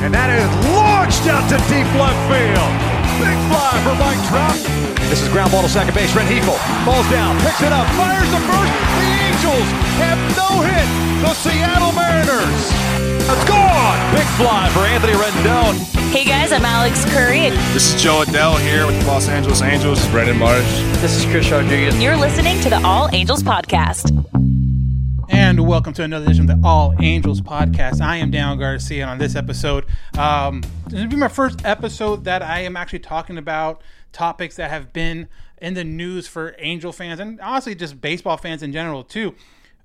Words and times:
And 0.00 0.14
that 0.14 0.30
is 0.30 0.46
launched 0.72 1.26
out 1.26 1.42
to 1.50 1.58
deep 1.66 1.88
left 1.98 2.18
field. 2.30 2.72
Big 3.18 3.34
fly 3.50 3.74
for 3.82 3.94
Mike 3.98 4.20
Trout. 4.30 4.54
This 5.10 5.22
is 5.22 5.28
ground 5.28 5.50
ball 5.50 5.62
to 5.62 5.68
second 5.68 5.94
base. 5.94 6.14
Red 6.14 6.30
Heifel 6.30 6.54
falls 6.86 7.08
down, 7.10 7.34
picks 7.42 7.60
it 7.62 7.72
up, 7.74 7.86
fires 7.98 8.30
the 8.30 8.38
first. 8.46 8.72
The 9.02 9.10
Angels 9.26 9.68
have 9.98 10.20
no 10.38 10.62
hit. 10.62 10.86
The 11.26 11.34
Seattle 11.34 11.92
Mariners. 11.92 12.62
It's 13.26 13.44
gone. 13.44 13.98
Big 14.14 14.28
fly 14.38 14.70
for 14.72 14.86
Anthony 14.86 15.14
Rendon. 15.18 15.74
Hey 16.14 16.24
guys, 16.24 16.52
I'm 16.52 16.64
Alex 16.64 17.04
Curry. 17.12 17.50
This 17.74 17.92
is 17.92 18.02
Jo 18.02 18.22
Adell 18.22 18.58
here 18.60 18.86
with 18.86 18.98
the 19.00 19.06
Los 19.06 19.28
Angeles 19.28 19.62
Angels. 19.62 20.06
Brandon 20.08 20.38
Marsh. 20.38 20.64
This 21.02 21.16
is 21.16 21.24
Chris 21.26 21.50
Rodriguez. 21.50 22.00
You're 22.00 22.16
listening 22.16 22.60
to 22.60 22.70
the 22.70 22.80
All 22.84 23.10
Angels 23.12 23.42
Podcast. 23.42 24.14
And 25.38 25.68
welcome 25.68 25.92
to 25.92 26.02
another 26.02 26.24
edition 26.24 26.50
of 26.50 26.60
the 26.60 26.66
All 26.66 26.96
Angels 27.00 27.40
podcast. 27.40 28.00
I 28.00 28.16
am 28.16 28.32
Dan 28.32 28.58
Garcia, 28.58 29.02
and 29.02 29.10
on 29.12 29.18
this 29.18 29.36
episode, 29.36 29.86
um, 30.18 30.62
this 30.88 31.00
will 31.00 31.06
be 31.06 31.14
my 31.14 31.28
first 31.28 31.64
episode 31.64 32.24
that 32.24 32.42
I 32.42 32.62
am 32.62 32.76
actually 32.76 32.98
talking 32.98 33.38
about 33.38 33.80
topics 34.10 34.56
that 34.56 34.68
have 34.68 34.92
been 34.92 35.28
in 35.62 35.74
the 35.74 35.84
news 35.84 36.26
for 36.26 36.56
Angel 36.58 36.92
fans 36.92 37.20
and 37.20 37.40
honestly 37.40 37.76
just 37.76 38.00
baseball 38.00 38.36
fans 38.36 38.64
in 38.64 38.72
general 38.72 39.04
too. 39.04 39.36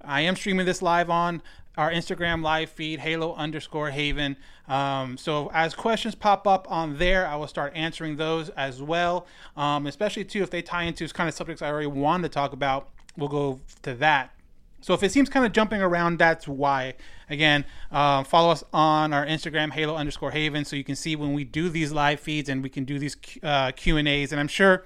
I 0.02 0.22
am 0.22 0.36
streaming 0.36 0.66
this 0.66 0.82
live 0.82 1.12
on 1.12 1.44
our 1.78 1.92
Instagram 1.92 2.42
live 2.42 2.72
feed, 2.72 3.02
Halo 3.02 3.36
underscore 3.36 3.92
Haven. 3.92 4.38
Um, 4.68 5.20
so 5.20 5.52
as 5.54 5.76
questions 5.76 6.16
pop 6.16 6.48
up 6.48 6.66
on 6.72 6.98
there, 6.98 7.28
I 7.28 7.36
will 7.36 7.48
start 7.48 7.74
answering 7.76 8.16
those 8.16 8.50
as 8.50 8.82
well. 8.82 9.28
Um, 9.56 9.86
especially 9.86 10.26
too 10.26 10.42
if 10.42 10.50
they 10.50 10.64
tie 10.64 10.86
into 10.86 11.08
kind 11.10 11.30
of 11.30 11.36
subjects 11.36 11.62
I 11.62 11.68
already 11.70 11.86
wanted 11.86 12.24
to 12.24 12.30
talk 12.30 12.54
about, 12.54 12.90
we'll 13.16 13.30
go 13.30 13.62
to 13.84 13.94
that. 13.94 14.33
So 14.84 14.94
if 14.94 15.02
it 15.02 15.14
seems 15.14 15.30
kind 15.30 15.46
of 15.46 15.54
jumping 15.54 15.82
around, 15.82 16.20
that's 16.20 16.46
why. 16.46 16.96
Again, 17.30 17.64
uh, 17.90 18.24
follow 18.26 18.52
us 18.52 18.66
on 18.74 19.14
our 19.14 19.26
Instagram, 19.26 19.72
Halo 19.72 19.96
underscore 19.96 20.32
Haven, 20.32 20.66
so 20.66 20.76
you 20.76 20.84
can 20.84 20.98
see 20.98 21.16
when 21.16 21.34
we 21.34 21.46
do 21.46 21.70
these 21.70 21.94
live 21.94 22.20
feeds 22.20 22.50
and 22.50 22.62
we 22.62 22.68
can 22.68 22.84
do 22.84 23.00
these 23.00 23.16
uh, 23.42 23.72
Q 23.72 23.96
and 23.96 24.10
A's. 24.10 24.34
And 24.34 24.42
I'm 24.42 24.50
sure 24.50 24.84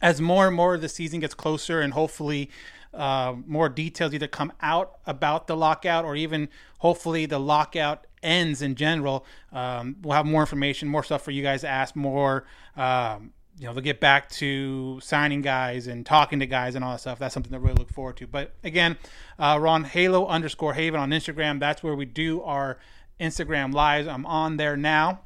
as 0.00 0.22
more 0.22 0.46
and 0.46 0.56
more 0.56 0.74
of 0.74 0.80
the 0.80 0.88
season 0.88 1.20
gets 1.20 1.34
closer, 1.34 1.82
and 1.82 1.92
hopefully 1.92 2.50
uh, 2.94 3.34
more 3.46 3.68
details 3.68 4.14
either 4.14 4.26
come 4.26 4.52
out 4.62 4.96
about 5.04 5.48
the 5.48 5.56
lockout 5.56 6.06
or 6.06 6.16
even 6.16 6.48
hopefully 6.78 7.26
the 7.26 7.38
lockout 7.38 8.06
ends 8.22 8.62
in 8.62 8.74
general, 8.74 9.26
um, 9.52 9.96
we'll 10.00 10.14
have 10.14 10.24
more 10.24 10.40
information, 10.40 10.88
more 10.88 11.02
stuff 11.02 11.22
for 11.22 11.30
you 11.30 11.42
guys 11.42 11.60
to 11.60 11.68
ask, 11.68 11.94
more. 11.94 12.46
Um, 12.74 13.32
you 13.58 13.66
know, 13.66 13.74
they'll 13.74 13.82
get 13.82 13.98
back 13.98 14.28
to 14.30 15.00
signing 15.00 15.42
guys 15.42 15.88
and 15.88 16.06
talking 16.06 16.38
to 16.38 16.46
guys 16.46 16.76
and 16.76 16.84
all 16.84 16.92
that 16.92 17.00
stuff. 17.00 17.18
That's 17.18 17.34
something 17.34 17.52
to 17.52 17.58
really 17.58 17.74
look 17.74 17.90
forward 17.90 18.16
to. 18.18 18.26
But 18.28 18.54
again, 18.62 18.96
uh, 19.38 19.58
we're 19.60 19.66
on 19.66 19.84
Halo 19.84 20.26
underscore 20.26 20.74
Haven 20.74 21.00
on 21.00 21.10
Instagram. 21.10 21.58
That's 21.58 21.82
where 21.82 21.96
we 21.96 22.04
do 22.04 22.40
our 22.42 22.78
Instagram 23.20 23.74
lives. 23.74 24.06
I'm 24.06 24.24
on 24.26 24.58
there 24.58 24.76
now. 24.76 25.22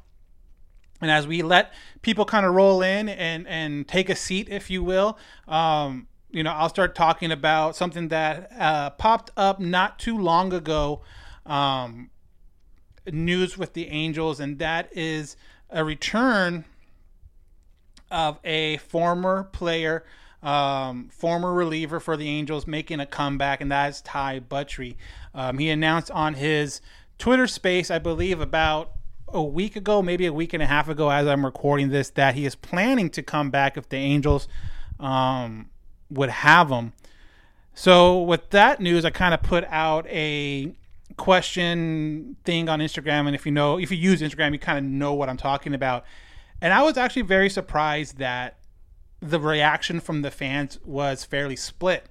And 0.99 1.11
as 1.11 1.27
we 1.27 1.43
let 1.43 1.73
people 2.01 2.25
kind 2.25 2.45
of 2.45 2.55
roll 2.55 2.81
in 2.81 3.07
and, 3.07 3.47
and 3.47 3.87
take 3.87 4.09
a 4.09 4.15
seat, 4.15 4.47
if 4.49 4.69
you 4.69 4.83
will, 4.83 5.17
um, 5.47 6.07
you 6.31 6.41
know, 6.41 6.51
I'll 6.51 6.69
start 6.69 6.95
talking 6.95 7.31
about 7.31 7.75
something 7.75 8.07
that 8.07 8.51
uh, 8.57 8.89
popped 8.91 9.29
up 9.37 9.59
not 9.59 9.99
too 9.99 10.17
long 10.17 10.53
ago. 10.53 11.01
Um, 11.45 12.09
news 13.11 13.57
with 13.57 13.73
the 13.73 13.89
Angels, 13.89 14.39
and 14.39 14.57
that 14.59 14.89
is 14.95 15.35
a 15.69 15.83
return 15.83 16.65
of 18.13 18.39
a 18.43 18.77
former 18.77 19.43
player, 19.45 20.05
um, 20.43 21.09
former 21.09 21.53
reliever 21.53 21.99
for 21.99 22.15
the 22.15 22.29
Angels, 22.29 22.67
making 22.67 22.99
a 22.99 23.05
comeback, 23.05 23.59
and 23.59 23.71
that 23.71 23.89
is 23.89 24.01
Ty 24.01 24.41
Buttrey. 24.41 24.95
Um, 25.33 25.57
he 25.57 25.69
announced 25.69 26.11
on 26.11 26.35
his 26.35 26.79
Twitter 27.17 27.47
space, 27.47 27.89
I 27.89 27.99
believe, 27.99 28.39
about 28.39 28.91
a 29.27 29.41
week 29.41 29.75
ago, 29.75 30.01
maybe 30.01 30.25
a 30.27 30.33
week 30.33 30.53
and 30.53 30.61
a 30.61 30.67
half 30.67 30.87
ago, 30.87 31.09
as 31.09 31.27
I'm 31.27 31.43
recording 31.43 31.89
this, 31.89 32.11
that 32.11 32.35
he 32.35 32.45
is 32.45 32.55
planning 32.55 33.09
to 33.09 33.23
come 33.23 33.49
back 33.49 33.77
if 33.77 33.89
the 33.89 33.97
Angels 33.97 34.47
um, 34.99 35.69
would 36.11 36.29
have 36.29 36.69
him. 36.69 36.93
So, 37.73 38.21
with 38.21 38.51
that 38.51 38.79
news, 38.79 39.03
I 39.03 39.09
kind 39.09 39.33
of 39.33 39.41
put 39.41 39.63
out 39.65 40.05
a 40.07 40.75
question 41.17 42.35
thing 42.43 42.69
on 42.69 42.79
Instagram, 42.79 43.25
and 43.25 43.35
if 43.35 43.45
you 43.47 43.51
know, 43.51 43.79
if 43.79 43.89
you 43.91 43.97
use 43.97 44.21
Instagram, 44.21 44.53
you 44.53 44.59
kind 44.59 44.77
of 44.77 44.83
know 44.83 45.13
what 45.13 45.29
I'm 45.29 45.37
talking 45.37 45.73
about. 45.73 46.05
And 46.63 46.71
I 46.71 46.81
was 46.81 46.95
actually 46.95 47.23
very 47.23 47.49
surprised 47.49 48.19
that 48.19 48.55
the 49.19 49.37
reaction 49.37 49.99
from 49.99 50.21
the 50.21 50.31
fans 50.31 50.79
was 50.85 51.25
fairly 51.25 51.57
split. 51.57 52.05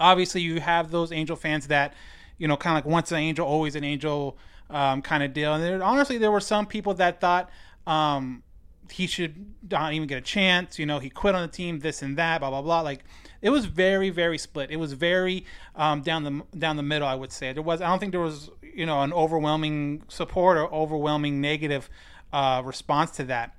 Obviously, 0.00 0.40
you 0.40 0.60
have 0.60 0.90
those 0.90 1.12
Angel 1.12 1.36
fans 1.36 1.68
that, 1.68 1.94
you 2.36 2.48
know, 2.48 2.56
kind 2.56 2.76
of 2.76 2.84
like 2.84 2.92
once 2.92 3.12
an 3.12 3.18
Angel, 3.18 3.46
always 3.46 3.76
an 3.76 3.84
Angel 3.84 4.36
um, 4.70 5.02
kind 5.02 5.22
of 5.22 5.32
deal. 5.32 5.54
And 5.54 5.62
there, 5.62 5.84
honestly, 5.84 6.18
there 6.18 6.32
were 6.32 6.40
some 6.40 6.66
people 6.66 6.94
that 6.94 7.20
thought 7.20 7.48
um, 7.86 8.42
he 8.90 9.06
should 9.06 9.54
not 9.70 9.92
even 9.92 10.08
get 10.08 10.18
a 10.18 10.22
chance. 10.22 10.76
You 10.76 10.86
know, 10.86 10.98
he 10.98 11.08
quit 11.08 11.36
on 11.36 11.42
the 11.42 11.48
team, 11.48 11.78
this 11.78 12.02
and 12.02 12.16
that, 12.16 12.40
blah 12.40 12.50
blah 12.50 12.62
blah. 12.62 12.80
Like 12.80 13.04
it 13.40 13.50
was 13.50 13.66
very 13.66 14.10
very 14.10 14.36
split. 14.36 14.72
It 14.72 14.78
was 14.78 14.94
very 14.94 15.46
um, 15.76 16.02
down 16.02 16.24
the 16.24 16.58
down 16.58 16.76
the 16.76 16.82
middle. 16.82 17.06
I 17.06 17.14
would 17.14 17.30
say 17.30 17.52
there 17.52 17.62
was. 17.62 17.80
I 17.80 17.88
don't 17.88 18.00
think 18.00 18.10
there 18.10 18.20
was 18.20 18.50
you 18.74 18.84
know 18.84 19.02
an 19.02 19.12
overwhelming 19.12 20.02
support 20.08 20.56
or 20.56 20.66
overwhelming 20.74 21.40
negative 21.40 21.88
uh, 22.32 22.62
response 22.64 23.10
to 23.12 23.24
that. 23.24 23.54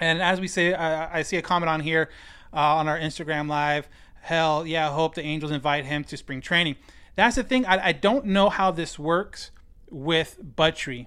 And 0.00 0.22
as 0.22 0.40
we 0.40 0.48
say, 0.48 0.74
I, 0.74 1.18
I 1.18 1.22
see 1.22 1.36
a 1.36 1.42
comment 1.42 1.68
on 1.68 1.80
here 1.80 2.10
uh, 2.52 2.76
on 2.76 2.88
our 2.88 2.98
Instagram 2.98 3.48
live. 3.48 3.88
Hell 4.20 4.66
yeah, 4.66 4.88
I 4.88 4.92
hope 4.92 5.14
the 5.14 5.22
Angels 5.22 5.50
invite 5.50 5.84
him 5.84 6.04
to 6.04 6.16
spring 6.16 6.40
training. 6.40 6.76
That's 7.16 7.36
the 7.36 7.42
thing. 7.42 7.66
I, 7.66 7.86
I 7.86 7.92
don't 7.92 8.26
know 8.26 8.48
how 8.48 8.70
this 8.70 8.98
works 8.98 9.50
with 9.90 10.38
Buttrey. 10.56 11.06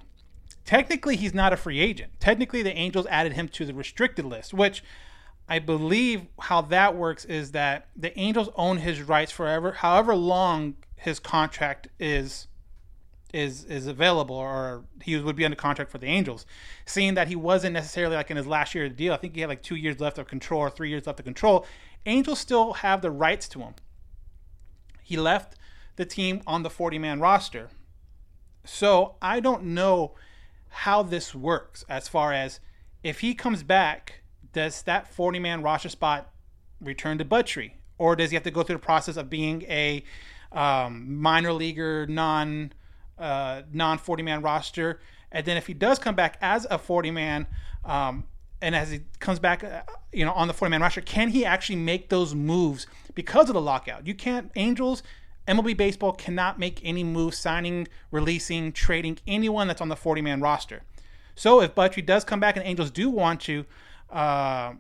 Technically, 0.65 1.15
he's 1.15 1.33
not 1.33 1.53
a 1.53 1.57
free 1.57 1.79
agent. 1.79 2.11
Technically, 2.19 2.63
the 2.63 2.75
Angels 2.75 3.05
added 3.09 3.33
him 3.33 3.47
to 3.49 3.65
the 3.65 3.73
restricted 3.73 4.25
list, 4.25 4.53
which 4.53 4.83
I 5.47 5.59
believe 5.59 6.27
how 6.39 6.61
that 6.61 6.95
works 6.95 7.25
is 7.25 7.51
that 7.51 7.87
the 7.95 8.17
Angels 8.17 8.49
own 8.55 8.77
his 8.77 9.01
rights 9.01 9.31
forever, 9.31 9.73
however 9.73 10.15
long 10.15 10.75
his 10.95 11.19
contract 11.19 11.87
is 11.99 12.47
is 13.33 13.63
is 13.65 13.87
available 13.87 14.35
or 14.35 14.83
he 15.03 15.17
would 15.17 15.35
be 15.35 15.45
under 15.45 15.55
contract 15.55 15.91
for 15.91 15.97
the 15.97 16.07
Angels. 16.07 16.45
Seeing 16.85 17.13
that 17.15 17.27
he 17.27 17.35
wasn't 17.35 17.73
necessarily 17.73 18.15
like 18.15 18.31
in 18.31 18.37
his 18.37 18.47
last 18.47 18.75
year 18.75 18.85
of 18.85 18.91
the 18.91 18.95
deal, 18.95 19.13
I 19.13 19.17
think 19.17 19.35
he 19.35 19.41
had 19.41 19.49
like 19.49 19.63
two 19.63 19.75
years 19.75 19.99
left 19.99 20.17
of 20.17 20.27
control 20.27 20.61
or 20.61 20.69
three 20.69 20.89
years 20.89 21.07
left 21.07 21.19
of 21.19 21.25
control. 21.25 21.65
Angels 22.05 22.39
still 22.39 22.73
have 22.73 23.01
the 23.01 23.11
rights 23.11 23.47
to 23.49 23.59
him. 23.59 23.73
He 25.03 25.17
left 25.17 25.55
the 25.95 26.05
team 26.05 26.41
on 26.47 26.63
the 26.63 26.69
40 26.69 26.97
man 26.99 27.19
roster. 27.19 27.69
So 28.63 29.15
I 29.21 29.39
don't 29.39 29.63
know 29.63 30.15
how 30.69 31.03
this 31.03 31.35
works 31.35 31.83
as 31.89 32.07
far 32.07 32.31
as 32.33 32.59
if 33.03 33.19
he 33.19 33.33
comes 33.33 33.63
back, 33.63 34.21
does 34.53 34.81
that 34.83 35.13
40 35.13 35.39
man 35.39 35.61
roster 35.61 35.89
spot 35.89 36.31
return 36.79 37.17
to 37.17 37.25
Buttrey? 37.25 37.73
Or 37.97 38.15
does 38.15 38.31
he 38.31 38.35
have 38.35 38.43
to 38.43 38.51
go 38.51 38.63
through 38.63 38.77
the 38.77 38.79
process 38.79 39.17
of 39.17 39.29
being 39.29 39.63
a 39.63 40.03
um, 40.51 41.21
minor 41.21 41.53
leaguer, 41.53 42.07
non 42.07 42.73
uh, 43.21 43.61
non 43.71 43.97
40 43.97 44.23
man 44.23 44.41
roster? 44.41 44.99
And 45.31 45.45
then 45.45 45.55
if 45.55 45.67
he 45.67 45.73
does 45.73 45.99
come 45.99 46.15
back 46.15 46.37
as 46.41 46.67
a 46.69 46.77
40 46.77 47.11
man, 47.11 47.47
um, 47.85 48.25
and 48.61 48.75
as 48.75 48.91
he 48.91 49.01
comes 49.19 49.39
back, 49.39 49.63
uh, 49.63 49.81
you 50.11 50.25
know, 50.25 50.33
on 50.33 50.47
the 50.47 50.53
40 50.53 50.71
man 50.71 50.81
roster, 50.81 51.01
can 51.01 51.29
he 51.29 51.45
actually 51.45 51.77
make 51.77 52.09
those 52.09 52.35
moves 52.35 52.87
because 53.15 53.49
of 53.49 53.53
the 53.53 53.61
lockout? 53.61 54.05
You 54.05 54.13
can't, 54.13 54.51
Angels, 54.55 55.03
MLB 55.47 55.75
Baseball 55.75 56.13
cannot 56.13 56.59
make 56.59 56.79
any 56.83 57.03
moves 57.03 57.37
signing, 57.37 57.87
releasing, 58.11 58.71
trading 58.71 59.17
anyone 59.25 59.67
that's 59.67 59.81
on 59.81 59.89
the 59.89 59.95
40 59.95 60.21
man 60.21 60.41
roster. 60.41 60.83
So 61.35 61.61
if 61.61 61.73
Buttrey 61.73 62.05
does 62.05 62.23
come 62.23 62.39
back 62.39 62.57
and 62.57 62.65
Angels 62.65 62.91
do 62.91 63.09
want 63.09 63.41
to, 63.41 63.65
uh, 64.11 64.73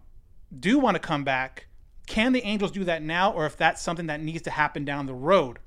do 0.59 0.77
want 0.79 0.95
to 0.95 0.99
come 0.99 1.23
back, 1.23 1.67
can 2.05 2.33
the 2.33 2.43
Angels 2.43 2.71
do 2.71 2.83
that 2.83 3.01
now, 3.01 3.31
or 3.31 3.45
if 3.45 3.55
that's 3.57 3.81
something 3.81 4.07
that 4.07 4.21
needs 4.21 4.41
to 4.43 4.51
happen 4.51 4.85
down 4.85 5.05
the 5.05 5.13
road? 5.13 5.59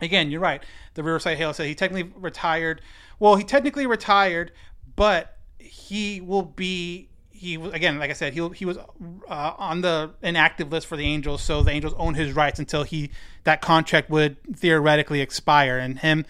Again, 0.00 0.30
you're 0.30 0.40
right. 0.40 0.62
The 0.94 1.02
Riverside 1.02 1.38
Halo 1.38 1.52
said 1.52 1.66
he 1.66 1.74
technically 1.74 2.12
retired. 2.16 2.80
Well, 3.18 3.36
he 3.36 3.44
technically 3.44 3.86
retired, 3.86 4.52
but 4.96 5.36
he 5.58 6.20
will 6.20 6.42
be 6.42 7.08
he 7.38 7.54
again, 7.54 7.98
like 7.98 8.10
I 8.10 8.14
said, 8.14 8.34
he 8.34 8.48
he 8.50 8.64
was 8.64 8.78
uh, 8.78 9.52
on 9.58 9.80
the 9.80 10.10
inactive 10.22 10.72
list 10.72 10.86
for 10.86 10.96
the 10.96 11.04
Angels, 11.04 11.42
so 11.42 11.62
the 11.62 11.70
Angels 11.70 11.94
own 11.96 12.14
his 12.14 12.32
rights 12.32 12.58
until 12.58 12.82
he 12.82 13.10
that 13.44 13.60
contract 13.60 14.10
would 14.10 14.36
theoretically 14.56 15.20
expire, 15.20 15.78
and 15.78 15.98
him 16.00 16.26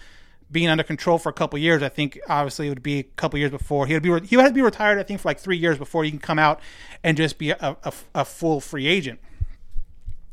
being 0.51 0.67
under 0.67 0.83
control 0.83 1.17
for 1.17 1.29
a 1.29 1.33
couple 1.33 1.59
years, 1.59 1.83
I 1.83 1.89
think 1.89 2.19
obviously 2.27 2.67
it 2.67 2.69
would 2.69 2.83
be 2.83 2.99
a 2.99 3.03
couple 3.03 3.37
years 3.37 3.51
before 3.51 3.87
he 3.87 3.93
would 3.93 4.03
be 4.03 4.09
he 4.27 4.35
would 4.35 4.43
have 4.43 4.51
to 4.51 4.55
be 4.55 4.61
retired. 4.61 4.99
I 4.99 5.03
think 5.03 5.19
for 5.19 5.29
like 5.29 5.39
three 5.39 5.57
years 5.57 5.77
before 5.77 6.03
he 6.03 6.09
can 6.11 6.19
come 6.19 6.39
out 6.39 6.59
and 7.03 7.17
just 7.17 7.37
be 7.37 7.51
a, 7.51 7.77
a, 7.83 7.93
a 8.15 8.25
full 8.25 8.59
free 8.59 8.87
agent. 8.87 9.19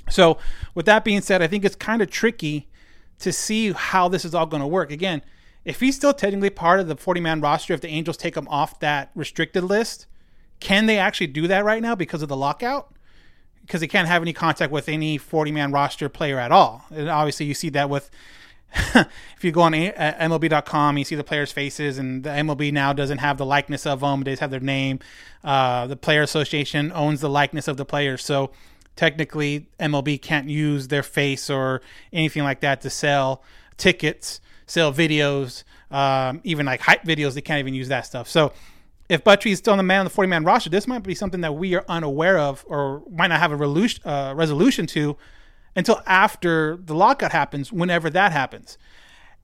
So 0.09 0.39
with 0.75 0.87
that 0.87 1.05
being 1.05 1.21
said, 1.21 1.43
I 1.43 1.47
think 1.47 1.65
it's 1.65 1.77
kind 1.77 2.01
of 2.01 2.11
tricky 2.11 2.69
to 3.21 3.33
see 3.33 3.73
how 3.73 4.09
this 4.09 4.25
is 4.25 4.35
all 4.35 4.47
going 4.47 4.61
to 4.61 4.67
work. 4.67 4.91
Again, 4.91 5.23
if 5.65 5.81
he's 5.81 5.97
still 5.97 6.15
technically 6.15 6.51
part 6.51 6.81
of 6.81 6.89
the 6.89 6.97
40 6.97 7.21
man 7.21 7.41
roster, 7.41 7.75
if 7.75 7.81
the 7.81 7.89
Angels 7.89 8.17
take 8.17 8.37
him 8.37 8.47
off 8.49 8.79
that 8.81 9.11
restricted 9.15 9.65
list, 9.65 10.07
can 10.61 10.87
they 10.87 10.99
actually 10.99 11.27
do 11.27 11.47
that 11.49 11.65
right 11.65 11.83
now 11.83 11.95
because 11.95 12.23
of 12.23 12.29
the 12.29 12.37
lockout? 12.37 12.95
Because 13.63 13.81
they 13.81 13.89
can't 13.89 14.07
have 14.07 14.23
any 14.23 14.33
contact 14.33 14.73
with 14.73 14.89
any 14.89 15.19
40 15.19 15.51
man 15.51 15.73
roster 15.73 16.09
player 16.09 16.39
at 16.39 16.53
all. 16.53 16.85
And 16.91 17.09
obviously, 17.09 17.47
you 17.47 17.55
see 17.55 17.69
that 17.71 17.91
with 17.91 18.11
if 18.95 19.43
you 19.43 19.53
go 19.53 19.63
on 19.63 19.73
MLB.com, 19.73 20.99
you 20.99 21.05
see 21.05 21.15
the 21.15 21.25
players' 21.25 21.53
faces, 21.53 21.99
and 21.99 22.25
the 22.25 22.31
MLB 22.31 22.73
now 22.73 22.93
doesn't 22.93 23.19
have 23.19 23.39
the 23.39 23.47
likeness 23.47 23.87
of 23.87 24.01
them; 24.01 24.23
they 24.23 24.33
just 24.33 24.41
have 24.41 24.51
their 24.51 24.61
name. 24.61 24.99
Uh, 25.43 25.87
the 25.87 25.97
Player 25.97 26.23
Association 26.23 26.93
owns 26.93 27.21
the 27.21 27.31
likeness 27.31 27.69
of 27.69 27.77
the 27.77 27.85
players, 27.85 28.25
so 28.25 28.51
technically 28.97 29.69
MLB 29.79 30.21
can't 30.21 30.49
use 30.49 30.89
their 30.89 31.03
face 31.03 31.49
or 31.49 31.83
anything 32.13 32.43
like 32.43 32.61
that 32.61 32.81
to 32.81 32.91
sell 32.91 33.43
tickets, 33.77 34.41
sell 34.67 34.93
videos, 34.93 35.63
um, 35.91 36.41
even 36.43 36.67
like 36.67 36.81
hype 36.81 37.05
videos. 37.05 37.35
They 37.35 37.43
can't 37.43 37.61
even 37.61 37.75
use 37.75 37.89
that 37.89 38.07
stuff. 38.07 38.29
So 38.29 38.53
if 39.09 39.23
Buttrey 39.23 39.53
is 39.53 39.59
still 39.59 39.73
on 39.73 39.79
the 39.79 39.85
man 39.85 40.01
on 40.01 40.07
the 40.07 40.11
40 40.11 40.29
man 40.29 40.45
roster, 40.45 40.71
this 40.71 40.89
might 40.89 41.03
be 41.03 41.15
something 41.15 41.43
that 41.43 41.55
we 41.55 41.75
are 41.75 41.85
unaware 41.89 42.39
of 42.39 42.65
or 42.67 43.03
might 43.11 43.29
not 43.29 43.39
have 43.39 43.53
a 43.53 44.11
uh, 44.11 44.35
resolution 44.35 44.87
to 44.87 45.17
until 45.77 46.03
after 46.07 46.77
the 46.77 46.95
lockout 46.95 47.33
happens, 47.33 47.71
whenever 47.71 48.09
that 48.11 48.33
happens. 48.33 48.79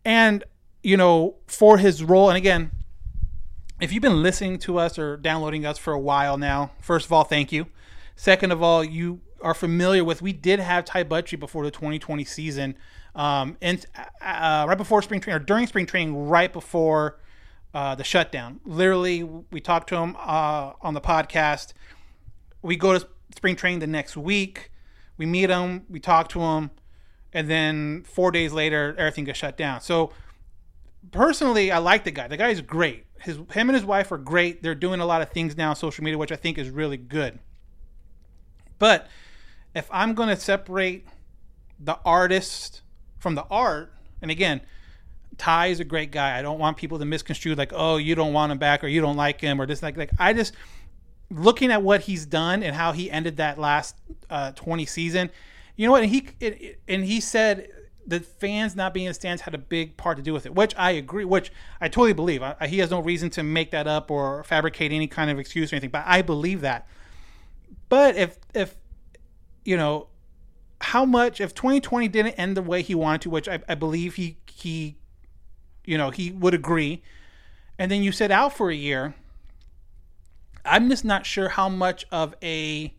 And, 0.05 0.45
you 0.83 0.97
know, 0.97 1.37
for 1.47 1.79
his 1.79 2.03
role, 2.03 2.31
and 2.31 2.37
again, 2.37 2.71
if 3.81 3.93
you've 3.93 4.03
been 4.03 4.23
listening 4.23 4.59
to 4.61 4.79
us 4.79 4.99
or 4.99 5.17
downloading 5.17 5.67
us 5.67 5.77
for 5.77 5.93
a 5.93 6.01
while 6.01 6.39
now, 6.39 6.73
first 6.81 7.07
of 7.07 7.13
all, 7.13 7.25
thank 7.25 7.53
you. 7.53 7.67
Second 8.17 8.53
of 8.53 8.63
all, 8.63 8.83
you 8.83 9.21
are 9.43 9.55
familiar 9.55 10.05
with, 10.05 10.23
we 10.23 10.33
did 10.33 10.61
have 10.61 10.85
Ty 10.85 11.05
Buttrey 11.05 11.39
before 11.39 11.65
the 11.65 11.71
2020 11.71 12.25
season, 12.25 12.77
um, 13.15 13.57
and 13.61 13.85
uh, 14.21 14.67
right 14.69 14.79
before 14.79 15.03
spring 15.03 15.21
training 15.21 15.43
or 15.43 15.45
during 15.45 15.67
spring 15.67 15.87
training, 15.87 16.29
right 16.29 16.53
before 16.53 17.19
uh, 17.75 17.95
the 17.95 18.05
shutdown. 18.05 18.61
Literally, 18.65 19.23
we 19.23 19.61
talked 19.61 19.89
to 19.91 19.97
him 19.97 20.17
uh, 20.19 20.73
on 20.81 20.95
the 20.95 21.01
podcast. 21.01 21.73
We 22.63 22.77
go 22.77 22.99
to 22.99 23.07
spring 23.35 23.57
training 23.57 23.81
the 23.81 23.87
next 23.87 24.17
week. 24.17 24.71
We 25.17 25.27
meet 25.27 25.51
him. 25.51 25.85
We 25.89 26.01
talk 26.01 26.29
to 26.31 26.41
him, 26.41 26.71
and 27.33 27.49
then 27.49 28.05
four 28.05 28.31
days 28.31 28.53
later, 28.53 28.95
everything 28.99 29.25
gets 29.25 29.39
shut 29.39 29.57
down. 29.57 29.81
So 29.81 30.13
personally, 31.11 31.71
I 31.71 31.79
like 31.79 32.05
the 32.05 32.11
guy. 32.11 32.29
The 32.29 32.37
guy 32.37 32.49
is 32.49 32.61
great. 32.61 33.07
His 33.21 33.37
him 33.37 33.69
and 33.69 33.75
his 33.75 33.85
wife 33.85 34.11
are 34.13 34.19
great. 34.19 34.63
They're 34.63 34.75
doing 34.75 35.01
a 35.01 35.07
lot 35.07 35.23
of 35.23 35.31
things 35.31 35.57
now 35.57 35.71
on 35.71 35.77
social 35.77 36.03
media, 36.05 36.19
which 36.19 36.33
I 36.33 36.37
think 36.37 36.59
is 36.59 36.71
really 36.71 36.97
good. 36.97 37.39
But 38.79 39.07
if 39.75 39.89
I'm 39.91 40.15
going 40.15 40.29
to 40.29 40.37
separate 40.37 41.07
the 41.79 41.99
artist 42.05 42.83
from 43.19 43.35
the 43.35 43.45
art, 43.51 43.93
and 44.21 44.31
again, 44.31 44.61
Ty 45.39 45.69
is 45.69 45.81
a 45.81 45.85
great 45.85 46.11
guy. 46.11 46.39
I 46.39 46.43
don't 46.43 46.59
want 46.59 46.77
people 46.77 46.99
to 46.99 47.05
misconstrue 47.05 47.55
like, 47.55 47.73
oh, 47.75 47.97
you 47.97 48.15
don't 48.15 48.33
want 48.33 48.53
him 48.53 48.59
back 48.59 48.85
or 48.85 48.89
you 48.89 49.01
don't 49.01 49.17
like 49.17 49.41
him 49.41 49.61
or 49.61 49.67
this 49.67 49.83
like 49.83 49.97
like 49.97 50.11
I 50.19 50.33
just 50.33 50.55
looking 51.31 51.73
at 51.73 51.83
what 51.83 52.03
he's 52.03 52.27
done 52.27 52.63
and 52.63 52.77
how 52.77 52.93
he 52.93 53.11
ended 53.11 53.39
that 53.39 53.59
last 53.59 53.97
uh, 54.29 54.53
20 54.53 54.85
season. 54.87 55.31
You 55.77 55.87
know 55.87 55.93
what? 55.93 56.03
And 56.03 56.13
he 56.13 56.29
it, 56.41 56.81
and 56.87 57.05
he 57.05 57.21
said 57.21 57.69
the 58.07 58.21
fans 58.21 58.77
not 58.77 58.93
being 58.93 59.07
in 59.07 59.11
the 59.11 59.15
stands 59.15 59.43
had 59.43 59.55
a 59.55 59.59
big 59.59 59.97
part 59.97 60.17
to 60.17 60.23
do 60.23 60.33
with 60.33 60.45
it, 60.45 60.55
which 60.55 60.75
I 60.77 60.93
agree, 60.93 61.25
which 61.25 61.53
I 61.81 61.89
totally 61.89 62.13
believe. 62.13 62.43
I, 62.43 62.67
he 62.67 62.79
has 62.79 62.91
no 62.91 63.01
reason 63.01 63.31
to 63.31 63.43
make 63.43 63.71
that 63.71 63.87
up 63.87 64.11
or 64.11 64.45
fabricate 64.45 64.93
any 64.93 65.07
kind 65.07 65.31
of 65.31 65.39
excuse 65.39 65.73
or 65.73 65.77
anything, 65.77 65.91
but 65.91 66.05
I 66.07 66.23
believe 66.23 66.61
that. 66.61 66.87
But 67.89 68.17
if 68.17 68.39
if 68.55 68.77
you 69.65 69.77
know 69.77 70.09
how 70.81 71.05
much 71.05 71.41
if 71.41 71.55
2020 71.55 72.09
didn't 72.09 72.33
end 72.35 72.57
the 72.57 72.63
way 72.63 72.83
he 72.83 72.95
wanted 72.95 73.23
to, 73.23 73.31
which 73.31 73.49
I, 73.49 73.61
I 73.69 73.75
believe 73.75 74.17
he 74.17 74.39
he 74.47 74.97
you 75.85 75.97
know 75.97 76.11
he 76.11 76.31
would 76.31 76.55
agree, 76.55 77.03
and 77.79 77.91
then 77.91 78.03
you 78.03 78.13
sit 78.13 78.31
out 78.31 78.57
for 78.57 78.71
a 78.71 78.75
year. 78.75 79.15
I'm 80.65 80.89
just 80.89 81.05
not 81.05 81.27
sure 81.27 81.51
how 81.51 81.69
much 81.69 82.05
of 82.13 82.35
a 82.43 82.95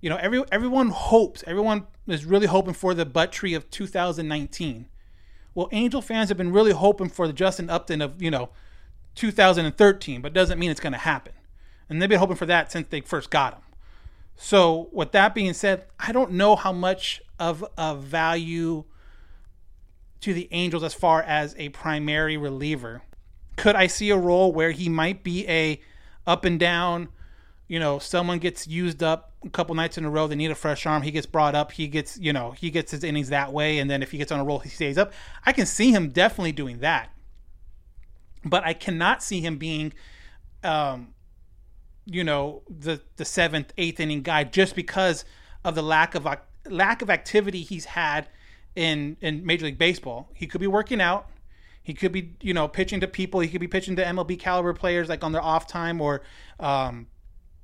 you 0.00 0.10
know 0.10 0.16
every 0.16 0.42
everyone 0.50 0.90
hopes 0.90 1.44
everyone 1.46 1.86
is 2.06 2.24
really 2.24 2.46
hoping 2.46 2.74
for 2.74 2.94
the 2.94 3.06
Buttrey 3.06 3.54
of 3.54 3.70
2019. 3.70 4.86
Well, 5.54 5.68
Angel 5.70 6.00
fans 6.00 6.30
have 6.30 6.38
been 6.38 6.52
really 6.52 6.72
hoping 6.72 7.08
for 7.08 7.26
the 7.26 7.32
Justin 7.32 7.68
Upton 7.68 8.00
of 8.00 8.20
you 8.22 8.30
know 8.30 8.50
2013, 9.14 10.20
but 10.20 10.32
doesn't 10.32 10.58
mean 10.58 10.70
it's 10.70 10.80
going 10.80 10.92
to 10.92 10.98
happen. 10.98 11.34
And 11.88 12.00
they've 12.00 12.08
been 12.08 12.18
hoping 12.18 12.36
for 12.36 12.46
that 12.46 12.72
since 12.72 12.88
they 12.88 13.00
first 13.02 13.30
got 13.30 13.54
him. 13.54 13.62
So, 14.36 14.88
with 14.92 15.12
that 15.12 15.34
being 15.34 15.52
said, 15.52 15.86
I 16.00 16.12
don't 16.12 16.32
know 16.32 16.56
how 16.56 16.72
much 16.72 17.22
of 17.38 17.64
a 17.78 17.94
value 17.94 18.84
to 20.20 20.32
the 20.32 20.48
Angels 20.52 20.82
as 20.82 20.94
far 20.94 21.22
as 21.22 21.54
a 21.58 21.68
primary 21.70 22.36
reliever. 22.36 23.02
Could 23.56 23.76
I 23.76 23.88
see 23.88 24.10
a 24.10 24.16
role 24.16 24.52
where 24.52 24.70
he 24.70 24.88
might 24.88 25.22
be 25.22 25.46
a 25.48 25.80
up 26.26 26.44
and 26.44 26.58
down, 26.58 27.08
you 27.68 27.78
know, 27.78 27.98
someone 27.98 28.38
gets 28.38 28.66
used 28.66 29.02
up 29.02 29.32
a 29.44 29.50
couple 29.50 29.74
nights 29.74 29.98
in 29.98 30.04
a 30.04 30.10
row, 30.10 30.26
they 30.28 30.36
need 30.36 30.50
a 30.50 30.54
fresh 30.54 30.86
arm, 30.86 31.02
he 31.02 31.10
gets 31.10 31.26
brought 31.26 31.54
up, 31.54 31.72
he 31.72 31.88
gets, 31.88 32.16
you 32.18 32.32
know, 32.32 32.52
he 32.52 32.70
gets 32.70 32.92
his 32.92 33.02
innings 33.02 33.30
that 33.30 33.52
way 33.52 33.78
and 33.78 33.90
then 33.90 34.02
if 34.02 34.12
he 34.12 34.18
gets 34.18 34.30
on 34.30 34.38
a 34.38 34.44
roll, 34.44 34.60
he 34.60 34.68
stays 34.68 34.96
up. 34.96 35.12
I 35.44 35.52
can 35.52 35.66
see 35.66 35.90
him 35.90 36.10
definitely 36.10 36.52
doing 36.52 36.78
that. 36.78 37.10
But 38.44 38.64
I 38.64 38.72
cannot 38.72 39.22
see 39.22 39.40
him 39.40 39.56
being 39.56 39.92
um 40.62 41.14
you 42.06 42.24
know, 42.24 42.62
the 42.68 43.00
the 43.16 43.24
7th, 43.24 43.68
8th 43.76 44.00
inning 44.00 44.22
guy 44.22 44.44
just 44.44 44.74
because 44.74 45.24
of 45.64 45.74
the 45.74 45.82
lack 45.82 46.14
of 46.14 46.26
lack 46.68 47.02
of 47.02 47.10
activity 47.10 47.62
he's 47.62 47.84
had 47.84 48.28
in 48.74 49.16
in 49.20 49.44
Major 49.44 49.66
League 49.66 49.78
Baseball. 49.78 50.28
He 50.34 50.46
could 50.46 50.60
be 50.60 50.66
working 50.66 51.00
out. 51.00 51.28
He 51.82 51.94
could 51.94 52.12
be, 52.12 52.34
you 52.40 52.54
know, 52.54 52.68
pitching 52.68 53.00
to 53.00 53.08
people. 53.08 53.40
He 53.40 53.48
could 53.48 53.60
be 53.60 53.68
pitching 53.68 53.96
to 53.96 54.04
MLB 54.04 54.38
caliber 54.38 54.72
players 54.72 55.08
like 55.08 55.24
on 55.24 55.32
their 55.32 55.42
off 55.42 55.66
time 55.66 56.00
or, 56.00 56.22
um, 56.60 57.08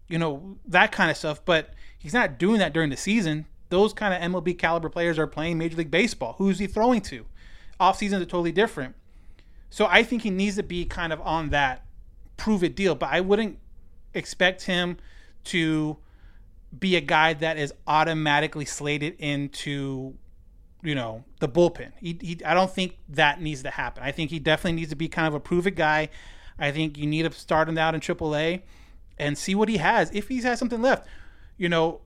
you 0.09 0.19
know, 0.19 0.59
that 0.67 0.91
kind 0.91 1.11
of 1.11 1.17
stuff. 1.17 1.45
But 1.45 1.73
he's 1.99 2.15
not 2.15 2.39
doing 2.39 2.59
that 2.59 2.73
during 2.73 2.91
the 2.91 2.97
season. 2.97 3.47
Those 3.69 3.93
kind 3.93 4.15
of 4.15 4.33
MLB 4.33 4.59
caliber 4.59 4.89
players 4.89 5.19
are 5.19 5.27
playing 5.27 5.59
Major 5.59 5.77
League 5.77 5.91
Baseball. 5.91 6.35
Who's 6.39 6.59
he 6.59 6.67
throwing 6.67 7.01
to? 7.03 7.27
Off 7.79 7.99
seasons 7.99 8.23
are 8.23 8.27
totally 8.27 8.51
different. 8.51 8.97
So 9.71 9.87
I 9.87 10.03
think 10.03 10.23
he 10.23 10.31
needs 10.31 10.57
to 10.57 10.63
be 10.63 10.85
kind 10.85 11.13
of 11.13 11.21
on 11.21 11.51
that 11.51 11.85
prove 12.37 12.65
it 12.65 12.75
deal. 12.75 12.95
But 12.95 13.11
I 13.13 13.21
wouldn't 13.21 13.59
expect 14.19 14.65
him 14.65 14.99
to 15.45 15.97
be 16.77 16.97
a 16.97 17.01
guy 17.01 17.33
that 17.33 17.57
is 17.57 17.73
automatically 17.87 18.65
slated 18.65 19.17
into 19.19 20.15
you 20.83 20.95
know 20.95 21.25
the 21.41 21.49
bullpen. 21.49 21.93
He, 21.99 22.19
he, 22.21 22.45
I 22.45 22.55
don't 22.55 22.71
think 22.71 22.97
that 23.09 23.41
needs 23.41 23.63
to 23.63 23.71
happen. 23.71 24.03
I 24.03 24.13
think 24.13 24.31
he 24.31 24.39
definitely 24.39 24.81
needs 24.81 24.91
to 24.91 24.97
be 24.97 25.09
kind 25.09 25.27
of 25.27 25.35
a 25.35 25.41
prove 25.41 25.67
it 25.67 25.77
guy. 25.77 26.11
I 26.59 26.71
think 26.71 26.99
you 26.99 27.07
need 27.07 27.23
to 27.23 27.33
start 27.33 27.69
him 27.69 27.79
out 27.79 27.95
in 27.95 28.01
AAA 28.01 28.63
and 29.19 29.37
see 29.37 29.55
what 29.55 29.69
he 29.69 29.79
has 29.79 30.11
if 30.13 30.29
he 30.29 30.41
has 30.43 30.59
something 30.59 30.83
left. 30.83 31.07
You 31.57 31.69
know, 31.69 32.01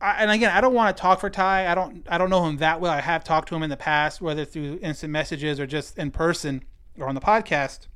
I, 0.00 0.22
and 0.22 0.30
again, 0.30 0.50
I 0.50 0.60
don't 0.60 0.74
want 0.74 0.96
to 0.96 1.00
talk 1.00 1.20
for 1.20 1.30
Ty. 1.30 1.70
I 1.70 1.74
don't 1.74 2.06
I 2.08 2.18
don't 2.18 2.30
know 2.30 2.44
him 2.46 2.58
that 2.58 2.80
well. 2.80 2.92
I 2.92 3.00
have 3.00 3.24
talked 3.24 3.48
to 3.48 3.54
him 3.54 3.62
in 3.62 3.70
the 3.70 3.76
past, 3.76 4.20
whether 4.20 4.44
through 4.44 4.78
instant 4.82 5.12
messages 5.12 5.60
or 5.60 5.66
just 5.66 5.98
in 5.98 6.10
person 6.10 6.64
or 6.98 7.08
on 7.08 7.14
the 7.14 7.20
podcast. 7.20 7.86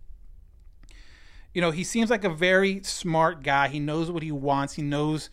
You 1.54 1.60
know, 1.60 1.70
he 1.70 1.84
seems 1.84 2.10
like 2.10 2.24
a 2.24 2.28
very 2.28 2.82
smart 2.82 3.42
guy. 3.42 3.68
He 3.68 3.78
knows 3.78 4.10
what 4.10 4.22
he 4.22 4.32
wants. 4.32 4.74
He 4.74 4.82
knows 4.82 5.30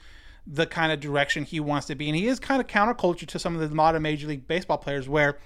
the 0.48 0.66
kind 0.66 0.92
of 0.92 1.00
direction 1.00 1.44
he 1.44 1.60
wants 1.60 1.88
to 1.88 1.96
be. 1.96 2.08
And 2.08 2.16
he 2.16 2.28
is 2.28 2.40
kind 2.40 2.62
of 2.62 2.68
counterculture 2.68 3.28
to 3.28 3.40
some 3.40 3.56
of 3.56 3.68
the 3.68 3.76
modern 3.76 4.04
Major 4.04 4.28
League 4.28 4.48
Baseball 4.48 4.78
players 4.78 5.10
where 5.10 5.40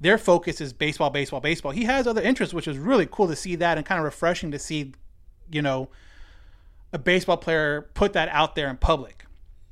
their 0.00 0.18
focus 0.18 0.60
is 0.60 0.72
baseball, 0.72 1.10
baseball, 1.10 1.40
baseball. 1.40 1.72
He 1.72 1.84
has 1.84 2.06
other 2.06 2.22
interests, 2.22 2.54
which 2.54 2.66
is 2.66 2.78
really 2.78 3.06
cool 3.10 3.28
to 3.28 3.36
see 3.36 3.54
that 3.56 3.76
and 3.76 3.86
kind 3.86 3.98
of 3.98 4.04
refreshing 4.04 4.50
to 4.50 4.58
see, 4.58 4.92
you 5.50 5.62
know, 5.62 5.88
a 6.92 6.98
baseball 6.98 7.36
player 7.36 7.88
put 7.94 8.12
that 8.14 8.28
out 8.30 8.54
there 8.54 8.68
in 8.68 8.76
public. 8.76 9.24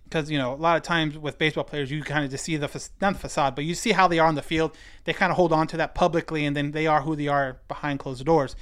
Because, 0.05 0.31
you 0.31 0.37
know, 0.37 0.53
a 0.53 0.57
lot 0.57 0.77
of 0.77 0.83
times 0.83 1.17
with 1.17 1.39
baseball 1.39 1.65
players, 1.65 1.91
you 1.91 2.03
kind 2.03 2.25
of 2.25 2.31
just 2.31 2.45
see 2.45 2.57
the, 2.57 2.89
not 3.01 3.15
the 3.15 3.19
facade, 3.19 3.55
but 3.55 3.65
you 3.65 3.75
see 3.75 3.93
how 3.93 4.09
they 4.09 4.19
are 4.19 4.29
on 4.29 4.35
the 4.35 4.43
field. 4.43 4.77
They 5.05 5.15
kind 5.15 5.31
of 5.31 5.37
hold 5.37 5.53
on 5.53 5.67
to 5.69 5.79
that 5.79 5.95
publicly 5.95 6.45
and 6.45 6.55
then 6.55 6.73
they 6.73 6.87
are 6.87 7.01
who 7.01 7.17
they 7.17 7.29
are 7.29 7.59
behind 7.67 7.99
closed 7.99 8.25
doors. 8.27 8.55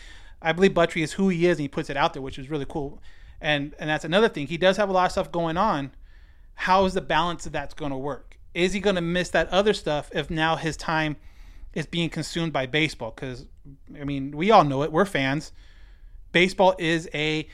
I 0.42 0.52
believe 0.52 0.72
Buttrey 0.72 1.02
is 1.02 1.12
who 1.12 1.28
he 1.28 1.46
is 1.46 1.58
and 1.58 1.62
he 1.62 1.68
puts 1.68 1.90
it 1.90 1.96
out 1.96 2.12
there, 2.12 2.22
which 2.22 2.38
is 2.38 2.50
really 2.50 2.66
cool. 2.66 3.02
And 3.40 3.74
and 3.78 3.88
that's 3.88 4.04
another 4.04 4.28
thing. 4.28 4.46
He 4.46 4.56
does 4.56 4.76
have 4.76 4.88
a 4.88 4.92
lot 4.92 5.06
of 5.06 5.12
stuff 5.12 5.32
going 5.32 5.56
on, 5.56 5.92
how 6.54 6.84
is 6.84 6.94
the 6.94 7.00
balance 7.00 7.46
of 7.46 7.52
that's 7.52 7.74
going 7.74 7.90
to 7.90 7.96
work? 7.96 8.36
Is 8.54 8.72
he 8.72 8.80
going 8.80 8.96
to 8.96 9.02
miss 9.02 9.30
that 9.30 9.48
other 9.48 9.72
stuff 9.72 10.10
if 10.12 10.30
now 10.30 10.56
his 10.56 10.76
time 10.76 11.16
is 11.72 11.86
being 11.86 12.10
consumed 12.10 12.52
by 12.52 12.66
baseball? 12.66 13.12
Because, 13.14 13.46
I 13.98 14.04
mean, 14.04 14.36
we 14.36 14.50
all 14.50 14.64
know 14.64 14.82
it. 14.82 14.92
We're 14.92 15.04
fans. 15.04 15.52
Baseball 16.32 16.74
is 16.78 17.08
a 17.14 17.48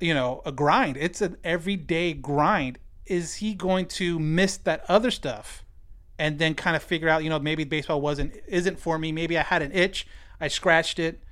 you 0.00 0.14
know, 0.14 0.40
a 0.46 0.52
grind. 0.52 0.96
It's 0.96 1.20
an 1.20 1.36
everyday 1.44 2.14
grind. 2.14 2.78
Is 3.06 3.34
he 3.36 3.54
going 3.54 3.86
to 3.86 4.18
miss 4.18 4.56
that 4.58 4.84
other 4.88 5.10
stuff 5.10 5.64
and 6.18 6.38
then 6.38 6.54
kind 6.54 6.74
of 6.74 6.82
figure 6.82 7.08
out, 7.08 7.22
you 7.22 7.30
know, 7.30 7.38
maybe 7.38 7.64
baseball 7.64 8.00
wasn't 8.00 8.34
isn't 8.48 8.78
for 8.78 8.98
me. 8.98 9.12
Maybe 9.12 9.38
I 9.38 9.42
had 9.42 9.62
an 9.62 9.72
itch, 9.72 10.06
I 10.40 10.48
scratched 10.48 10.98
it, 10.98 11.22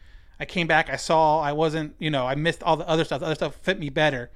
I 0.41 0.45
came 0.45 0.67
back, 0.67 0.89
I 0.89 0.97
saw 0.97 1.41
I 1.41 1.53
wasn't, 1.53 1.95
you 1.99 2.11
know, 2.11 2.27
I 2.27 2.35
missed 2.35 2.63
all 2.63 2.77
the 2.77 2.89
other 2.89 3.05
stuff. 3.05 3.21
The 3.21 3.27
other 3.27 3.35
stuff 3.35 3.57
fit 3.57 3.79
me 3.79 3.91
better. 3.91 4.31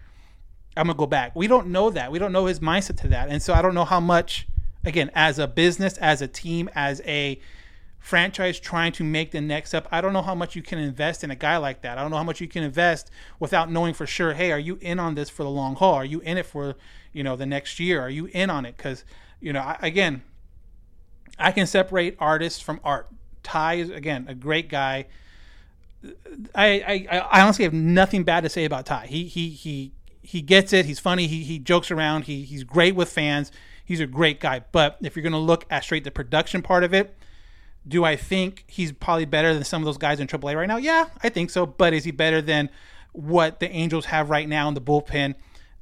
I'm 0.77 0.87
gonna 0.87 0.99
go 0.99 1.07
back. 1.07 1.37
We 1.37 1.47
don't 1.47 1.69
know 1.69 1.91
that. 1.91 2.11
We 2.11 2.19
don't 2.19 2.33
know 2.33 2.47
his 2.47 2.61
mindset 2.61 2.99
to 3.03 3.09
that, 3.09 3.29
and 3.29 3.43
so 3.43 3.53
I 3.53 3.63
don't 3.63 3.75
know 3.75 3.85
how 3.85 4.01
much. 4.01 4.49
Again, 4.85 5.13
as 5.15 5.39
a 5.39 5.47
business, 5.47 5.97
as 5.99 6.23
a 6.23 6.27
team, 6.27 6.69
as 6.75 7.01
a 7.05 7.41
franchise 8.01 8.59
trying 8.59 8.91
to 8.91 9.05
make 9.05 9.31
the 9.31 9.41
next 9.41 9.69
step, 9.69 9.87
I 9.93 10.01
don't 10.01 10.13
know 10.13 10.23
how 10.23 10.35
much 10.35 10.57
you 10.57 10.63
can 10.63 10.81
invest 10.81 11.23
in 11.23 11.31
a 11.31 11.37
guy 11.37 11.57
like 11.59 11.83
that. 11.83 11.99
I 11.99 12.03
don't 12.03 12.11
know 12.11 12.17
how 12.17 12.25
much 12.25 12.41
you 12.41 12.49
can 12.49 12.65
invest 12.65 13.09
without 13.39 13.71
knowing 13.71 13.95
for 13.95 14.09
sure. 14.09 14.33
Hey, 14.33 14.51
are 14.51 14.59
you 14.59 14.77
in 14.81 14.99
on 14.99 15.15
this 15.15 15.31
for 15.31 15.45
the 15.45 15.51
long 15.51 15.77
haul? 15.77 15.95
Are 15.95 16.05
you 16.05 16.19
in 16.21 16.37
it 16.37 16.47
for 16.47 16.75
you 17.13 17.23
know 17.23 17.37
the 17.37 17.47
next 17.47 17.79
year? 17.79 18.01
Are 18.01 18.11
you 18.11 18.27
in 18.33 18.51
on 18.51 18.67
it? 18.67 18.77
Because 18.77 19.05
you 19.41 19.53
know, 19.53 19.61
I, 19.61 19.79
again, 19.83 20.23
I 21.39 21.53
can 21.53 21.67
separate 21.67 22.17
artists 22.19 22.61
from 22.61 22.81
art. 22.83 23.09
Ty 23.43 23.75
is 23.75 23.91
again 23.91 24.27
a 24.29 24.35
great 24.35 24.69
guy. 24.69 25.07
I, 26.55 27.07
I, 27.11 27.19
I 27.31 27.43
honestly 27.43 27.65
have 27.65 27.75
nothing 27.75 28.25
bad 28.25 28.43
to 28.43 28.49
say 28.49 28.65
about 28.65 28.87
Ty. 28.87 29.07
He 29.07 29.25
he 29.25 29.51
he 29.51 29.93
he 30.23 30.43
gets 30.43 30.73
it. 30.73 30.87
He's 30.87 30.99
funny. 30.99 31.27
He 31.27 31.43
he 31.43 31.59
jokes 31.59 31.91
around. 31.91 32.25
He 32.25 32.43
he's 32.43 32.65
great 32.65 32.95
with 32.95 33.09
fans. 33.11 33.53
He's 33.85 34.01
a 34.01 34.07
great 34.07 34.41
guy. 34.41 34.63
But 34.73 34.99
if 35.03 35.17
you're 35.17 35.23
gonna 35.23 35.39
look 35.39 35.67
at 35.71 35.85
straight 35.85 36.05
the 36.05 36.11
production 36.11 36.63
part 36.63 36.85
of 36.85 36.95
it, 36.95 37.17
do 37.87 38.05
I 38.05 38.17
think 38.17 38.65
he's 38.67 38.93
probably 38.93 39.25
better 39.25 39.55
than 39.55 39.65
some 39.65 39.83
of 39.83 39.87
those 39.87 39.99
guys 39.99 40.21
in 40.21 40.27
AAA 40.27 40.57
right 40.57 40.69
now? 40.69 40.77
Yeah, 40.77 41.09
I 41.23 41.29
think 41.29 41.51
so. 41.51 41.67
But 41.67 41.93
is 41.93 42.05
he 42.05 42.11
better 42.11 42.41
than 42.41 42.71
what 43.13 43.61
the 43.61 43.71
Angels 43.71 44.07
have 44.07 44.31
right 44.31 44.49
now 44.49 44.69
in 44.69 44.75
the 44.75 44.81
bullpen? 44.81 45.35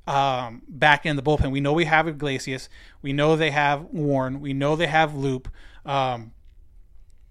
Um, 0.07 0.63
back 0.67 1.07
in 1.07 1.17
the 1.17 1.23
bullpen, 1.23 1.53
we 1.53 1.61
know 1.61 1.73
we 1.73 1.85
have 1.85 2.09
Iglesias. 2.09 2.69
We 3.01 3.13
know 3.13 3.37
they 3.37 3.51
have 3.51 3.85
Warren. 3.85 4.41
We 4.41 4.55
know 4.55 4.75
they 4.75 4.89
have 4.89 5.15
Loup. 5.15 5.49
Um, 5.85 6.33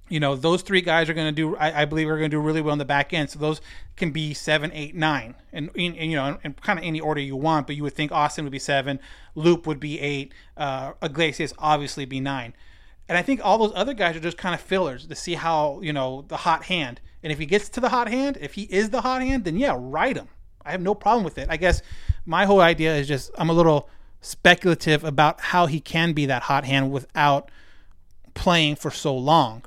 you 0.10 0.20
know, 0.20 0.36
those 0.36 0.64
three 0.64 0.82
guys 0.82 1.10
are 1.10 1.14
going 1.14 1.28
to 1.28 1.32
do, 1.32 1.56
I, 1.56 1.84
I 1.84 1.86
believe, 1.86 2.10
are 2.10 2.18
going 2.18 2.30
to 2.30 2.36
do 2.36 2.42
really 2.42 2.62
well 2.62 2.74
in 2.74 2.80
the 2.80 2.86
back 2.86 3.14
end. 3.14 3.30
So 3.30 3.40
those 3.40 3.62
can 3.96 4.12
be 4.12 4.34
seven, 4.34 4.72
eight, 4.74 4.96
nine, 4.96 5.36
and, 5.54 5.70
and 5.76 5.96
you 5.96 6.16
know, 6.16 6.38
in 6.44 6.54
kind 6.54 6.80
of 6.80 6.86
any 6.86 7.00
order 7.00 7.22
you 7.22 7.36
want. 7.36 7.68
But 7.68 7.76
you 7.76 7.84
would 7.84 7.94
think 7.94 8.12
Austin 8.12 8.44
would 8.44 8.52
be 8.52 8.60
seven, 8.60 9.00
Loup 9.36 9.68
would 9.68 9.80
be 9.80 10.00
eight, 10.00 10.34
uh, 10.58 10.94
Iglesias 11.02 11.54
obviously 11.60 12.06
be 12.06 12.20
nine. 12.20 12.54
And 13.08 13.18
I 13.18 13.22
think 13.22 13.40
all 13.44 13.58
those 13.58 13.72
other 13.76 13.94
guys 13.94 14.16
are 14.16 14.20
just 14.20 14.38
kind 14.38 14.54
of 14.54 14.62
fillers 14.62 15.08
to 15.08 15.16
see 15.16 15.36
how, 15.36 15.80
you 15.82 15.94
know, 15.94 16.26
the 16.28 16.38
hot 16.38 16.66
hand. 16.66 17.02
And 17.24 17.32
if 17.32 17.40
he 17.40 17.46
gets 17.46 17.70
to 17.70 17.80
the 17.80 17.90
hot 17.90 18.08
hand, 18.08 18.38
if 18.40 18.54
he 18.54 18.64
is 18.64 18.90
the 18.90 19.02
hot 19.02 19.22
hand, 19.22 19.46
then 19.46 19.58
yeah, 19.58 19.76
ride 19.78 20.18
him. 20.18 20.28
I 20.64 20.72
have 20.72 20.82
no 20.82 20.94
problem 20.94 21.24
with 21.24 21.38
it. 21.38 21.48
I 21.50 21.58
guess 21.58 21.82
my 22.26 22.46
whole 22.46 22.62
idea 22.62 22.96
is 22.96 23.08
just 23.08 23.32
I'm 23.38 23.50
a 23.50 23.54
little 23.54 23.90
speculative 24.22 25.04
about 25.04 25.40
how 25.40 25.66
he 25.66 25.80
can 25.80 26.14
be 26.14 26.26
that 26.28 26.44
hot 26.44 26.66
hand 26.66 26.92
without 26.92 27.50
playing 28.34 28.76
for 28.76 28.92
so 28.92 29.16
long 29.16 29.64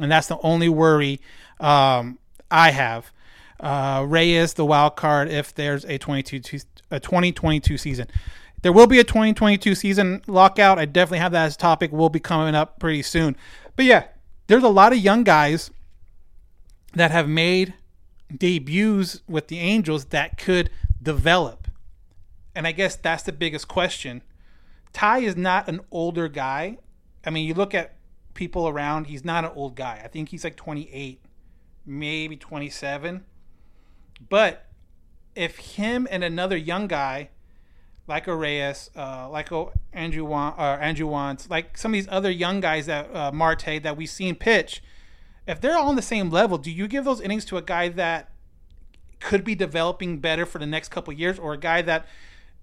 and 0.00 0.10
that's 0.10 0.28
the 0.28 0.38
only 0.42 0.68
worry 0.68 1.20
um, 1.60 2.18
I 2.50 2.70
have. 2.70 3.10
Uh, 3.58 4.04
Reyes, 4.06 4.54
the 4.54 4.66
wild 4.66 4.96
card, 4.96 5.28
if 5.28 5.54
there's 5.54 5.84
a 5.84 5.98
22 5.98 6.60
a 6.90 7.00
2022 7.00 7.78
season. 7.78 8.06
There 8.62 8.72
will 8.72 8.86
be 8.86 8.98
a 8.98 9.04
2022 9.04 9.74
season 9.74 10.22
lockout. 10.26 10.78
I 10.78 10.84
definitely 10.84 11.18
have 11.18 11.32
that 11.32 11.46
as 11.46 11.54
a 11.54 11.58
topic. 11.58 11.92
Will 11.92 12.08
be 12.08 12.20
coming 12.20 12.54
up 12.54 12.78
pretty 12.78 13.02
soon. 13.02 13.36
But 13.76 13.84
yeah, 13.84 14.04
there's 14.46 14.62
a 14.62 14.68
lot 14.68 14.92
of 14.92 14.98
young 14.98 15.24
guys 15.24 15.70
that 16.94 17.10
have 17.10 17.28
made 17.28 17.74
debuts 18.34 19.20
with 19.28 19.48
the 19.48 19.58
Angels 19.58 20.06
that 20.06 20.38
could 20.38 20.70
develop. 21.02 21.68
And 22.54 22.66
I 22.66 22.72
guess 22.72 22.96
that's 22.96 23.22
the 23.22 23.32
biggest 23.32 23.68
question. 23.68 24.22
Ty 24.92 25.18
is 25.18 25.36
not 25.36 25.68
an 25.68 25.80
older 25.90 26.28
guy. 26.28 26.78
I 27.24 27.30
mean, 27.30 27.46
you 27.46 27.54
look 27.54 27.74
at 27.74 27.95
people 28.36 28.68
around. 28.68 29.08
He's 29.08 29.24
not 29.24 29.44
an 29.44 29.50
old 29.56 29.74
guy. 29.74 30.00
I 30.04 30.08
think 30.08 30.28
he's 30.28 30.44
like 30.44 30.54
28, 30.54 31.20
maybe 31.84 32.36
27. 32.36 33.24
But 34.28 34.66
if 35.34 35.56
him 35.56 36.06
and 36.10 36.22
another 36.22 36.56
young 36.56 36.86
guy, 36.86 37.30
like 38.06 38.28
a 38.28 38.36
Reyes, 38.36 38.90
uh, 38.96 39.28
like 39.28 39.50
a 39.50 39.66
Andrew 39.92 40.24
Wantz, 40.24 40.58
uh, 40.58 40.78
Andrew 40.80 41.08
Wantz, 41.08 41.50
like 41.50 41.76
some 41.76 41.90
of 41.90 41.94
these 41.94 42.08
other 42.08 42.30
young 42.30 42.60
guys 42.60 42.86
that 42.86 43.14
uh, 43.14 43.32
Marte 43.32 43.82
that 43.82 43.96
we've 43.96 44.08
seen 44.08 44.36
pitch, 44.36 44.82
if 45.46 45.60
they're 45.60 45.76
all 45.76 45.88
on 45.88 45.96
the 45.96 46.02
same 46.02 46.30
level, 46.30 46.58
do 46.58 46.70
you 46.70 46.86
give 46.86 47.04
those 47.04 47.20
innings 47.20 47.44
to 47.46 47.56
a 47.56 47.62
guy 47.62 47.88
that 47.88 48.30
could 49.18 49.44
be 49.44 49.54
developing 49.54 50.18
better 50.18 50.46
for 50.46 50.58
the 50.58 50.66
next 50.66 50.90
couple 50.90 51.12
years, 51.12 51.38
or 51.38 51.54
a 51.54 51.58
guy 51.58 51.82
that 51.82 52.06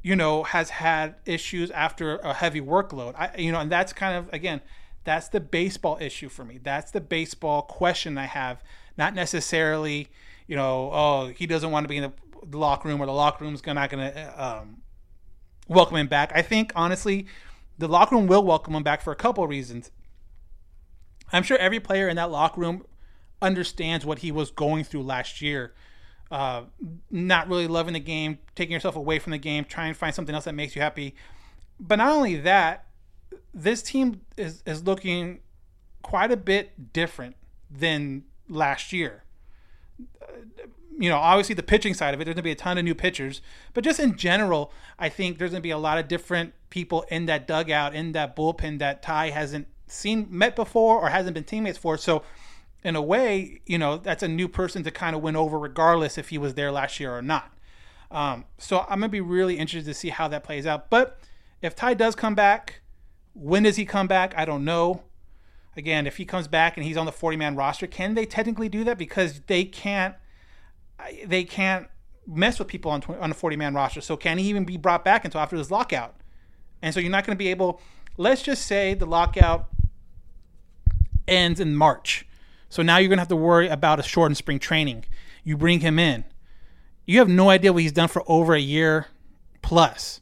you 0.02 0.16
know 0.16 0.44
has 0.44 0.70
had 0.70 1.16
issues 1.26 1.72
after 1.72 2.18
a 2.18 2.34
heavy 2.34 2.62
workload? 2.62 3.14
I, 3.18 3.32
you 3.38 3.52
know, 3.52 3.60
and 3.60 3.72
that's 3.72 3.92
kind 3.92 4.16
of 4.16 4.32
again 4.34 4.62
that's 5.04 5.30
the 5.30 5.40
baseball 5.40 5.98
issue 6.00 6.30
for 6.30 6.46
me. 6.46 6.60
That's 6.62 6.92
the 6.92 7.02
baseball 7.02 7.64
question 7.64 8.18
I 8.18 8.26
have. 8.26 8.64
Not 8.98 9.14
necessarily, 9.14 10.10
you 10.48 10.56
know, 10.56 10.90
oh, 10.94 11.34
he 11.36 11.46
doesn't 11.46 11.72
want 11.72 11.84
to 11.84 11.88
be 11.90 11.98
in 11.98 12.14
the 12.46 12.58
locker 12.58 12.88
room 12.90 13.02
or 13.02 13.06
the 13.06 13.12
locker 13.12 13.44
room's 13.44 13.66
not 13.66 13.90
going 13.90 14.14
to 14.14 14.44
um, 14.44 14.78
welcome 15.68 15.98
him 15.98 16.08
back. 16.08 16.32
I 16.36 16.42
think, 16.42 16.72
honestly, 16.76 17.26
the 17.78 17.88
locker 17.88 18.16
room 18.16 18.28
will 18.28 18.44
welcome 18.44 18.76
him 18.76 18.84
back 18.84 19.02
for 19.02 19.12
a 19.12 19.16
couple 19.16 19.44
of 19.44 19.50
reasons. 19.50 19.92
I'm 21.32 21.44
sure 21.44 21.58
every 21.58 21.80
player 21.80 22.08
in 22.08 22.16
that 22.18 22.30
locker 22.30 22.62
room 22.62 22.86
understands 23.42 24.06
what 24.06 24.20
he 24.20 24.32
was 24.32 24.52
going 24.52 24.84
through 24.84 25.04
last 25.04 25.42
year. 25.42 25.74
Uh, 26.32 26.64
not 27.12 27.48
really 27.48 27.68
loving 27.68 27.94
the 27.94 28.00
game, 28.00 28.40
taking 28.56 28.74
yourself 28.74 28.96
away 28.96 29.20
from 29.20 29.32
the 29.32 29.38
game, 29.38 29.66
trying 29.66 29.94
to 29.94 30.00
find 30.00 30.16
something 30.16 30.34
else 30.34 30.46
that 30.46 30.56
makes 30.56 30.76
you 30.76 30.82
happy. 30.82 31.16
But 31.80 31.98
not 31.98 32.10
only 32.10 32.36
that, 32.38 32.86
this 33.54 33.82
team 33.82 34.22
is, 34.38 34.64
is 34.66 34.84
looking 34.84 35.40
quite 36.02 36.32
a 36.32 36.38
bit 36.38 36.94
different 36.94 37.36
than 37.70 38.24
last 38.48 38.94
year. 38.94 39.24
You 40.98 41.10
know, 41.10 41.18
obviously 41.18 41.56
the 41.56 41.64
pitching 41.64 41.94
side 41.94 42.14
of 42.14 42.22
it, 42.22 42.26
there's 42.26 42.36
going 42.36 42.44
to 42.44 42.44
be 42.44 42.52
a 42.52 42.56
ton 42.56 42.78
of 42.78 42.86
new 42.86 42.94
pitchers, 42.94 43.42
but 43.74 43.84
just 43.84 44.00
in 44.00 44.16
general, 44.16 44.72
I 45.00 45.10
think 45.10 45.38
there's 45.38 45.52
going 45.52 45.62
to 45.62 45.64
be 45.64 45.72
a 45.72 45.78
lot 45.78 45.98
of 45.98 46.08
different 46.08 46.54
people 46.70 47.04
in 47.10 47.26
that 47.26 47.48
dugout, 47.48 47.96
in 47.96 48.12
that 48.12 48.36
bullpen 48.36 48.80
that 48.80 49.02
Ty 49.02 49.32
hasn't 49.32 49.68
seen, 49.88 50.28
met 50.30 50.56
before, 50.56 51.00
or 51.00 51.10
hasn't 51.10 51.34
been 51.34 51.44
teammates 51.44 51.78
for. 51.78 51.98
So, 51.98 52.24
in 52.84 52.96
a 52.96 53.02
way, 53.02 53.62
you 53.66 53.78
know, 53.78 53.98
that's 53.98 54.24
a 54.24 54.28
new 54.28 54.48
person 54.48 54.84
to 54.84 54.92
kind 54.92 55.16
of 55.16 55.22
win 55.22 55.36
over, 55.36 55.58
regardless 55.58 56.18
if 56.18 56.30
he 56.30 56.38
was 56.38 56.54
there 56.56 56.72
last 56.72 57.00
year 57.00 57.16
or 57.16 57.22
not. 57.22 57.52
Um, 58.12 58.46
so, 58.58 58.82
I'm 58.82 59.00
going 59.00 59.02
to 59.04 59.10
be 59.10 59.22
really 59.22 59.58
interested 59.58 59.90
to 59.90 59.94
see 59.94 60.10
how 60.10 60.28
that 60.28 60.44
plays 60.44 60.68
out. 60.68 60.90
But 60.90 61.18
if 61.62 61.76
Ty 61.76 61.96
does 61.96 62.14
come 62.14 62.36
back, 62.36 62.82
when 63.34 63.64
does 63.64 63.76
he 63.76 63.86
come 63.86 64.08
back? 64.08 64.34
I 64.38 64.46
don't 64.46 64.64
know. 64.64 65.04
Again, 65.76 66.06
if 66.06 66.18
he 66.18 66.26
comes 66.26 66.48
back 66.48 66.78
and 66.78 66.86
he's 66.86 66.98
on 66.98 67.06
the 67.06 67.12
40 67.12 67.38
man 67.38 67.56
roster, 67.56 67.88
can 67.88 68.14
they 68.14 68.26
technically 68.26 68.70
do 68.70 68.84
that? 68.84 68.98
Because 68.98 69.42
they 69.48 69.66
can't, 69.66 70.16
they 71.26 71.44
can't 71.44 71.88
mess 72.28 72.60
with 72.60 72.68
people 72.68 72.92
on 72.92 73.04
on 73.20 73.32
a 73.32 73.34
40 73.34 73.56
man 73.56 73.74
roster. 73.74 74.02
So 74.02 74.16
can 74.16 74.38
he 74.38 74.46
even 74.50 74.66
be 74.66 74.78
brought 74.78 75.04
back 75.04 75.26
until 75.26 75.42
after 75.42 75.58
this 75.58 75.72
lockout? 75.72 76.16
And 76.82 76.94
so 76.94 77.00
you're 77.00 77.12
not 77.12 77.26
going 77.26 77.36
to 77.36 77.40
be 77.40 77.50
able. 77.50 77.82
Let's 78.18 78.44
just 78.44 78.66
say 78.68 78.94
the 78.94 79.06
lockout 79.06 79.68
ends 81.28 81.60
in 81.60 81.76
March. 81.76 82.28
So 82.70 82.84
now 82.84 82.98
you're 82.98 83.10
going 83.10 83.18
to 83.18 83.22
have 83.22 83.28
to 83.30 83.36
worry 83.36 83.68
about 83.68 84.00
a 84.00 84.04
shortened 84.04 84.38
spring 84.38 84.60
training. 84.60 85.06
You 85.44 85.58
bring 85.58 85.80
him 85.80 85.98
in. 85.98 86.26
You 87.06 87.20
have 87.20 87.30
no 87.30 87.50
idea 87.50 87.74
what 87.74 87.82
he's 87.82 87.92
done 87.92 88.08
for 88.08 88.24
over 88.28 88.54
a 88.54 88.60
year 88.60 89.08
plus 89.62 90.22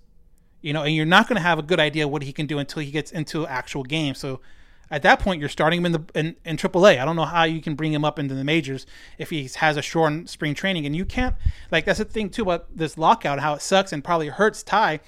you 0.62 0.74
know, 0.74 0.84
and 0.84 0.96
you're 0.96 1.06
not 1.06 1.28
going 1.28 1.38
to 1.38 1.42
have 1.42 1.60
a 1.60 1.64
good 1.64 1.80
idea 1.80 2.08
what 2.08 2.24
he 2.24 2.32
can 2.32 2.46
do 2.46 2.60
until 2.60 2.82
he 2.82 2.92
gets 2.92 3.12
into 3.12 3.48
actual 3.48 3.84
games. 3.84 4.20
So 4.20 4.40
at 4.92 5.04
that 5.04 5.20
point, 5.20 5.40
you're 5.40 5.50
starting 5.50 5.80
him 5.80 5.86
in 5.86 5.92
the 5.94 6.04
in, 6.14 6.36
in 6.44 6.58
AAA. 6.58 7.00
I 7.00 7.06
don't 7.06 7.16
know 7.16 7.26
how 7.26 7.44
you 7.44 7.62
can 7.62 7.76
bring 7.76 7.94
him 7.94 8.04
up 8.04 8.20
into 8.20 8.36
the 8.36 8.44
majors 8.44 8.86
if 9.18 9.30
he 9.30 9.50
has 9.56 9.78
a 9.78 9.82
short 9.82 10.28
spring 10.28 10.54
training, 10.54 10.86
and 10.86 10.96
you 10.96 11.06
can't. 11.06 11.36
Like 11.72 11.86
that's 11.86 12.00
the 12.00 12.06
thing 12.06 12.30
too 12.30 12.44
about 12.44 12.76
this 12.76 12.98
lockout, 12.98 13.40
how 13.40 13.54
it 13.54 13.62
sucks 13.62 13.94
and 13.94 14.04
probably 14.04 14.28
hurts 14.28 14.64
Ty, 14.64 15.00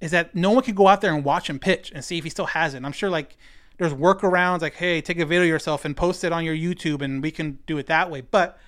is 0.00 0.10
that 0.10 0.34
no 0.34 0.50
one 0.50 0.64
can 0.64 0.74
go 0.74 0.88
out 0.88 1.00
there 1.00 1.14
and 1.14 1.24
watch 1.24 1.48
him 1.48 1.60
pitch 1.60 1.92
and 1.94 2.04
see 2.04 2.18
if 2.18 2.24
he 2.24 2.30
still 2.30 2.46
has 2.46 2.74
it. 2.74 2.78
And 2.78 2.86
I'm 2.86 2.92
sure 2.92 3.08
like 3.08 3.36
there's 3.78 3.94
workarounds, 3.94 4.62
like 4.62 4.74
hey, 4.74 5.00
take 5.00 5.20
a 5.20 5.24
video 5.24 5.46
yourself 5.46 5.84
and 5.84 5.96
post 5.96 6.24
it 6.24 6.32
on 6.32 6.44
your 6.44 6.56
YouTube, 6.56 7.00
and 7.00 7.22
we 7.22 7.30
can 7.30 7.60
do 7.66 7.78
it 7.78 7.86
that 7.86 8.10
way. 8.10 8.22
But 8.22 8.58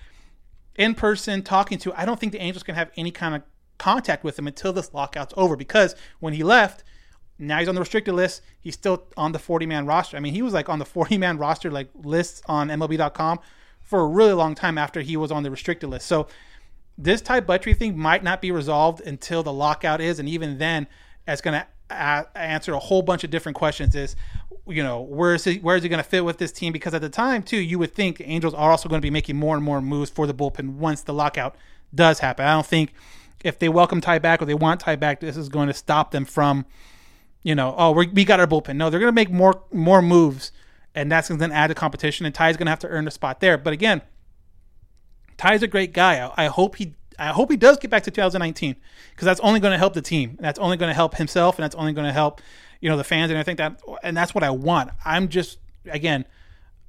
in 0.75 0.95
person, 0.95 1.43
talking 1.43 1.77
to, 1.79 1.93
I 1.99 2.05
don't 2.05 2.19
think 2.19 2.31
the 2.31 2.41
Angels 2.41 2.63
can 2.63 2.75
have 2.75 2.89
any 2.95 3.11
kind 3.11 3.35
of 3.35 3.43
contact 3.83 4.23
with 4.23 4.39
him 4.39 4.47
until 4.47 4.71
this 4.71 4.93
lockout's 4.93 5.33
over 5.35 5.57
because 5.57 5.93
when 6.21 6.33
he 6.33 6.41
left, 6.41 6.85
now 7.37 7.59
he's 7.59 7.67
on 7.67 7.75
the 7.75 7.81
restricted 7.81 8.13
list. 8.13 8.41
He's 8.61 8.75
still 8.75 9.07
on 9.17 9.33
the 9.33 9.39
40 9.39 9.65
man 9.65 9.85
roster. 9.85 10.15
I 10.15 10.21
mean, 10.21 10.33
he 10.33 10.41
was 10.41 10.53
like 10.53 10.69
on 10.69 10.79
the 10.79 10.85
40 10.97 11.17
man 11.17 11.37
roster, 11.37 11.69
like 11.69 11.89
lists 11.93 12.41
on 12.45 12.69
MLB.com 12.69 13.41
for 13.81 13.99
a 13.99 14.07
really 14.07 14.31
long 14.31 14.55
time 14.55 14.77
after 14.77 15.01
he 15.01 15.17
was 15.17 15.33
on 15.33 15.43
the 15.43 15.51
restricted 15.51 15.89
list. 15.89 16.07
So 16.07 16.27
this 16.97 17.21
Ty 17.21 17.41
Buttrey 17.41 17.75
thing 17.77 17.97
might 17.97 18.23
not 18.23 18.41
be 18.41 18.51
resolved 18.51 19.01
until 19.01 19.43
the 19.43 19.51
lockout 19.51 19.99
is. 19.99 20.17
And 20.17 20.29
even 20.29 20.59
then, 20.59 20.87
it's 21.27 21.41
going 21.41 21.61
to 21.61 21.67
answer 22.35 22.73
a 22.73 22.79
whole 22.79 23.01
bunch 23.01 23.25
of 23.25 23.31
different 23.31 23.57
questions 23.57 23.95
is, 23.95 24.15
you 24.65 24.81
know, 24.81 25.01
where 25.01 25.35
is 25.35 25.43
he, 25.43 25.57
where 25.57 25.75
is 25.75 25.83
he 25.83 25.89
going 25.89 26.01
to 26.01 26.09
fit 26.09 26.23
with 26.23 26.37
this 26.37 26.53
team? 26.53 26.71
Because 26.71 26.93
at 26.93 27.01
the 27.01 27.09
time, 27.09 27.43
too, 27.43 27.57
you 27.57 27.77
would 27.79 27.93
think 27.93 28.21
Angels 28.23 28.53
are 28.53 28.71
also 28.71 28.87
going 28.87 29.01
to 29.01 29.05
be 29.05 29.09
making 29.09 29.35
more 29.35 29.55
and 29.55 29.65
more 29.65 29.81
moves 29.81 30.09
for 30.09 30.25
the 30.25 30.33
bullpen 30.33 30.75
once 30.75 31.01
the 31.01 31.13
lockout 31.13 31.57
does 31.93 32.19
happen. 32.19 32.45
I 32.45 32.53
don't 32.53 32.65
think 32.65 32.93
if 33.43 33.59
they 33.59 33.69
welcome 33.69 34.01
Ty 34.01 34.19
back 34.19 34.41
or 34.41 34.45
they 34.45 34.53
want 34.53 34.79
Ty 34.79 34.95
back, 34.95 35.19
this 35.19 35.37
is 35.37 35.49
going 35.49 35.67
to 35.67 35.73
stop 35.73 36.11
them 36.11 36.25
from, 36.25 36.65
you 37.43 37.53
know, 37.53 37.75
oh 37.77 37.91
we 37.91 38.07
we 38.07 38.25
got 38.25 38.39
our 38.39 38.47
bullpen. 38.47 38.77
No, 38.77 38.89
they're 38.89 38.99
going 38.99 39.11
to 39.11 39.15
make 39.15 39.29
more 39.29 39.61
more 39.71 40.01
moves, 40.01 40.51
and 40.95 41.11
that's 41.11 41.29
going 41.29 41.39
to 41.39 41.55
add 41.55 41.67
to 41.67 41.75
competition, 41.75 42.25
and 42.25 42.33
Ty's 42.33 42.57
going 42.57 42.65
to 42.65 42.71
have 42.71 42.79
to 42.79 42.87
earn 42.87 43.07
a 43.07 43.11
spot 43.11 43.39
there. 43.41 43.57
But 43.57 43.73
again, 43.73 44.01
Ty's 45.37 45.61
a 45.61 45.67
great 45.67 45.93
guy. 45.93 46.25
I, 46.25 46.45
I 46.45 46.47
hope 46.47 46.77
he 46.77 46.95
I 47.19 47.27
hope 47.27 47.51
he 47.51 47.57
does 47.57 47.77
get 47.77 47.91
back 47.91 48.03
to 48.03 48.11
2019 48.11 48.75
because 49.11 49.25
that's 49.25 49.39
only 49.41 49.59
going 49.59 49.71
to 49.73 49.77
help 49.77 49.93
the 49.93 50.01
team. 50.01 50.37
That's 50.39 50.59
only 50.59 50.77
going 50.77 50.89
to 50.89 50.95
help 50.95 51.15
himself, 51.15 51.57
and 51.57 51.63
that's 51.63 51.75
only 51.75 51.93
going 51.93 52.07
to 52.07 52.13
help 52.13 52.41
you 52.79 52.89
know 52.89 52.97
the 52.97 53.03
fans. 53.03 53.29
And 53.31 53.37
I 53.37 53.43
think 53.43 53.57
that 53.57 53.81
and 54.03 54.15
that's 54.15 54.33
what 54.33 54.43
I 54.43 54.49
want. 54.51 54.91
I'm 55.05 55.27
just 55.27 55.59
again 55.85 56.25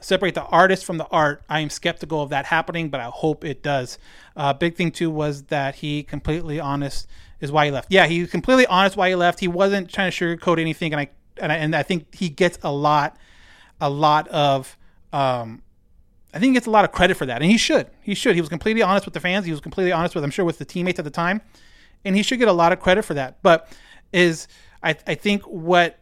separate 0.00 0.34
the 0.34 0.44
artist 0.44 0.84
from 0.84 0.98
the 0.98 1.06
art. 1.06 1.42
I 1.48 1.60
am 1.60 1.70
skeptical 1.70 2.22
of 2.22 2.30
that 2.30 2.46
happening, 2.46 2.90
but 2.90 3.00
I 3.00 3.04
hope 3.04 3.44
it 3.44 3.62
does. 3.62 3.98
Uh, 4.36 4.52
big 4.52 4.76
thing 4.76 4.90
too 4.90 5.10
was 5.10 5.44
that 5.44 5.76
he 5.76 6.02
completely 6.02 6.60
honest 6.60 7.06
is 7.40 7.52
why 7.52 7.66
he 7.66 7.70
left. 7.70 7.92
Yeah, 7.92 8.06
he 8.06 8.20
was 8.20 8.30
completely 8.30 8.66
honest 8.66 8.96
why 8.96 9.08
he 9.08 9.14
left. 9.14 9.40
He 9.40 9.48
wasn't 9.48 9.90
trying 9.90 10.10
to 10.10 10.16
sugarcoat 10.16 10.60
anything, 10.60 10.92
and 10.92 11.00
I 11.00 11.10
and 11.40 11.52
I, 11.52 11.56
and 11.56 11.74
I 11.74 11.82
think 11.82 12.14
he 12.14 12.28
gets 12.28 12.58
a 12.62 12.72
lot, 12.72 13.16
a 13.80 13.90
lot 13.90 14.28
of. 14.28 14.76
Um, 15.12 15.62
I 16.32 16.40
think 16.40 16.50
he 16.50 16.54
gets 16.54 16.66
a 16.66 16.70
lot 16.70 16.84
of 16.84 16.90
credit 16.90 17.16
for 17.16 17.26
that, 17.26 17.42
and 17.42 17.50
he 17.50 17.56
should. 17.56 17.88
He 18.00 18.14
should. 18.14 18.34
He 18.34 18.40
was 18.40 18.50
completely 18.50 18.82
honest 18.82 19.06
with 19.06 19.14
the 19.14 19.20
fans. 19.20 19.46
He 19.46 19.52
was 19.52 19.60
completely 19.60 19.92
honest 19.92 20.16
with, 20.16 20.24
I'm 20.24 20.30
sure, 20.30 20.44
with 20.44 20.58
the 20.58 20.64
teammates 20.64 20.98
at 20.98 21.04
the 21.04 21.10
time, 21.10 21.40
and 22.04 22.16
he 22.16 22.24
should 22.24 22.40
get 22.40 22.48
a 22.48 22.52
lot 22.52 22.72
of 22.72 22.80
credit 22.80 23.04
for 23.04 23.14
that. 23.14 23.40
But 23.42 23.68
is 24.12 24.48
I, 24.82 24.96
I 25.06 25.14
think 25.14 25.42
what 25.44 25.98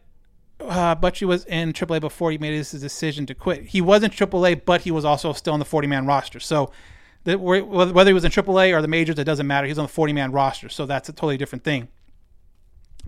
uh, 0.67 0.95
Butchie 0.95 1.27
was 1.27 1.45
in 1.45 1.73
AAA 1.73 2.01
before 2.01 2.31
he 2.31 2.37
made 2.37 2.53
his 2.53 2.71
decision 2.71 3.25
to 3.27 3.35
quit. 3.35 3.63
He 3.65 3.81
was 3.81 4.03
in 4.03 4.11
AAA, 4.11 4.65
but 4.65 4.81
he 4.81 4.91
was 4.91 5.05
also 5.05 5.33
still 5.33 5.53
on 5.53 5.59
the 5.59 5.65
40 5.65 5.87
man 5.87 6.05
roster. 6.05 6.39
So 6.39 6.71
the, 7.23 7.37
whether 7.37 8.09
he 8.09 8.13
was 8.13 8.25
in 8.25 8.31
AAA 8.31 8.75
or 8.75 8.81
the 8.81 8.87
majors, 8.87 9.17
it 9.17 9.23
doesn't 9.23 9.47
matter. 9.47 9.67
He's 9.67 9.77
on 9.77 9.85
the 9.85 9.91
40 9.91 10.13
man 10.13 10.31
roster. 10.31 10.69
So 10.69 10.85
that's 10.85 11.09
a 11.09 11.13
totally 11.13 11.37
different 11.37 11.63
thing. 11.63 11.87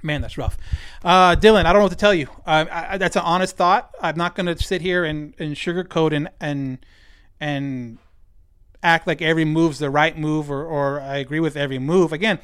Man, 0.04 0.22
that's 0.22 0.38
rough. 0.38 0.58
Uh, 1.04 1.36
Dylan, 1.36 1.66
I 1.66 1.74
don't 1.74 1.80
know 1.80 1.86
what 1.86 1.92
to 1.92 1.98
tell 1.98 2.14
you. 2.14 2.28
Uh, 2.46 2.66
I, 2.72 2.98
that's 2.98 3.16
an 3.16 3.24
honest 3.24 3.58
thought. 3.58 3.96
I'm 4.02 4.18
not 4.18 4.36
going 4.36 4.46
to 4.46 4.62
sit 4.62 4.82
here 4.82 5.04
and, 5.04 5.34
and 5.40 5.56
sugarcoat 5.56 6.14
and 6.14 6.30
and 6.40 6.86
and 7.40 7.98
act 8.84 9.08
like 9.08 9.22
every 9.22 9.46
move's 9.46 9.80
the 9.80 9.90
right 9.90 10.18
move 10.18 10.52
or, 10.52 10.64
or 10.64 11.02
I 11.02 11.18
agree 11.18 11.40
with 11.40 11.58
every 11.58 11.80
move. 11.80 12.14
Again, 12.14 12.40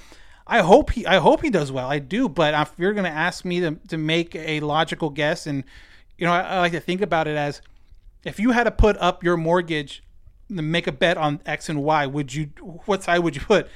I 0.52 0.60
hope 0.60 0.92
he 0.92 1.06
I 1.06 1.20
hope 1.20 1.42
he 1.42 1.50
does 1.50 1.72
well. 1.72 1.90
I 1.90 2.00
do, 2.00 2.28
but 2.28 2.54
if 2.54 2.74
you're 2.78 2.92
going 2.92 3.06
to 3.06 3.10
ask 3.10 3.46
me 3.46 3.62
to 3.62 3.78
to 3.88 3.98
make 3.98 4.36
a 4.36 4.60
logical 4.60 5.10
guess, 5.10 5.48
and 5.48 5.64
you 6.18 6.28
know, 6.28 6.34
I, 6.34 6.42
I, 6.42 6.60
like 6.60 6.74
to 6.74 6.82
think 6.82 7.02
about 7.02 7.30
it 7.30 7.38
as 7.38 7.62
if 8.26 8.38
you 8.38 8.52
had 8.52 8.66
to 8.66 8.72
put 8.72 8.98
up 8.98 9.24
your 9.24 9.38
mortgage 9.38 10.04
make 10.50 10.88
a 10.88 10.92
bet 10.92 11.16
on 11.16 11.40
X 11.46 11.70
and 11.70 11.82
Y, 11.82 12.06
would 12.06 12.34
you 12.34 12.48
what 12.86 13.02
side 13.04 13.20
would 13.20 13.36
you 13.38 13.42
put? 13.42 13.70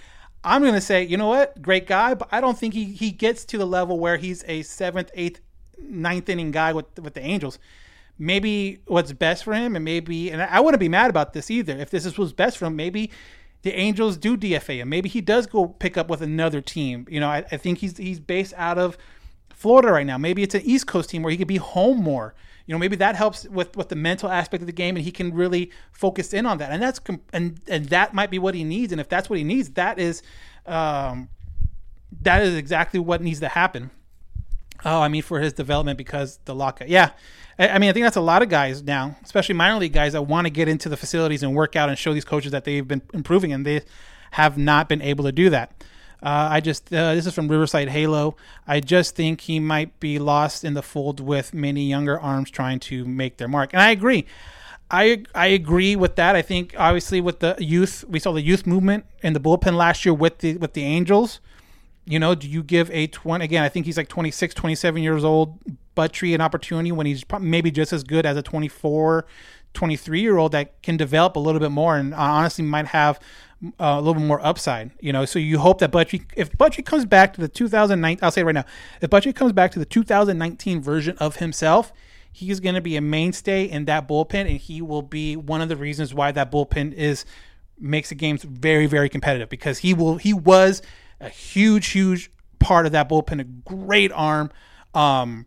I'm 0.43 0.61
going 0.61 0.73
to 0.73 0.81
say, 0.81 1.03
you 1.03 1.15
know 1.15 1.29
what, 1.29 1.61
great 1.61 1.87
guy, 1.87 2.13
but 2.13 2.27
I 2.29 2.41
don't 2.41 2.57
think 2.57 2.73
he 2.73 2.85
he 2.85 3.09
gets 3.09 3.45
to 3.45 3.57
the 3.57 3.65
level 3.65 3.97
where 3.97 4.17
he's 4.17 4.43
a 4.45 4.61
seventh, 4.63 5.11
eighth, 5.13 5.39
ninth 5.79 6.27
inning 6.27 6.51
guy 6.51 6.73
with 6.73 6.99
with 6.99 7.13
the 7.13 7.21
Angels. 7.21 7.57
Maybe 8.19 8.79
what's 8.85 9.13
best 9.13 9.45
for 9.45 9.53
him, 9.53 9.77
and 9.77 9.85
maybe, 9.85 10.29
and 10.29 10.41
I 10.41 10.59
wouldn't 10.59 10.79
be 10.79 10.89
mad 10.89 11.09
about 11.09 11.31
this 11.31 11.49
either. 11.49 11.77
If 11.77 11.89
this 11.89 12.05
is 12.05 12.17
what's 12.17 12.33
best 12.33 12.57
for 12.57 12.65
him, 12.65 12.75
maybe 12.75 13.11
the 13.65 13.73
Angels 13.73 14.15
do 14.15 14.37
DFA 14.37 14.77
him. 14.77 14.89
Maybe 14.89 15.09
he 15.09 15.21
does 15.21 15.47
go 15.47 15.65
pick 15.65 15.97
up 15.97 16.07
with 16.07 16.21
another 16.21 16.61
team. 16.61 17.07
You 17.09 17.19
know, 17.19 17.27
I, 17.27 17.43
I 17.51 17.57
think 17.57 17.79
he's 17.79 17.97
he's 17.97 18.19
based 18.19 18.53
out 18.57 18.77
of 18.77 18.95
Florida 19.55 19.91
right 19.91 20.05
now. 20.05 20.19
Maybe 20.19 20.43
it's 20.43 20.53
an 20.53 20.61
East 20.61 20.85
Coast 20.85 21.09
team 21.09 21.23
where 21.23 21.31
he 21.31 21.37
could 21.37 21.47
be 21.47 21.57
home 21.57 21.97
more. 21.97 22.35
You 22.67 22.75
know, 22.75 22.77
maybe 22.77 22.95
that 22.97 23.15
helps 23.15 23.43
with 23.45 23.75
with 23.75 23.89
the 23.89 23.95
mental 23.95 24.29
aspect 24.29 24.61
of 24.61 24.67
the 24.67 24.71
game, 24.71 24.95
and 24.95 25.03
he 25.03 25.11
can 25.11 25.33
really 25.33 25.71
focus 25.91 26.31
in 26.31 26.45
on 26.45 26.59
that. 26.59 26.71
And 26.71 26.79
that's 26.79 27.01
and 27.33 27.59
and 27.67 27.87
that 27.89 28.13
might 28.13 28.29
be 28.29 28.37
what 28.37 28.53
he 28.53 28.63
needs. 28.63 28.91
And 28.91 29.01
if 29.01 29.09
that's 29.09 29.31
what 29.31 29.39
he 29.39 29.43
needs, 29.43 29.71
that 29.71 29.97
is, 29.97 30.21
um, 30.67 31.29
that 32.21 32.43
is 32.43 32.53
exactly 32.53 32.99
what 32.99 33.23
needs 33.23 33.39
to 33.39 33.47
happen. 33.47 33.89
Oh, 34.85 35.01
I 35.01 35.07
mean, 35.07 35.23
for 35.23 35.39
his 35.39 35.53
development 35.53 35.97
because 35.97 36.37
the 36.45 36.53
lockout. 36.53 36.87
Yeah, 36.87 37.13
I 37.57 37.79
mean, 37.79 37.89
I 37.89 37.93
think 37.93 38.05
that's 38.05 38.17
a 38.17 38.21
lot 38.21 38.41
of 38.41 38.49
guys 38.49 38.83
now, 38.83 39.15
especially 39.23 39.55
minor 39.55 39.79
league 39.79 39.93
guys 39.93 40.11
that 40.13 40.23
want 40.23 40.45
to 40.45 40.51
get 40.51 40.67
into 40.67 40.89
the 40.89 40.97
facilities 40.97 41.41
and 41.41 41.55
work 41.55 41.75
out 41.75 41.87
and 41.87 41.97
show 41.97 42.13
these 42.13 42.25
coaches 42.25 42.51
that 42.51 42.65
they've 42.65 42.85
been 42.85 43.01
improving, 43.13 43.53
and 43.53 43.65
they 43.65 43.81
have 44.31 44.57
not 44.57 44.89
been 44.89 45.01
able 45.01 45.23
to 45.23 45.31
do 45.31 45.49
that. 45.49 45.71
Uh, 46.21 46.49
I 46.51 46.59
just 46.59 46.91
uh, 46.93 47.13
this 47.13 47.25
is 47.25 47.33
from 47.33 47.47
Riverside 47.47 47.89
Halo. 47.89 48.35
I 48.67 48.79
just 48.79 49.15
think 49.15 49.41
he 49.41 49.59
might 49.59 49.99
be 49.99 50.19
lost 50.19 50.63
in 50.63 50.73
the 50.73 50.81
fold 50.81 51.19
with 51.19 51.53
many 51.53 51.83
younger 51.85 52.19
arms 52.19 52.49
trying 52.49 52.79
to 52.81 53.05
make 53.05 53.37
their 53.37 53.47
mark, 53.47 53.73
and 53.73 53.81
I 53.81 53.91
agree. 53.91 54.25
I 54.91 55.23
I 55.33 55.47
agree 55.47 55.95
with 55.95 56.15
that. 56.15 56.35
I 56.35 56.41
think 56.41 56.75
obviously 56.77 57.21
with 57.21 57.39
the 57.39 57.55
youth, 57.59 58.03
we 58.07 58.19
saw 58.19 58.33
the 58.33 58.41
youth 58.41 58.67
movement 58.67 59.05
in 59.21 59.33
the 59.33 59.39
bullpen 59.39 59.75
last 59.75 60.05
year 60.05 60.13
with 60.13 60.39
the 60.39 60.57
with 60.57 60.73
the 60.73 60.83
Angels. 60.83 61.39
You 62.05 62.19
know, 62.19 62.35
do 62.35 62.47
you 62.47 62.61
give 62.61 62.91
a 62.91 63.07
20 63.07 63.43
again, 63.43 63.63
I 63.63 63.69
think 63.69 63.87
he's 63.87 63.97
like 63.97 64.09
26, 64.09 64.53
27 64.53 65.01
years 65.01 65.23
old, 65.23 65.57
Buttrey 65.95 66.35
an 66.35 66.41
opportunity 66.41 66.91
when 66.91 67.05
he's 67.05 67.23
maybe 67.39 67.71
just 67.71 67.93
as 67.93 68.03
good 68.03 68.25
as 68.25 68.37
a 68.37 68.41
24, 68.41 69.25
23 69.73 70.21
year 70.21 70.37
old 70.37 70.51
that 70.51 70.81
can 70.81 70.97
develop 70.97 71.35
a 71.35 71.39
little 71.39 71.59
bit 71.59 71.71
more 71.71 71.97
and 71.97 72.13
honestly 72.13 72.63
might 72.63 72.87
have 72.87 73.19
uh, 73.63 73.69
a 73.79 74.01
little 74.01 74.15
bit 74.15 74.23
more 74.23 74.45
upside, 74.45 74.91
you 74.99 75.13
know. 75.13 75.25
So 75.25 75.39
you 75.39 75.59
hope 75.59 75.79
that 75.79 75.91
Buttrey, 75.91 76.25
if 76.35 76.51
Buttrey 76.57 76.85
comes 76.85 77.05
back 77.05 77.33
to 77.33 77.41
the 77.41 77.47
2009, 77.47 78.19
I'll 78.21 78.31
say 78.31 78.41
it 78.41 78.45
right 78.45 78.55
now, 78.55 78.65
if 79.01 79.09
Buttrey 79.09 79.33
comes 79.33 79.53
back 79.53 79.71
to 79.71 79.79
the 79.79 79.85
2019 79.85 80.81
version 80.81 81.17
of 81.17 81.37
himself, 81.37 81.93
he's 82.31 82.59
going 82.59 82.75
to 82.75 82.81
be 82.81 82.97
a 82.97 83.01
mainstay 83.01 83.63
in 83.63 83.85
that 83.85 84.07
bullpen, 84.07 84.49
and 84.49 84.59
he 84.59 84.81
will 84.81 85.01
be 85.01 85.35
one 85.35 85.61
of 85.61 85.69
the 85.69 85.77
reasons 85.77 86.13
why 86.13 86.31
that 86.31 86.51
bullpen 86.51 86.93
is 86.93 87.25
makes 87.79 88.09
the 88.09 88.15
games 88.15 88.43
very, 88.43 88.85
very 88.85 89.09
competitive 89.09 89.49
because 89.49 89.79
he 89.79 89.93
will 89.93 90.17
he 90.17 90.33
was 90.33 90.81
a 91.19 91.29
huge, 91.29 91.87
huge 91.87 92.31
part 92.59 92.85
of 92.85 92.91
that 92.91 93.09
bullpen, 93.09 93.39
a 93.39 93.43
great 93.43 94.11
arm. 94.11 94.51
Um, 94.93 95.45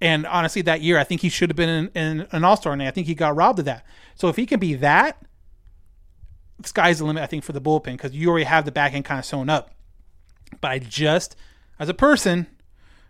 and 0.00 0.26
honestly, 0.26 0.62
that 0.62 0.82
year, 0.82 0.98
I 0.98 1.04
think 1.04 1.22
he 1.22 1.28
should 1.28 1.50
have 1.50 1.56
been 1.56 1.68
in, 1.68 1.88
in 2.20 2.28
an 2.32 2.44
All 2.44 2.56
Star, 2.56 2.72
and 2.72 2.82
I 2.82 2.90
think 2.90 3.06
he 3.06 3.14
got 3.14 3.34
robbed 3.34 3.58
of 3.60 3.64
that. 3.64 3.84
So 4.14 4.28
if 4.28 4.36
he 4.36 4.46
can 4.46 4.60
be 4.60 4.74
that, 4.74 5.22
sky's 6.64 6.98
the 6.98 7.04
limit. 7.04 7.22
I 7.22 7.26
think 7.26 7.44
for 7.44 7.52
the 7.52 7.60
bullpen 7.60 7.92
because 7.92 8.12
you 8.12 8.28
already 8.28 8.44
have 8.44 8.64
the 8.64 8.72
back 8.72 8.94
end 8.94 9.04
kind 9.04 9.18
of 9.18 9.24
sewn 9.24 9.48
up. 9.48 9.70
But 10.60 10.70
I 10.70 10.78
just, 10.78 11.36
as 11.78 11.88
a 11.88 11.94
person, 11.94 12.46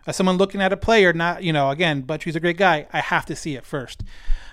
as 0.06 0.16
someone 0.16 0.36
looking 0.36 0.60
at 0.60 0.72
a 0.72 0.76
player, 0.76 1.12
not 1.12 1.42
you 1.42 1.52
know, 1.52 1.70
again, 1.70 2.02
but 2.02 2.22
he's 2.22 2.36
a 2.36 2.40
great 2.40 2.56
guy. 2.56 2.86
I 2.92 3.00
have 3.00 3.26
to 3.26 3.36
see 3.36 3.56
it 3.56 3.64
first. 3.64 4.02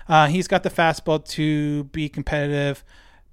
Uh, 0.08 0.26
he's 0.26 0.48
got 0.48 0.64
the 0.64 0.70
fastball 0.70 1.26
to 1.30 1.84
be 1.84 2.08
competitive. 2.08 2.84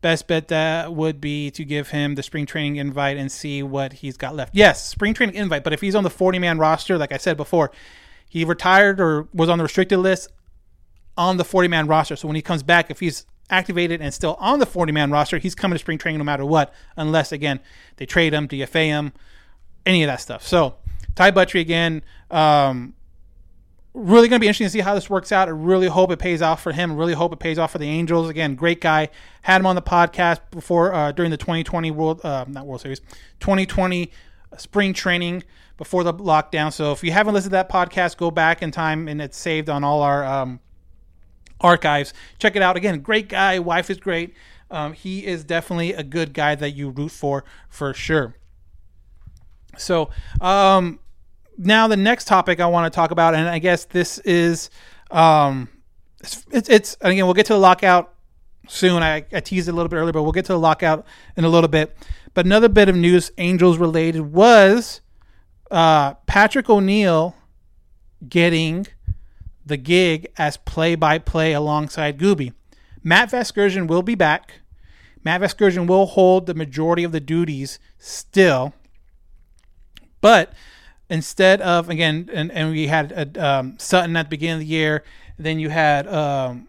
Best 0.02 0.28
bet 0.28 0.48
that 0.48 0.94
would 0.94 1.22
be 1.22 1.52
to 1.52 1.64
give 1.64 1.90
him 1.90 2.16
the 2.16 2.24
spring 2.24 2.46
training 2.46 2.78
invite 2.78 3.18
and 3.18 3.32
see 3.32 3.62
what 3.62 3.94
he's 3.94 4.18
got 4.18 4.36
left. 4.36 4.56
Yes, 4.56 4.88
spring 4.88 5.14
training 5.14 5.36
invite, 5.36 5.64
but 5.64 5.74
if 5.74 5.82
he's 5.82 5.94
on 5.94 6.04
the 6.04 6.10
40 6.10 6.40
man 6.40 6.58
roster, 6.58 6.98
like 6.98 7.12
I 7.12 7.18
said 7.18 7.38
before, 7.38 7.72
he 8.32 8.46
retired 8.46 9.02
or 9.02 9.28
was 9.34 9.50
on 9.50 9.58
the 9.58 9.66
restricted 9.66 10.00
list 10.00 10.30
on 11.18 11.36
the 11.36 11.44
40 11.44 11.68
man 11.68 11.86
roster. 11.86 12.16
So 12.16 12.30
when 12.30 12.38
he 12.38 12.42
comes 12.42 12.64
back, 12.64 12.90
if 12.90 13.02
he's 13.02 13.26
activated 13.50 14.00
and 14.00 14.14
still 14.14 14.38
on 14.40 14.60
the 14.60 14.66
40 14.66 14.94
man 14.94 15.12
roster, 15.12 15.38
he's 15.38 15.54
coming 15.54 15.76
to 15.76 15.80
spring 15.80 15.98
training 15.98 16.20
no 16.20 16.24
matter 16.24 16.46
what, 16.46 16.74
unless, 16.96 17.34
again, 17.34 17.60
they 17.98 18.06
trade 18.06 18.34
him, 18.34 18.48
DFA 18.48 18.86
him, 18.86 19.12
any 19.86 20.02
of 20.02 20.08
that 20.08 20.22
stuff. 20.22 20.48
So 20.48 20.76
Ty 21.14 21.32
Buttrey 21.32 21.60
again, 21.60 22.04
um, 22.32 22.94
really 23.94 24.30
going 24.30 24.40
to 24.40 24.42
be 24.42 24.48
interesting 24.48 24.68
to 24.68 24.72
see 24.72 24.80
how 24.80 24.96
this 24.96 25.10
works 25.10 25.34
out. 25.34 25.50
I 25.50 25.52
really 25.52 25.88
hope 25.88 26.10
it 26.10 26.20
pays 26.20 26.42
off 26.42 26.64
for 26.64 26.72
him. 26.72 26.96
Really 26.96 27.12
hope 27.12 27.34
it 27.34 27.40
pays 27.40 27.60
off 27.60 27.74
for 27.74 27.80
the 27.80 27.90
Angels. 27.90 28.30
Again, 28.30 28.56
great 28.56 28.80
guy. 28.80 29.10
Had 29.42 29.60
him 29.60 29.66
on 29.66 29.76
the 29.76 29.82
podcast 29.82 30.40
before 30.52 30.94
uh, 30.94 31.12
during 31.12 31.32
the 31.32 31.38
2020 31.38 31.92
World, 31.92 32.22
uh, 32.24 32.46
not 32.48 32.66
World 32.66 32.80
Series, 32.80 33.02
2020 33.42 34.10
spring 34.58 34.94
training 34.94 35.44
before 35.78 36.04
the 36.04 36.14
lockdown. 36.14 36.72
So 36.72 36.92
if 36.92 37.04
you 37.04 37.12
haven't 37.12 37.34
listened 37.34 37.52
to 37.52 37.56
that 37.56 37.70
podcast, 37.70 38.18
go 38.18 38.32
back 38.32 38.62
in 38.62 38.72
time 38.72 39.08
and 39.08 39.22
it's 39.22 39.38
saved 39.38 39.70
on 39.70 39.84
all 39.84 40.02
our 40.02 40.24
um, 40.24 40.60
archives. 41.60 42.14
Check 42.40 42.56
it 42.56 42.62
out. 42.62 42.78
Again, 42.78 43.00
great 43.00 43.30
guy. 43.30 43.60
Wife 43.60 43.90
is 43.90 43.98
great. 43.98 44.36
Um, 44.70 44.94
he 44.94 45.26
is 45.26 45.44
definitely 45.44 45.94
a 45.94 46.04
good 46.04 46.34
guy 46.34 46.56
that 46.56 46.72
you 46.72 46.90
root 46.90 47.12
for 47.12 47.44
for 47.70 47.94
sure. 47.94 48.36
So, 49.78 50.10
um, 50.40 51.00
now 51.58 51.88
the 51.88 51.98
next 51.98 52.26
topic 52.26 52.60
I 52.60 52.68
want 52.68 52.92
to 52.92 52.96
talk 52.96 53.12
about, 53.12 53.36
and 53.36 53.48
I 53.48 53.60
guess 53.60 53.86
this 53.86 54.18
is, 54.20 54.70
um, 55.12 55.70
it's, 56.20 56.46
it's, 56.52 56.70
it's 56.70 56.98
again 57.02 57.26
we'll 57.26 57.34
get 57.34 57.48
to 57.48 57.54
the 57.54 57.60
lockout 57.60 58.11
soon. 58.72 59.04
I, 59.04 59.26
I 59.32 59.40
teased 59.42 59.68
it 59.68 59.72
a 59.72 59.76
little 59.76 59.90
bit 59.90 59.98
earlier, 59.98 60.14
but 60.14 60.24
we'll 60.24 60.32
get 60.32 60.46
to 60.46 60.54
the 60.54 60.60
lockout 60.60 61.06
in 61.36 61.44
a 61.44 61.50
little 61.50 61.68
bit. 61.68 61.96
But 62.34 62.46
another 62.46 62.70
bit 62.70 62.90
of 62.90 62.96
news, 62.96 63.32
Angels 63.38 63.78
related, 63.78 64.22
was 64.34 65.02
uh, 65.70 66.14
Patrick 66.26 66.70
O'Neal 66.70 67.36
getting 68.28 68.88
the 69.66 69.78
gig 69.78 70.28
as 70.38 70.58
play-by-play 70.58 71.54
alongside 71.54 72.18
Gubi. 72.18 72.54
Matt 73.04 73.32
Vasgersian 73.32 73.88
will 73.88 74.02
be 74.02 74.16
back. 74.16 74.62
Matt 75.24 75.42
Vasgersian 75.42 75.88
will 75.88 76.06
hold 76.06 76.46
the 76.46 76.54
majority 76.54 77.04
of 77.04 77.12
the 77.12 77.20
duties 77.20 77.80
still, 78.00 78.74
but 80.20 80.54
instead 81.10 81.62
of 81.62 81.90
again, 81.90 82.30
and, 82.34 82.52
and 82.52 82.72
we 82.72 82.88
had 82.88 83.38
uh, 83.38 83.60
um, 83.60 83.78
Sutton 83.78 84.16
at 84.16 84.24
the 84.24 84.30
beginning 84.30 84.54
of 84.54 84.60
the 84.62 84.66
year. 84.66 85.04
Then 85.38 85.60
you 85.60 85.70
had 85.70 86.08
um, 86.08 86.68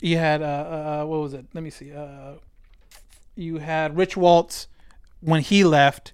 you 0.00 0.16
had 0.16 0.42
uh, 0.42 0.44
uh, 0.44 1.04
what 1.06 1.20
was 1.20 1.34
it? 1.34 1.46
Let 1.54 1.64
me 1.64 1.70
see. 1.70 1.92
Uh, 1.92 2.34
you 3.34 3.58
had 3.58 3.96
Rich 3.96 4.16
Waltz 4.16 4.68
when 5.20 5.42
he 5.42 5.64
left. 5.64 6.12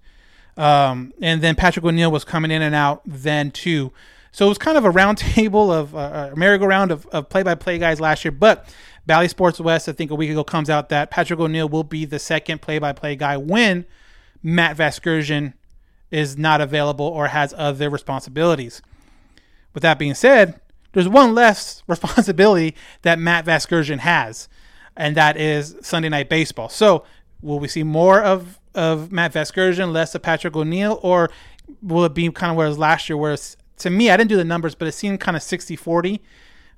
Um, 0.56 1.12
and 1.20 1.42
then 1.42 1.56
Patrick 1.56 1.84
O'Neal 1.84 2.12
was 2.12 2.24
coming 2.24 2.50
in 2.50 2.62
and 2.62 2.74
out 2.74 3.02
then 3.04 3.50
too. 3.50 3.92
So 4.30 4.46
it 4.46 4.48
was 4.48 4.58
kind 4.58 4.76
of 4.76 4.84
a 4.84 4.90
round 4.90 5.18
table 5.18 5.72
of 5.72 5.94
uh, 5.94 6.30
a 6.32 6.36
merry-go-round 6.36 6.90
of, 6.90 7.06
of 7.06 7.28
play-by-play 7.28 7.78
guys 7.78 8.00
last 8.00 8.24
year. 8.24 8.32
But 8.32 8.68
Bally 9.06 9.28
Sports 9.28 9.60
West, 9.60 9.88
I 9.88 9.92
think 9.92 10.10
a 10.10 10.14
week 10.14 10.30
ago, 10.30 10.44
comes 10.44 10.70
out 10.70 10.88
that 10.88 11.10
Patrick 11.10 11.40
O'Neal 11.40 11.68
will 11.68 11.84
be 11.84 12.04
the 12.04 12.18
second 12.18 12.62
play-by-play 12.62 13.16
guy 13.16 13.36
when 13.36 13.84
Matt 14.42 14.76
Vasgersian 14.76 15.54
is 16.10 16.38
not 16.38 16.60
available 16.60 17.06
or 17.06 17.28
has 17.28 17.54
other 17.56 17.90
responsibilities. 17.90 18.82
With 19.72 19.82
that 19.82 19.98
being 19.98 20.14
said, 20.14 20.60
there's 20.94 21.08
one 21.08 21.34
less 21.34 21.82
responsibility 21.88 22.74
that 23.02 23.18
Matt 23.18 23.44
Vasgersian 23.44 23.98
has, 23.98 24.48
and 24.96 25.16
that 25.16 25.36
is 25.36 25.76
Sunday 25.82 26.08
Night 26.08 26.28
Baseball. 26.28 26.68
So, 26.68 27.04
will 27.42 27.60
we 27.60 27.68
see 27.68 27.82
more 27.82 28.22
of 28.22 28.58
of 28.74 29.12
Matt 29.12 29.32
Vasgersian, 29.32 29.92
less 29.92 30.14
of 30.14 30.22
Patrick 30.22 30.56
O'Neal, 30.56 30.98
or 31.02 31.30
will 31.80 32.04
it 32.04 32.14
be 32.14 32.28
kind 32.30 32.50
of 32.50 32.56
where 32.56 32.66
it 32.66 32.70
was 32.70 32.78
last 32.78 33.08
year, 33.08 33.16
where 33.16 33.36
to 33.78 33.90
me, 33.90 34.10
I 34.10 34.16
didn't 34.16 34.30
do 34.30 34.36
the 34.36 34.44
numbers, 34.44 34.74
but 34.74 34.88
it 34.88 34.92
seemed 34.92 35.20
kind 35.20 35.36
of 35.36 35.42
60 35.42 35.76
40 35.76 36.20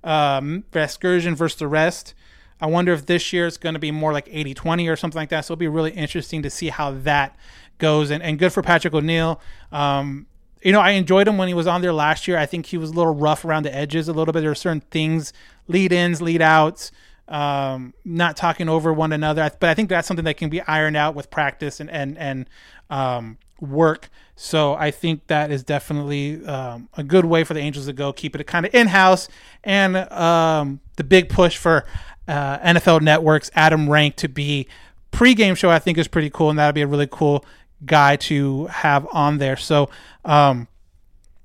um, 0.05 0.65
Vasgersian 0.73 1.35
versus 1.35 1.59
the 1.59 1.69
rest. 1.69 2.15
I 2.61 2.67
wonder 2.67 2.93
if 2.93 3.07
this 3.07 3.33
year 3.33 3.47
it's 3.47 3.59
going 3.59 3.75
to 3.75 3.79
be 3.79 3.91
more 3.91 4.13
like 4.13 4.29
80 4.31 4.55
20 4.55 4.89
or 4.89 4.97
something 4.97 5.19
like 5.19 5.29
that. 5.29 5.45
So 5.45 5.53
it'll 5.53 5.61
be 5.61 5.69
really 5.69 5.91
interesting 5.91 6.43
to 6.43 6.51
see 6.51 6.69
how 6.69 6.93
that 6.93 7.37
goes. 7.79 8.11
And, 8.11 8.23
and 8.23 8.39
good 8.39 8.53
for 8.53 8.63
Patrick 8.63 8.95
O'Neal. 8.95 9.41
Um, 9.71 10.27
you 10.67 10.73
know, 10.73 10.81
I 10.81 10.91
enjoyed 10.91 11.29
him 11.29 11.39
when 11.39 11.47
he 11.47 11.55
was 11.55 11.69
on 11.69 11.81
there 11.81 11.93
last 11.93 12.27
year. 12.27 12.37
I 12.37 12.45
think 12.45 12.67
he 12.67 12.77
was 12.77 12.91
a 12.91 12.93
little 12.93 13.15
rough 13.15 13.45
around 13.45 13.63
the 13.63 13.73
edges 13.73 14.09
a 14.09 14.13
little 14.13 14.33
bit. 14.33 14.41
There 14.41 14.51
were 14.51 14.57
certain 14.57 14.81
things, 14.91 15.33
lead 15.69 15.93
ins, 15.93 16.21
lead 16.21 16.43
outs, 16.43 16.91
um, 17.29 17.95
not 18.05 18.37
talking 18.37 18.69
over 18.69 18.93
one 18.93 19.13
another. 19.13 19.49
But 19.61 19.71
I 19.71 19.75
think 19.75 19.89
that's 19.89 20.09
something 20.09 20.25
that 20.25 20.37
can 20.39 20.51
be 20.51 20.61
ironed 20.63 20.97
out 20.97 21.15
with 21.15 21.31
practice 21.31 21.79
and 21.79 21.89
and 21.89 22.19
and 22.19 22.51
um, 22.91 23.39
work. 23.61 24.09
So 24.35 24.75
I 24.75 24.91
think 24.91 25.29
that 25.29 25.53
is 25.53 25.63
definitely 25.63 26.45
um, 26.45 26.89
a 26.97 27.05
good 27.05 27.27
way 27.27 27.45
for 27.45 27.55
the 27.55 27.61
Angels 27.61 27.87
to 27.87 27.93
go. 27.93 28.13
Keep 28.13 28.35
it 28.35 28.45
kind 28.49 28.67
of 28.67 28.75
in 28.75 28.89
house, 28.89 29.29
and 29.63 29.97
um, 29.97 30.81
the 30.97 31.05
big 31.05 31.29
push 31.29 31.57
for 31.57 31.87
uh, 32.27 32.59
NFL 32.59 33.03
Network's 33.03 33.53
Adam 33.55 33.89
Rank 33.89 34.17
to 34.17 34.29
be 34.29 34.67
pregame 35.13 35.57
show. 35.57 35.71
I 35.71 35.79
think 35.79 35.97
is 35.97 36.09
pretty 36.09 36.31
cool, 36.31 36.51
and 36.51 36.59
that'd 36.59 36.75
be 36.75 36.83
a 36.83 36.89
really 36.89 37.09
cool 37.09 37.45
guy 37.85 38.17
to 38.17 38.67
have 38.67 39.07
on 39.13 39.39
there. 39.39 39.57
So 39.57 39.91
um, 40.25 40.69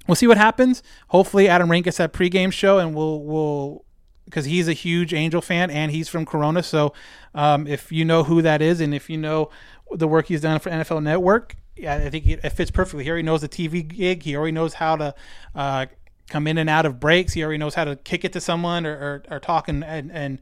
we'll 0.08 0.15
see 0.15 0.28
what 0.28 0.38
happens. 0.38 0.82
Hopefully, 1.10 1.48
Adam 1.48 1.70
Rank 1.70 1.86
gets 1.86 1.98
that 1.98 2.13
pregame 2.13 2.52
show, 2.52 2.80
and 2.80 2.96
we'll 2.96 3.22
we'll 3.22 3.86
because 4.26 4.46
he's 4.46 4.67
a 4.67 4.74
huge 4.74 5.13
Angel 5.13 5.41
fan 5.41 5.70
and 5.70 5.91
he's 5.91 6.08
from 6.08 6.26
Corona. 6.26 6.63
So 6.63 6.94
um, 7.36 7.67
if 7.67 7.91
you 7.91 8.06
know 8.06 8.24
who 8.24 8.41
that 8.41 8.62
is, 8.62 8.80
and 8.80 8.94
if 8.94 9.10
you 9.10 9.17
know 9.17 9.50
the 9.91 10.08
work 10.08 10.28
he's 10.28 10.41
done 10.41 10.60
for 10.60 10.70
NFL 10.70 11.04
Network, 11.04 11.56
yeah, 11.76 11.96
I 11.96 12.10
think 12.10 12.26
it 12.28 12.50
fits 12.52 12.72
perfectly. 12.72 13.04
He 13.04 13.10
already 13.10 13.24
knows 13.24 13.41
the 13.41 13.50
TV 13.50 13.86
gig. 13.86 14.24
He 14.24 14.36
already 14.36 14.54
knows 14.54 14.76
how 14.76 14.96
to 14.96 15.15
uh, 15.56 15.88
come 16.30 16.48
in 16.48 16.58
and 16.58 16.70
out 16.70 16.86
of 16.86 17.00
breaks. 17.00 17.34
He 17.34 17.44
already 17.44 17.58
knows 17.58 17.76
how 17.76 17.86
to 17.86 17.96
kick 17.96 18.24
it 18.24 18.34
to 18.34 18.41
someone 18.41 18.86
or, 18.86 18.94
or, 18.94 19.24
or 19.36 19.39
talk 19.39 19.67
and, 19.67 19.84
and, 19.84 20.12
and 20.12 20.39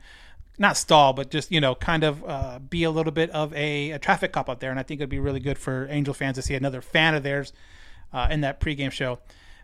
not 0.59 0.77
stall, 0.77 1.13
but 1.13 1.31
just 1.31 1.51
you 1.51 1.61
know, 1.61 1.73
kind 1.73 2.03
of 2.03 2.23
uh, 2.25 2.59
be 2.59 2.83
a 2.83 2.91
little 2.91 3.11
bit 3.11 3.29
of 3.31 3.53
a, 3.53 3.91
a, 3.91 3.99
traffic 3.99 4.31
cop 4.33 4.49
out 4.49 4.59
there. 4.59 4.71
And 4.71 4.79
I 4.79 4.83
think 4.83 4.99
it'd 4.99 5.09
be 5.09 5.19
really 5.19 5.39
good 5.39 5.57
for 5.57 5.87
Angel 5.89 6.13
fans 6.13 6.35
to 6.35 6.41
see 6.41 6.53
another 6.53 6.81
fan 6.81 7.15
of 7.15 7.23
theirs 7.23 7.53
uh, 8.13 8.27
in 8.29 8.41
that 8.41 8.59
pregame 8.59 8.91
show 8.91 9.19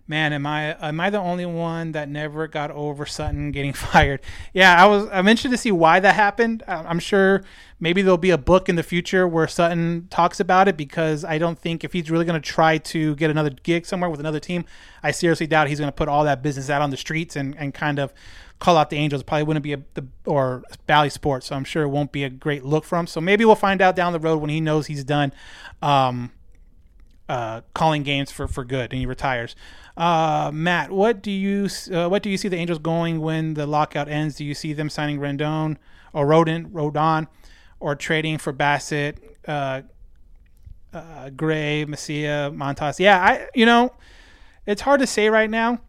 man, 0.08 0.34
am 0.34 0.46
I 0.46 0.76
am 0.88 1.00
I 1.00 1.10
the 1.10 1.20
only 1.20 1.46
one 1.46 1.92
that 1.94 2.10
never 2.10 2.48
got 2.48 2.72
over 2.72 3.06
Sutton 3.06 3.52
getting 3.52 3.74
fired? 3.74 4.22
Yeah, 4.54 4.82
I 4.82 4.88
was. 4.88 5.08
I'm 5.12 5.28
interested 5.28 5.52
to 5.52 5.58
see 5.58 5.72
why 5.72 6.00
that 6.00 6.16
happened. 6.16 6.64
I'm 6.68 7.00
sure 7.00 7.44
maybe 7.80 8.02
there'll 8.02 8.18
be 8.18 8.30
a 8.30 8.38
book 8.38 8.70
in 8.70 8.76
the 8.76 8.84
future 8.84 9.28
where 9.28 9.48
Sutton 9.48 10.08
talks 10.10 10.40
about 10.40 10.68
it 10.68 10.78
because 10.78 11.26
I 11.26 11.38
don't 11.38 11.60
think 11.60 11.84
if 11.84 11.94
he's 11.94 12.10
really 12.10 12.26
going 12.26 12.40
to 12.40 12.48
try 12.48 12.78
to 12.78 13.16
get 13.16 13.30
another 13.30 13.50
gig 13.50 13.86
somewhere 13.86 14.10
with 14.10 14.20
another 14.20 14.40
team, 14.40 14.66
I 15.04 15.12
seriously 15.12 15.48
doubt 15.48 15.68
he's 15.68 15.80
going 15.80 15.90
to 15.90 15.96
put 15.96 16.08
all 16.08 16.24
that 16.24 16.42
business 16.42 16.70
out 16.70 16.82
on 16.82 16.90
the 16.90 16.98
streets 16.98 17.36
and 17.36 17.56
and 17.58 17.74
kind 17.74 18.00
of 18.00 18.14
call 18.60 18.78
out 18.78 18.90
the 18.90 18.98
Angels. 18.98 19.24
Probably 19.24 19.44
wouldn't 19.44 19.64
be 19.64 19.74
a 19.74 19.82
the 19.94 20.06
or 20.26 20.64
Bally 20.88 21.10
Sports, 21.10 21.48
so 21.48 21.56
I'm 21.56 21.64
sure 21.64 21.84
it 21.84 21.90
won't 21.90 22.12
be 22.12 22.24
a 22.24 22.30
great 22.30 22.64
look 22.64 22.84
for 22.84 22.98
him. 22.98 23.08
So 23.08 23.22
maybe 23.22 23.46
we'll 23.46 23.56
find 23.56 23.82
out 23.82 23.96
down 23.96 24.14
the 24.14 24.20
road 24.20 24.38
when 24.38 24.50
he 24.50 24.62
knows 24.62 24.88
he's 24.88 25.04
done. 25.04 25.34
Um, 25.82 26.32
uh, 27.28 27.62
calling 27.74 28.04
games 28.04 28.32
for, 28.32 28.48
for 28.48 28.64
good 28.64 28.92
and 28.92 29.00
he 29.00 29.06
retires. 29.06 29.56
Uh, 29.98 30.52
Matt, 30.54 30.92
what 30.92 31.24
do 31.24 31.32
you 31.32 31.68
uh, 31.92 32.08
what 32.08 32.22
do 32.22 32.30
you 32.30 32.38
see 32.38 32.48
the 32.48 32.58
Angels 32.58 32.80
going 32.80 33.22
when 33.22 33.54
the 33.54 33.66
lockout 33.66 34.08
ends? 34.08 34.36
Do 34.36 34.46
you 34.46 34.54
see 34.54 34.74
them 34.74 34.90
signing 34.90 35.20
Rendon 35.20 35.78
or 36.14 36.28
Rodon, 36.28 36.72
Rodon, 36.72 37.28
or 37.80 37.96
trading 37.96 38.38
for 38.38 38.54
Bassitt, 38.54 39.18
uh, 39.48 39.82
uh, 40.94 41.30
Gray, 41.32 41.86
Messia, 41.88 42.54
Montas? 42.56 43.00
Yeah, 43.00 43.20
I 43.20 43.48
you 43.56 43.66
know, 43.66 43.94
it's 44.66 44.82
hard 44.82 45.00
to 45.00 45.08
say 45.08 45.30
right 45.30 45.50
now 45.50 45.80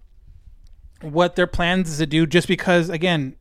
what 1.03 1.37
their 1.37 1.47
plans 1.47 1.91
is 1.91 1.99
to 1.99 2.07
do, 2.07 2.27
just 2.27 2.49
because 2.49 2.89
again, 2.89 3.37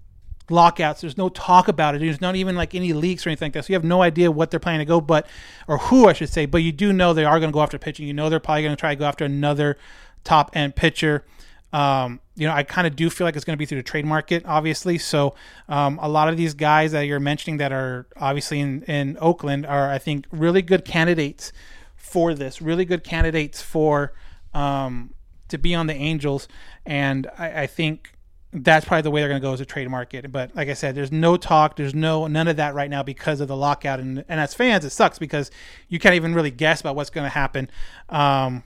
lockouts. 0.50 1.02
There's 1.02 1.18
no 1.18 1.30
talk 1.30 1.68
about 1.68 1.96
it. 1.96 2.00
There's 2.00 2.22
not 2.22 2.36
even 2.36 2.56
like 2.56 2.76
any 2.76 2.94
leaks 2.94 3.26
or 3.26 3.30
anything 3.30 3.48
like 3.48 3.54
that. 3.54 3.65
So 3.65 3.74
you 3.74 3.76
have 3.76 3.84
no 3.84 4.02
idea 4.02 4.32
what 4.32 4.52
they're 4.52 4.60
planning 4.60 4.80
to 4.80 4.86
go, 4.86 5.02
but 5.02 5.28
or 5.68 5.78
who 5.78 6.08
I 6.08 6.13
should 6.13 6.30
say. 6.30 6.46
But 6.46 6.60
you 6.60 6.72
do 6.72 6.94
know 6.94 7.13
they 7.13 7.26
are 7.26 7.39
going 7.39 7.52
to 7.52 7.54
go 7.54 7.62
after 7.62 7.78
pitching. 7.78 8.08
You 8.08 8.13
know 8.13 8.30
they're 8.30 8.39
probably 8.39 8.63
going 8.63 8.76
to 8.76 8.80
try 8.80 8.94
to 8.94 9.00
go 9.00 9.06
after 9.06 9.26
another 9.26 9.78
top 10.24 10.52
end 10.56 10.76
pitcher. 10.76 11.26
Um, 11.74 12.22
you 12.36 12.48
know, 12.48 12.54
I 12.54 12.63
kind 12.63 12.88
of 12.88 12.96
do 12.96 13.10
feel 13.10 13.26
like 13.26 13.36
it's 13.36 13.44
going 13.44 13.56
to 13.56 13.58
be 13.58 13.65
through 13.65 13.80
the 13.80 13.84
trade 13.84 14.06
market, 14.06 14.44
obviously. 14.46 14.98
So, 14.98 15.36
um, 15.68 16.00
a 16.02 16.08
lot 16.08 16.30
of 16.30 16.38
these 16.38 16.54
guys 16.54 16.94
that 16.94 17.02
you're 17.02 17.20
mentioning 17.20 17.58
that 17.58 17.74
are 17.74 18.08
obviously 18.15 18.62
in, 18.62 18.84
in 18.84 19.18
Oakland 19.20 19.65
are, 19.65 19.91
I 19.91 19.98
think, 19.98 20.26
really 20.32 20.62
good 20.62 20.86
candidates 20.86 21.52
for 21.96 22.34
this, 22.34 22.62
really 22.62 22.86
good 22.86 23.04
candidates 23.04 23.62
for 23.62 24.13
um, 24.54 25.13
to 25.50 25.58
be 25.58 25.76
on 25.76 25.88
the 25.88 25.94
Angels. 25.94 26.48
And 26.86 27.28
I, 27.38 27.64
I 27.64 27.68
think 27.68 28.12
that's 28.52 28.86
probably 28.86 29.02
the 29.02 29.12
way 29.12 29.22
they're 29.22 29.30
going 29.30 29.42
to 29.42 29.46
go 29.46 29.54
as 29.54 29.60
a 29.60 29.66
trade 29.66 29.90
market. 29.90 30.32
But 30.32 30.56
like 30.56 30.70
I 30.70 30.74
said, 30.74 30.96
there's 30.96 31.12
no 31.12 31.36
talk, 31.36 31.76
there's 31.76 31.94
no 31.94 32.28
none 32.28 32.48
of 32.48 32.56
that 32.58 32.74
right 32.74 32.90
now 32.90 33.04
because 33.04 33.42
of 33.42 33.48
the 33.48 33.56
lockout. 33.56 34.00
And, 34.00 34.24
and 34.30 34.40
as 34.40 34.54
fans, 34.54 34.86
it 34.86 34.92
sucks 34.92 35.20
because 35.20 35.52
you 35.90 36.00
can't 36.00 36.16
even 36.16 36.34
really 36.34 36.52
guess 36.52 36.80
about 36.80 36.96
what's 36.96 37.10
going 37.10 37.26
to 37.26 37.30
happen. 37.30 37.70
Um, 38.10 38.64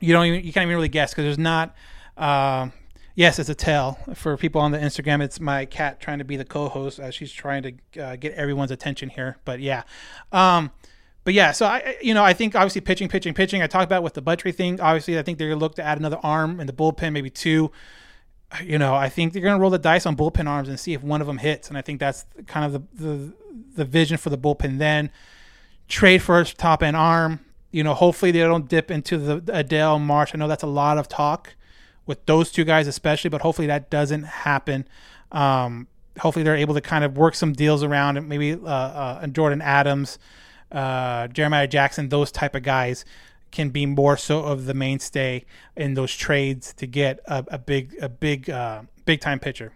you 0.00 0.12
don't 0.12 0.26
even 0.26 0.44
you 0.44 0.52
can't 0.52 0.64
even 0.64 0.74
really 0.74 0.88
guess 0.88 1.12
because 1.12 1.24
there's 1.24 1.38
not. 1.38 1.74
Uh, 2.16 2.68
yes, 3.14 3.38
it's 3.38 3.48
a 3.48 3.54
tell 3.54 3.98
for 4.14 4.36
people 4.36 4.60
on 4.60 4.72
the 4.72 4.78
Instagram. 4.78 5.22
It's 5.22 5.40
my 5.40 5.66
cat 5.66 6.00
trying 6.00 6.18
to 6.18 6.24
be 6.24 6.36
the 6.36 6.44
co-host 6.44 7.00
she's 7.10 7.32
trying 7.32 7.62
to 7.62 8.02
uh, 8.02 8.16
get 8.16 8.32
everyone's 8.34 8.70
attention 8.70 9.10
here. 9.10 9.36
But 9.44 9.60
yeah, 9.60 9.82
um, 10.32 10.70
but 11.24 11.34
yeah. 11.34 11.52
So 11.52 11.66
I, 11.66 11.96
you 12.02 12.14
know, 12.14 12.24
I 12.24 12.32
think 12.32 12.54
obviously 12.54 12.80
pitching, 12.80 13.08
pitching, 13.08 13.34
pitching. 13.34 13.62
I 13.62 13.66
talked 13.66 13.84
about 13.86 14.02
with 14.02 14.14
the 14.14 14.22
Buttrey 14.22 14.54
thing. 14.54 14.80
Obviously, 14.80 15.18
I 15.18 15.22
think 15.22 15.38
they're 15.38 15.48
gonna 15.48 15.60
look 15.60 15.74
to 15.76 15.82
add 15.82 15.98
another 15.98 16.18
arm 16.22 16.60
in 16.60 16.66
the 16.66 16.72
bullpen, 16.72 17.12
maybe 17.12 17.30
two. 17.30 17.70
You 18.62 18.78
know, 18.78 18.94
I 18.94 19.08
think 19.08 19.32
they're 19.32 19.42
gonna 19.42 19.58
roll 19.58 19.70
the 19.70 19.78
dice 19.78 20.06
on 20.06 20.16
bullpen 20.16 20.48
arms 20.48 20.68
and 20.68 20.78
see 20.78 20.92
if 20.94 21.02
one 21.02 21.20
of 21.20 21.26
them 21.26 21.38
hits. 21.38 21.68
And 21.68 21.76
I 21.76 21.82
think 21.82 22.00
that's 22.00 22.24
kind 22.46 22.64
of 22.64 22.72
the 22.98 23.04
the, 23.04 23.32
the 23.76 23.84
vision 23.84 24.16
for 24.16 24.30
the 24.30 24.38
bullpen. 24.38 24.78
Then 24.78 25.10
trade 25.88 26.22
first 26.22 26.56
top 26.56 26.82
end 26.82 26.96
arm 26.96 27.40
you 27.74 27.82
know, 27.82 27.92
hopefully 27.92 28.30
they 28.30 28.38
don't 28.38 28.68
dip 28.68 28.88
into 28.88 29.18
the 29.18 29.40
Adell 29.52 30.00
Marsh. 30.00 30.30
I 30.32 30.38
know 30.38 30.46
that's 30.46 30.62
a 30.62 30.68
lot 30.68 30.96
of 30.96 31.08
talk 31.08 31.56
with 32.06 32.24
those 32.24 32.52
two 32.52 32.62
guys, 32.62 32.86
especially, 32.86 33.30
but 33.30 33.40
hopefully 33.40 33.66
that 33.66 33.90
doesn't 33.90 34.22
happen. 34.22 34.86
Um, 35.32 35.88
hopefully 36.20 36.44
they're 36.44 36.54
able 36.54 36.74
to 36.74 36.80
kind 36.80 37.02
of 37.02 37.16
work 37.16 37.34
some 37.34 37.52
deals 37.52 37.82
around 37.82 38.16
and 38.16 38.28
maybe 38.28 38.52
uh, 38.52 38.68
uh, 38.68 39.26
Jordan 39.26 39.60
Adams, 39.60 40.20
uh, 40.72 41.28
Jeremiah 41.28 41.66
Jackson, 41.66 42.08
those 42.08 42.30
type 42.32 42.54
of 42.54 42.62
guys 42.62 43.04
can 43.50 43.70
be 43.70 43.86
more 43.86 44.16
so 44.16 44.40
of 44.40 44.66
the 44.66 44.74
mainstay 44.74 45.44
in 45.76 45.94
those 45.94 46.14
trades 46.14 46.72
to 46.74 46.86
get 46.86 47.20
a, 47.26 47.44
a 47.48 47.58
big, 47.58 47.96
a 48.00 48.08
big, 48.08 48.50
uh, 48.50 48.82
big 49.04 49.20
time 49.20 49.38
pitcher. 49.38 49.72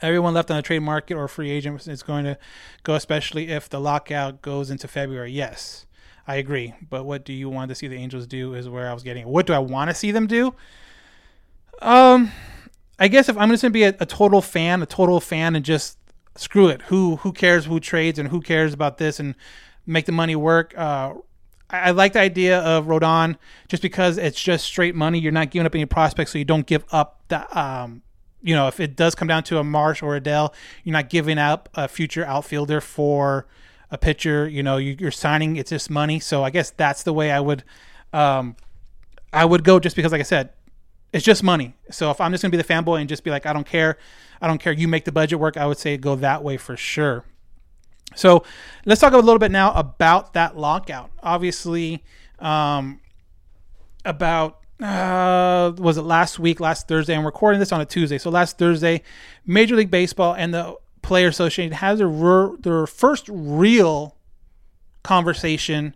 Everyone 0.00 0.32
left 0.32 0.50
on 0.50 0.56
the 0.56 0.62
trade 0.62 0.78
market 0.80 1.14
or 1.14 1.28
free 1.28 1.50
agent 1.50 1.86
is 1.86 2.02
going 2.02 2.24
to 2.24 2.38
go, 2.84 2.94
especially 2.94 3.48
if 3.48 3.68
the 3.68 3.80
lockout 3.80 4.40
goes 4.40 4.70
into 4.70 4.88
February. 4.88 5.32
Yes. 5.32 5.86
I 6.26 6.36
agree. 6.36 6.74
But 6.88 7.04
what 7.04 7.24
do 7.24 7.32
you 7.32 7.48
want 7.48 7.70
to 7.70 7.74
see 7.74 7.88
the 7.88 7.96
Angels 7.96 8.26
do 8.26 8.54
is 8.54 8.68
where 8.68 8.88
I 8.88 8.94
was 8.94 9.02
getting. 9.02 9.26
What 9.26 9.46
do 9.46 9.52
I 9.52 9.58
want 9.58 9.90
to 9.90 9.94
see 9.94 10.12
them 10.12 10.28
do? 10.28 10.54
Um, 11.82 12.30
I 13.00 13.08
guess 13.08 13.28
if 13.28 13.36
I'm 13.36 13.50
just 13.50 13.62
gonna 13.62 13.72
be 13.72 13.82
a, 13.82 13.96
a 13.98 14.06
total 14.06 14.40
fan, 14.40 14.80
a 14.80 14.86
total 14.86 15.18
fan, 15.18 15.56
and 15.56 15.64
just 15.64 15.98
screw 16.36 16.68
it. 16.68 16.82
Who 16.82 17.16
who 17.16 17.32
cares 17.32 17.64
who 17.64 17.80
trades 17.80 18.16
and 18.18 18.28
who 18.28 18.40
cares 18.40 18.72
about 18.72 18.98
this 18.98 19.18
and 19.18 19.34
make 19.90 20.06
the 20.06 20.12
money 20.12 20.36
work. 20.36 20.76
Uh, 20.76 21.14
I, 21.68 21.78
I 21.78 21.90
like 21.90 22.12
the 22.12 22.20
idea 22.20 22.60
of 22.60 22.86
Rodon 22.86 23.36
just 23.68 23.82
because 23.82 24.18
it's 24.18 24.40
just 24.40 24.64
straight 24.64 24.94
money. 24.94 25.18
You're 25.18 25.32
not 25.32 25.50
giving 25.50 25.66
up 25.66 25.74
any 25.74 25.86
prospects, 25.86 26.32
so 26.32 26.38
you 26.38 26.44
don't 26.44 26.66
give 26.66 26.84
up 26.92 27.20
the 27.28 27.58
um, 27.58 28.02
you 28.42 28.54
know, 28.54 28.68
if 28.68 28.80
it 28.80 28.96
does 28.96 29.14
come 29.14 29.28
down 29.28 29.42
to 29.44 29.58
a 29.58 29.64
Marsh 29.64 30.02
or 30.02 30.18
Adell, 30.18 30.52
you're 30.84 30.92
not 30.92 31.10
giving 31.10 31.38
up 31.38 31.68
a 31.74 31.88
future 31.88 32.24
outfielder 32.24 32.80
for 32.80 33.46
a 33.90 33.98
pitcher. 33.98 34.48
You 34.48 34.62
know, 34.62 34.78
you, 34.78 35.06
are 35.06 35.10
signing. 35.10 35.56
It's 35.56 35.70
just 35.70 35.90
money. 35.90 36.20
So 36.20 36.42
I 36.42 36.50
guess 36.50 36.70
that's 36.70 37.02
the 37.02 37.12
way 37.12 37.30
I 37.30 37.40
would, 37.40 37.64
um, 38.12 38.56
I 39.32 39.44
would 39.44 39.64
go. 39.64 39.78
Just 39.78 39.96
because, 39.96 40.12
like 40.12 40.20
I 40.20 40.24
said, 40.24 40.50
it's 41.12 41.24
just 41.24 41.42
money. 41.42 41.74
So 41.90 42.10
if 42.10 42.20
I'm 42.20 42.32
just 42.32 42.42
gonna 42.42 42.50
be 42.50 42.56
the 42.56 42.64
fanboy 42.64 43.00
and 43.00 43.08
just 43.08 43.24
be 43.24 43.30
like, 43.30 43.46
I 43.46 43.52
don't 43.52 43.66
care, 43.66 43.98
I 44.40 44.46
don't 44.46 44.58
care. 44.58 44.72
You 44.72 44.88
make 44.88 45.04
the 45.04 45.12
budget 45.12 45.38
work. 45.38 45.56
I 45.56 45.66
would 45.66 45.78
say 45.78 45.96
go 45.96 46.16
that 46.16 46.42
way 46.42 46.56
for 46.56 46.76
sure. 46.76 47.24
So 48.14 48.44
let's 48.84 49.00
talk 49.00 49.12
a 49.12 49.18
little 49.18 49.38
bit 49.38 49.50
now 49.50 49.72
about 49.72 50.34
that 50.34 50.56
lockout. 50.56 51.10
Obviously, 51.22 52.02
um, 52.38 53.00
about 54.04 54.60
uh, 54.82 55.72
was 55.76 55.98
it 55.98 56.02
last 56.02 56.38
week, 56.38 56.58
last 56.58 56.88
Thursday? 56.88 57.14
I'm 57.14 57.26
recording 57.26 57.60
this 57.60 57.72
on 57.72 57.80
a 57.80 57.86
Tuesday. 57.86 58.18
So 58.18 58.30
last 58.30 58.58
Thursday, 58.58 59.02
Major 59.46 59.76
League 59.76 59.90
Baseball 59.90 60.34
and 60.34 60.54
the 60.54 60.76
Player 61.02 61.28
Association 61.28 61.72
has 61.72 61.98
their, 61.98 62.50
their 62.60 62.86
first 62.86 63.28
real 63.28 64.16
conversation 65.02 65.94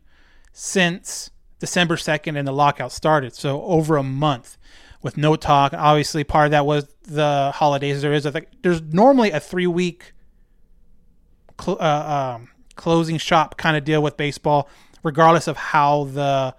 since 0.53 1.31
December 1.59 1.97
2nd 1.97 2.39
and 2.39 2.47
the 2.47 2.53
lockout 2.53 2.93
started. 2.93 3.35
So 3.35 3.63
over 3.63 3.97
a 3.97 4.03
month 4.03 4.59
with 5.03 5.17
no 5.17 5.37
talk. 5.37 5.73
Obviously, 5.75 6.25
part 6.25 6.47
of 6.47 6.51
that 6.53 6.67
was 6.67 6.89
the 7.03 7.53
holidays. 7.55 8.03
There 8.03 8.13
is 8.13 8.27
a, 8.27 8.43
there's 8.63 8.83
normally 8.83 9.31
a 9.31 9.39
three 9.39 9.67
week 9.67 10.14
cl- 11.61 11.79
uh, 11.81 12.37
um, 12.37 12.49
closing 12.77 13.19
shop 13.19 13.57
kind 13.57 13.77
of 13.77 13.85
deal 13.85 14.03
with 14.03 14.17
baseball, 14.17 14.69
regardless 15.03 15.47
of 15.47 15.57
how 15.57 16.05
the 16.05 16.55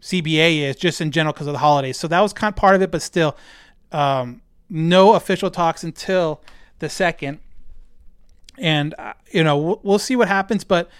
CBA 0.00 0.62
is, 0.62 0.76
just 0.76 1.00
in 1.00 1.10
general 1.10 1.32
because 1.32 1.46
of 1.46 1.52
the 1.52 1.58
holidays. 1.58 1.98
So 1.98 2.08
that 2.08 2.20
was 2.20 2.32
kind 2.32 2.52
of 2.52 2.56
part 2.56 2.76
of 2.76 2.82
it, 2.82 2.90
but 2.90 3.02
still, 3.02 3.36
um, 3.92 4.42
no 4.68 5.14
official 5.14 5.50
talks 5.50 5.84
until 5.84 6.42
the 6.78 6.88
second. 6.88 7.40
And 8.58 8.94
uh, 8.98 9.14
you 9.30 9.42
know 9.42 9.56
we'll, 9.56 9.80
we'll 9.82 9.98
see 9.98 10.16
what 10.16 10.28
happens, 10.28 10.64
but 10.64 10.90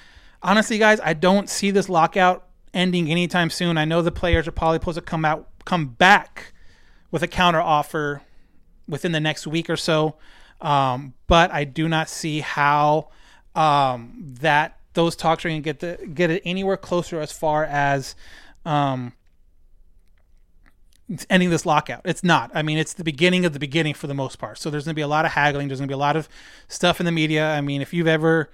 honestly, 0.43 0.79
guys, 0.79 1.01
I 1.03 1.15
don't 1.15 1.49
see 1.49 1.71
this 1.71 1.89
lockout 1.89 2.47
ending 2.73 3.11
anytime 3.11 3.51
soon. 3.51 3.77
I 3.77 3.85
know 3.85 4.03
the 4.03 4.13
players 4.13 4.47
are 4.49 4.53
probably 4.53 4.79
supposed 4.79 4.97
to 4.97 5.03
come 5.03 5.25
out, 5.25 5.49
come 5.65 5.89
back 5.89 6.53
with 7.11 7.23
a 7.23 7.29
counter 7.29 7.61
offer 7.61 8.23
within 8.89 9.13
the 9.13 9.21
next 9.21 9.47
week 9.47 9.69
or 9.69 9.77
so, 9.77 10.17
um, 10.61 11.15
but 11.27 11.51
I 11.53 11.65
do 11.65 11.89
not 11.89 12.09
see 12.09 12.41
how 12.41 13.11
um, 13.55 14.13
that 14.41 14.79
those 14.95 15.17
talks 15.17 15.45
are 15.45 15.49
going 15.49 15.63
to 15.63 15.65
get 15.65 15.81
the 15.81 16.07
get 16.07 16.31
it 16.31 16.43
anywhere 16.45 16.77
closer 16.77 17.21
as 17.21 17.33
far 17.33 17.65
as 17.65 18.15
um, 18.65 19.13
ending 21.29 21.51
this 21.51 21.67
lockout. 21.67 22.03
It's 22.05 22.25
not. 22.25 22.51
I 22.55 22.63
mean, 22.63 22.79
it's 22.79 22.95
the 22.95 23.05
beginning 23.05 23.45
of 23.45 23.53
the 23.53 23.59
beginning 23.59 23.95
for 23.95 24.07
the 24.07 24.15
most 24.15 24.39
part. 24.39 24.59
So 24.59 24.71
there's 24.71 24.85
going 24.85 24.95
to 24.95 24.99
be 24.99 25.03
a 25.03 25.09
lot 25.09 25.25
of 25.25 25.33
haggling. 25.33 25.69
There's 25.69 25.81
going 25.81 25.89
to 25.89 25.93
be 25.93 25.95
a 25.95 25.99
lot 25.99 26.17
of 26.17 26.29
stuff 26.69 27.01
in 27.01 27.07
the 27.07 27.13
media. 27.13 27.51
I 27.53 27.61
mean, 27.61 27.83
if 27.83 27.93
you've 27.93 28.07
ever 28.07 28.51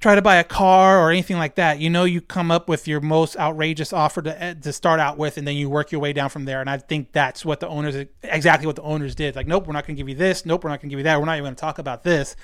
tried 0.00 0.14
to 0.14 0.22
buy 0.22 0.36
a 0.36 0.44
car 0.44 1.00
or 1.00 1.10
anything 1.10 1.38
like 1.38 1.56
that, 1.56 1.80
you 1.80 1.90
know 1.90 2.04
you 2.04 2.20
come 2.20 2.50
up 2.50 2.68
with 2.68 2.86
your 2.86 3.00
most 3.00 3.36
outrageous 3.36 3.92
offer 3.92 4.22
to 4.22 4.42
eh, 4.42 4.54
to 4.54 4.72
start 4.72 5.00
out 5.00 5.18
with, 5.18 5.38
and 5.38 5.46
then 5.46 5.56
you 5.56 5.68
work 5.68 5.90
your 5.90 6.00
way 6.00 6.12
down 6.12 6.30
from 6.30 6.44
there. 6.44 6.60
And 6.60 6.70
I 6.70 6.78
think 6.78 7.12
that's 7.12 7.44
what 7.44 7.60
the 7.60 7.68
owners 7.68 8.06
exactly 8.22 8.66
what 8.66 8.76
the 8.76 8.82
owners 8.82 9.14
did. 9.14 9.34
Like, 9.34 9.46
nope, 9.46 9.66
we're 9.66 9.72
not 9.72 9.86
going 9.86 9.96
to 9.96 10.00
give 10.00 10.08
you 10.08 10.14
this. 10.14 10.46
Nope, 10.46 10.64
we're 10.64 10.70
not 10.70 10.80
going 10.80 10.90
to 10.90 10.92
give 10.92 11.00
you 11.00 11.04
that. 11.04 11.18
We're 11.18 11.26
not 11.26 11.34
even 11.34 11.44
going 11.44 11.56
to 11.56 11.60
talk 11.60 11.78
about 11.78 12.04
this 12.04 12.36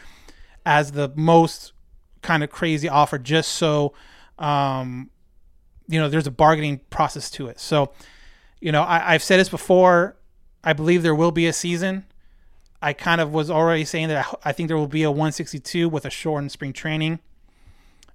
as 0.64 0.92
the 0.92 1.12
most 1.14 1.72
kind 2.22 2.42
of 2.42 2.50
crazy 2.50 2.88
offer, 2.88 3.18
just 3.18 3.53
so 3.53 3.94
um, 4.38 5.11
you 5.88 5.98
know 5.98 6.09
there's 6.09 6.27
a 6.27 6.33
bargaining 6.33 6.81
process 6.90 7.31
to 7.33 7.48
it. 7.48 7.61
So, 7.61 7.92
you 8.61 8.72
know, 8.72 8.83
I, 8.83 9.14
I've 9.14 9.22
said 9.22 9.38
this 9.38 9.48
before. 9.48 10.16
I 10.62 10.72
believe 10.72 11.03
there 11.03 11.14
will 11.14 11.33
be 11.33 11.46
a 11.46 11.53
season. 11.53 12.07
I 12.81 12.92
kind 12.92 13.20
of 13.20 13.33
was 13.33 13.50
already 13.50 13.85
saying 13.85 14.09
that 14.09 14.27
I, 14.27 14.50
I 14.50 14.53
think 14.53 14.68
there 14.68 14.77
will 14.77 14.87
be 14.87 15.03
a 15.03 15.11
162 15.11 15.88
with 15.88 16.05
a 16.05 16.11
shortened 16.11 16.53
spring 16.53 16.72
training. 16.72 17.20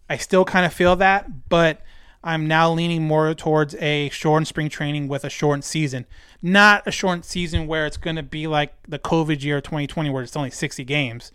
I 0.10 0.18
still 0.18 0.44
kind 0.44 0.66
of 0.66 0.74
feel 0.74 0.96
that, 0.96 1.50
but 1.50 1.82
I'm 2.24 2.48
now 2.48 2.72
leaning 2.72 3.04
more 3.04 3.34
towards 3.34 3.76
a 3.76 4.10
shortened 4.10 4.48
spring 4.48 4.70
training 4.70 5.08
with 5.08 5.24
a 5.24 5.30
shortened 5.30 5.64
season. 5.64 6.06
Not 6.42 6.86
a 6.86 6.92
shortened 6.92 7.26
season 7.26 7.68
where 7.68 7.86
it's 7.86 7.98
going 7.98 8.16
to 8.16 8.24
be 8.24 8.48
like 8.48 8.74
the 8.88 9.00
COVID 9.00 9.44
year 9.44 9.62
2020 9.62 10.10
where 10.10 10.24
it's 10.24 10.36
only 10.36 10.52
60 10.52 10.84
games. 10.84 11.32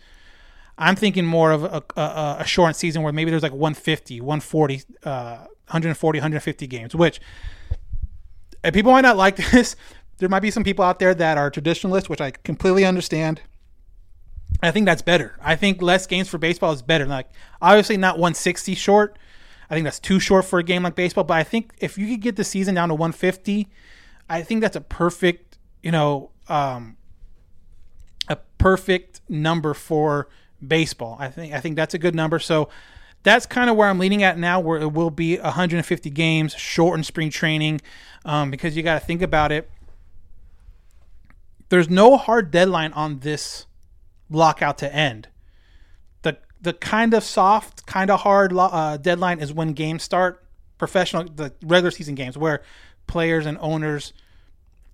I'm 0.77 0.95
thinking 0.95 1.25
more 1.25 1.51
of 1.51 1.63
a, 1.63 1.83
a, 1.95 2.37
a 2.39 2.45
shortened 2.45 2.75
season 2.75 3.01
where 3.01 3.13
maybe 3.13 3.31
there's 3.31 3.43
like 3.43 3.53
150, 3.53 4.19
140, 4.21 4.81
uh, 5.03 5.09
140, 5.09 6.19
150 6.19 6.67
games, 6.67 6.95
which 6.95 7.21
people 8.73 8.91
might 8.91 9.01
not 9.01 9.17
like 9.17 9.37
this. 9.51 9.75
There 10.17 10.29
might 10.29 10.41
be 10.41 10.51
some 10.51 10.63
people 10.63 10.83
out 10.85 10.99
there 10.99 11.13
that 11.13 11.37
are 11.37 11.49
traditionalists, 11.49 12.09
which 12.09 12.21
I 12.21 12.31
completely 12.31 12.85
understand. 12.85 13.41
I 14.63 14.71
think 14.71 14.85
that's 14.85 15.01
better. 15.01 15.37
I 15.41 15.55
think 15.55 15.81
less 15.81 16.07
games 16.07 16.29
for 16.29 16.37
baseball 16.37 16.71
is 16.71 16.81
better. 16.81 17.05
Like 17.05 17.29
obviously 17.61 17.97
not 17.97 18.15
160 18.15 18.75
short. 18.75 19.17
I 19.69 19.73
think 19.73 19.83
that's 19.83 19.99
too 19.99 20.19
short 20.19 20.45
for 20.45 20.59
a 20.59 20.63
game 20.63 20.83
like 20.83 20.95
baseball. 20.95 21.23
But 21.23 21.35
I 21.35 21.43
think 21.43 21.73
if 21.79 21.97
you 21.97 22.07
could 22.07 22.21
get 22.21 22.35
the 22.35 22.43
season 22.43 22.75
down 22.75 22.89
to 22.89 22.95
150, 22.95 23.67
I 24.29 24.41
think 24.41 24.61
that's 24.61 24.75
a 24.75 24.81
perfect, 24.81 25.57
you 25.83 25.91
know, 25.91 26.31
um, 26.47 26.97
a 28.27 28.37
perfect 28.57 29.21
number 29.27 29.73
for 29.73 30.29
baseball. 30.67 31.17
I 31.19 31.29
think 31.29 31.53
I 31.53 31.59
think 31.59 31.75
that's 31.75 31.93
a 31.93 31.97
good 31.97 32.15
number. 32.15 32.39
So 32.39 32.69
that's 33.23 33.45
kind 33.45 33.69
of 33.69 33.75
where 33.75 33.89
I'm 33.89 33.97
leaning 33.97 34.23
at 34.23 34.37
now, 34.37 34.59
where 34.59 34.79
it 34.79 34.93
will 34.93 35.09
be 35.09 35.37
150 35.37 36.09
games, 36.11 36.53
shortened 36.53 37.05
spring 37.07 37.31
training, 37.31 37.81
um, 38.23 38.51
because 38.51 38.77
you 38.77 38.83
got 38.83 38.99
to 38.99 39.05
think 39.05 39.21
about 39.23 39.51
it. 39.51 39.69
There's 41.69 41.89
no 41.89 42.17
hard 42.17 42.51
deadline 42.51 42.93
on 42.93 43.19
this 43.19 43.65
lockout 44.29 44.77
to 44.79 44.93
end. 44.93 45.27
The 46.21 46.37
the 46.61 46.73
kind 46.73 47.13
of 47.13 47.23
soft, 47.23 47.85
kind 47.85 48.11
of 48.11 48.21
hard 48.21 48.53
uh, 48.55 48.97
deadline 48.97 49.39
is 49.39 49.51
when 49.51 49.73
games 49.73 50.03
start, 50.03 50.45
professional, 50.77 51.25
the 51.25 51.51
regular 51.63 51.91
season 51.91 52.15
games, 52.15 52.37
where 52.37 52.61
players 53.07 53.45
and 53.45 53.57
owners 53.59 54.13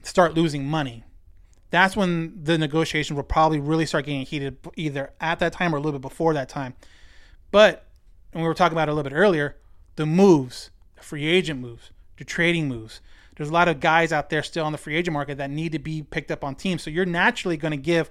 start 0.03 0.34
losing 0.34 0.65
money. 0.65 1.03
That's 1.71 1.95
when 1.95 2.43
the 2.43 2.57
negotiations 2.57 3.15
will 3.15 3.23
probably 3.23 3.60
really 3.60 3.86
start 3.86 4.05
getting 4.05 4.25
heated, 4.25 4.57
either 4.75 5.12
at 5.19 5.39
that 5.39 5.53
time 5.53 5.73
or 5.73 5.77
a 5.77 5.81
little 5.81 5.99
bit 5.99 6.07
before 6.07 6.34
that 6.34 6.49
time. 6.49 6.75
But 7.49 7.88
and 8.34 8.41
we 8.41 8.47
were 8.47 8.53
talking 8.53 8.75
about 8.75 8.88
it 8.88 8.91
a 8.91 8.95
little 8.95 9.10
bit 9.10 9.15
earlier, 9.15 9.57
the 9.95 10.05
moves, 10.05 10.69
the 10.95 11.03
free 11.03 11.25
agent 11.25 11.60
moves, 11.60 11.91
the 12.17 12.23
trading 12.23 12.67
moves. 12.67 13.01
There's 13.36 13.49
a 13.49 13.53
lot 13.53 13.67
of 13.67 13.79
guys 13.79 14.12
out 14.12 14.29
there 14.29 14.43
still 14.43 14.65
on 14.65 14.71
the 14.71 14.77
free 14.77 14.95
agent 14.95 15.13
market 15.13 15.38
that 15.38 15.49
need 15.49 15.71
to 15.71 15.79
be 15.79 16.03
picked 16.03 16.31
up 16.31 16.43
on 16.43 16.55
teams. 16.55 16.84
So 16.84 16.89
you're 16.89 17.05
naturally 17.05 17.57
going 17.57 17.71
to 17.71 17.77
give 17.77 18.10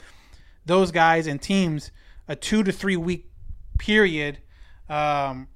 those 0.67 0.91
guys 0.91 1.27
and 1.27 1.41
teams 1.41 1.91
a 2.29 2.37
two 2.37 2.63
to 2.63 2.73
three 2.73 2.97
week 2.97 3.31
period. 3.79 4.39
Um, 4.89 5.49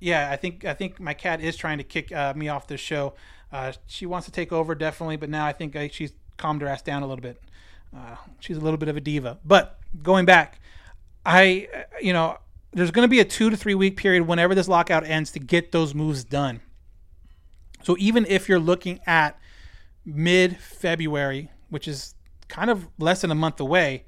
yeah, 0.00 0.30
I 0.30 0.36
think 0.36 0.64
I 0.64 0.74
think 0.74 1.00
my 1.00 1.14
cat 1.14 1.40
is 1.40 1.56
trying 1.56 1.78
to 1.78 1.84
kick 1.84 2.12
uh, 2.12 2.34
me 2.34 2.48
off 2.48 2.66
this 2.66 2.80
show. 2.80 3.14
Uh, 3.50 3.72
she 3.86 4.06
wants 4.06 4.26
to 4.26 4.32
take 4.32 4.52
over 4.52 4.74
definitely, 4.74 5.16
but 5.16 5.30
now 5.30 5.46
I 5.46 5.52
think 5.52 5.74
uh, 5.74 5.88
she's 5.90 6.12
calmed 6.38 6.62
her 6.62 6.68
ass 6.68 6.82
down 6.82 7.02
a 7.02 7.06
little 7.06 7.22
bit. 7.22 7.40
Uh, 7.94 8.16
she's 8.40 8.56
a 8.56 8.60
little 8.60 8.78
bit 8.78 8.88
of 8.88 8.96
a 8.96 9.00
diva. 9.00 9.38
But 9.44 9.78
going 10.02 10.24
back, 10.24 10.60
I 11.26 11.68
uh, 11.74 11.82
you 12.00 12.12
know 12.12 12.38
there's 12.72 12.90
going 12.90 13.04
to 13.04 13.10
be 13.10 13.20
a 13.20 13.24
two 13.24 13.50
to 13.50 13.56
three 13.56 13.74
week 13.74 13.96
period 13.96 14.26
whenever 14.26 14.54
this 14.54 14.68
lockout 14.68 15.04
ends 15.04 15.30
to 15.32 15.38
get 15.38 15.72
those 15.72 15.94
moves 15.94 16.24
done. 16.24 16.60
So 17.82 17.96
even 17.98 18.26
if 18.26 18.48
you're 18.48 18.58
looking 18.58 19.00
at 19.06 19.38
mid 20.04 20.56
February, 20.58 21.50
which 21.68 21.86
is 21.86 22.14
kind 22.48 22.70
of 22.70 22.88
less 22.98 23.20
than 23.20 23.30
a 23.30 23.34
month 23.34 23.60
away, 23.60 24.04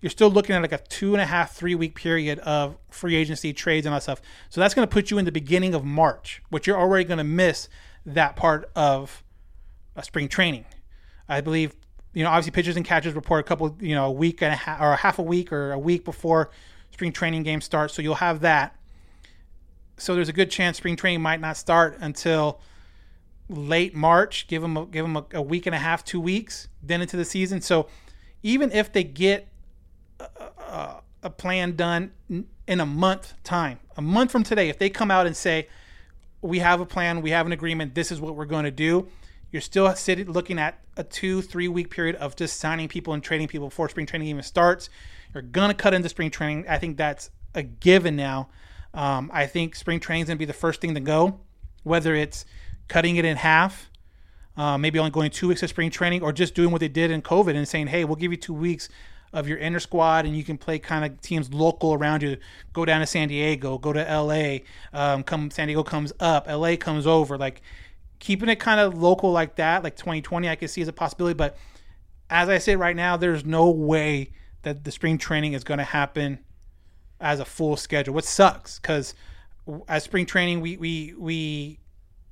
you're 0.00 0.10
still 0.10 0.30
looking 0.30 0.54
at 0.54 0.62
like 0.62 0.72
a 0.72 0.78
two 0.78 1.14
and 1.14 1.20
a 1.20 1.26
half, 1.26 1.54
three 1.54 1.74
week 1.74 1.94
period 1.94 2.38
of 2.40 2.76
free 2.90 3.16
agency 3.16 3.52
trades 3.52 3.86
and 3.86 3.92
all 3.92 3.96
that 3.96 4.02
stuff. 4.02 4.22
So 4.48 4.60
that's 4.60 4.74
going 4.74 4.86
to 4.86 4.92
put 4.92 5.10
you 5.10 5.18
in 5.18 5.24
the 5.24 5.32
beginning 5.32 5.74
of 5.74 5.84
March, 5.84 6.42
which 6.50 6.66
you're 6.66 6.78
already 6.78 7.04
going 7.04 7.18
to 7.18 7.24
miss 7.24 7.68
that 8.06 8.36
part 8.36 8.70
of 8.76 9.22
a 9.96 10.02
spring 10.02 10.28
training. 10.28 10.64
I 11.28 11.40
believe, 11.40 11.74
you 12.14 12.24
know, 12.24 12.30
obviously 12.30 12.52
pitchers 12.52 12.76
and 12.76 12.84
catchers 12.84 13.14
report 13.14 13.40
a 13.40 13.42
couple, 13.42 13.76
you 13.80 13.94
know, 13.94 14.06
a 14.06 14.12
week 14.12 14.42
and 14.42 14.52
a 14.52 14.56
half 14.56 14.80
or 14.80 14.92
a 14.92 14.96
half 14.96 15.18
a 15.18 15.22
week 15.22 15.52
or 15.52 15.72
a 15.72 15.78
week 15.78 16.04
before 16.04 16.50
spring 16.90 17.12
training 17.12 17.42
game 17.42 17.60
starts. 17.60 17.94
So 17.94 18.02
you'll 18.02 18.14
have 18.16 18.40
that. 18.40 18.74
So 19.98 20.14
there's 20.14 20.28
a 20.28 20.32
good 20.32 20.50
chance 20.50 20.76
spring 20.76 20.96
training 20.96 21.20
might 21.20 21.40
not 21.40 21.56
start 21.56 21.98
until 22.00 22.60
late 23.48 23.94
March. 23.94 24.46
Give 24.46 24.62
them 24.62 24.76
a, 24.76 24.86
give 24.86 25.04
them 25.04 25.16
a, 25.16 25.24
a 25.34 25.42
week 25.42 25.66
and 25.66 25.74
a 25.74 25.78
half, 25.78 26.04
two 26.04 26.20
weeks, 26.20 26.68
then 26.82 27.00
into 27.00 27.16
the 27.16 27.24
season. 27.24 27.60
So 27.60 27.88
even 28.42 28.72
if 28.72 28.92
they 28.92 29.04
get 29.04 29.48
a, 30.20 30.96
a 31.22 31.30
plan 31.30 31.76
done 31.76 32.12
in 32.28 32.80
a 32.80 32.86
month 32.86 33.34
time, 33.42 33.80
a 33.96 34.02
month 34.02 34.30
from 34.30 34.44
today, 34.44 34.68
if 34.68 34.78
they 34.78 34.88
come 34.88 35.10
out 35.10 35.26
and 35.26 35.36
say, 35.36 35.68
we 36.40 36.60
have 36.60 36.80
a 36.80 36.86
plan, 36.86 37.20
we 37.20 37.30
have 37.30 37.46
an 37.46 37.52
agreement, 37.52 37.94
this 37.94 38.12
is 38.12 38.20
what 38.20 38.36
we're 38.36 38.44
going 38.44 38.64
to 38.64 38.70
do, 38.70 39.08
you're 39.50 39.62
still 39.62 39.94
sitting 39.94 40.30
looking 40.30 40.58
at 40.58 40.78
a 40.96 41.04
two, 41.04 41.42
three 41.42 41.68
week 41.68 41.90
period 41.90 42.16
of 42.16 42.36
just 42.36 42.58
signing 42.58 42.88
people 42.88 43.14
and 43.14 43.22
trading 43.22 43.48
people 43.48 43.68
before 43.68 43.88
spring 43.88 44.06
training 44.06 44.28
even 44.28 44.42
starts. 44.42 44.90
You're 45.32 45.42
gonna 45.42 45.74
cut 45.74 45.94
into 45.94 46.08
spring 46.08 46.30
training. 46.30 46.66
I 46.68 46.78
think 46.78 46.96
that's 46.96 47.30
a 47.54 47.62
given 47.62 48.16
now. 48.16 48.48
Um, 48.94 49.30
I 49.32 49.46
think 49.46 49.74
spring 49.74 50.00
training 50.00 50.22
is 50.22 50.28
gonna 50.28 50.38
be 50.38 50.44
the 50.44 50.52
first 50.52 50.80
thing 50.80 50.94
to 50.94 51.00
go, 51.00 51.40
whether 51.82 52.14
it's 52.14 52.44
cutting 52.88 53.16
it 53.16 53.24
in 53.24 53.36
half, 53.36 53.90
uh, 54.56 54.76
maybe 54.76 54.98
only 54.98 55.10
going 55.10 55.30
two 55.30 55.48
weeks 55.48 55.62
of 55.62 55.70
spring 55.70 55.90
training, 55.90 56.22
or 56.22 56.32
just 56.32 56.54
doing 56.54 56.70
what 56.70 56.80
they 56.80 56.88
did 56.88 57.10
in 57.10 57.22
COVID 57.22 57.54
and 57.54 57.66
saying, 57.66 57.88
"Hey, 57.88 58.04
we'll 58.04 58.16
give 58.16 58.32
you 58.32 58.38
two 58.38 58.54
weeks 58.54 58.88
of 59.32 59.48
your 59.48 59.58
inner 59.58 59.80
squad, 59.80 60.24
and 60.24 60.36
you 60.36 60.42
can 60.42 60.56
play 60.56 60.78
kind 60.78 61.04
of 61.04 61.20
teams 61.20 61.52
local 61.52 61.94
around 61.94 62.22
you. 62.22 62.36
Go 62.72 62.84
down 62.84 63.00
to 63.00 63.06
San 63.06 63.28
Diego, 63.28 63.78
go 63.78 63.92
to 63.92 64.00
LA. 64.00 64.60
Um, 64.92 65.22
come 65.22 65.50
San 65.50 65.68
Diego 65.68 65.82
comes 65.82 66.12
up, 66.20 66.46
LA 66.48 66.76
comes 66.76 67.06
over. 67.06 67.36
Like 67.36 67.62
keeping 68.18 68.48
it 68.48 68.56
kind 68.56 68.80
of 68.80 68.96
local 69.00 69.32
like 69.32 69.56
that, 69.56 69.82
like 69.82 69.96
2020, 69.96 70.48
I 70.48 70.56
can 70.56 70.68
see 70.68 70.82
as 70.82 70.88
a 70.88 70.92
possibility. 70.92 71.34
But 71.34 71.56
as 72.30 72.48
I 72.48 72.58
say 72.58 72.76
right 72.76 72.96
now, 72.96 73.16
there's 73.16 73.44
no 73.44 73.70
way 73.70 74.32
that 74.62 74.84
the 74.84 74.90
spring 74.90 75.18
training 75.18 75.52
is 75.52 75.64
going 75.64 75.78
to 75.78 75.84
happen 75.84 76.40
as 77.20 77.40
a 77.40 77.44
full 77.44 77.76
schedule, 77.76 78.14
which 78.14 78.24
sucks 78.24 78.78
because 78.78 79.14
as 79.88 80.04
spring 80.04 80.26
training, 80.26 80.60
we 80.60 80.76
we 80.76 81.14
we 81.18 81.78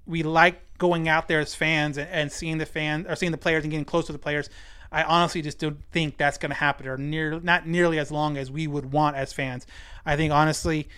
we 0.06 0.22
like 0.22 0.60
going 0.78 1.08
out 1.08 1.28
there 1.28 1.40
as 1.40 1.54
fans 1.54 1.98
and, 1.98 2.08
and 2.10 2.30
seeing 2.30 2.58
the 2.58 2.66
fans 2.66 3.06
or 3.08 3.16
seeing 3.16 3.32
the 3.32 3.38
players 3.38 3.64
and 3.64 3.70
getting 3.70 3.84
close 3.84 4.06
to 4.06 4.12
the 4.12 4.18
players. 4.18 4.48
I 4.92 5.02
honestly 5.02 5.42
just 5.42 5.58
don't 5.58 5.82
think 5.90 6.16
that's 6.16 6.38
going 6.38 6.50
to 6.50 6.56
happen, 6.56 6.86
or 6.86 6.96
near 6.96 7.40
not 7.40 7.66
nearly 7.66 7.98
as 7.98 8.10
long 8.10 8.36
as 8.36 8.50
we 8.50 8.66
would 8.66 8.92
want 8.92 9.16
as 9.16 9.32
fans. 9.32 9.66
I 10.04 10.16
think 10.16 10.32
honestly, 10.32 10.88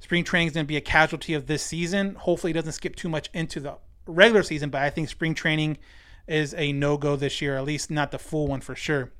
spring 0.00 0.24
training 0.24 0.48
is 0.48 0.54
going 0.54 0.66
to 0.66 0.68
be 0.68 0.76
a 0.76 0.82
casualty 0.82 1.34
of 1.34 1.46
this 1.46 1.62
season. 1.62 2.14
Hopefully, 2.16 2.50
it 2.50 2.54
doesn't 2.54 2.72
skip 2.72 2.96
too 2.96 3.08
much 3.08 3.30
into 3.32 3.60
the 3.60 3.76
regular 4.08 4.42
season, 4.42 4.70
but 4.70 4.82
I 4.82 4.90
think 4.90 5.08
spring 5.08 5.34
training 5.34 5.78
is 6.26 6.54
a 6.54 6.72
no 6.72 6.96
go 6.96 7.16
this 7.16 7.40
year, 7.40 7.56
at 7.56 7.64
least 7.64 7.90
not 7.90 8.10
the 8.10 8.18
full 8.18 8.46
one 8.46 8.60
for 8.60 8.74
sure. 8.74 9.10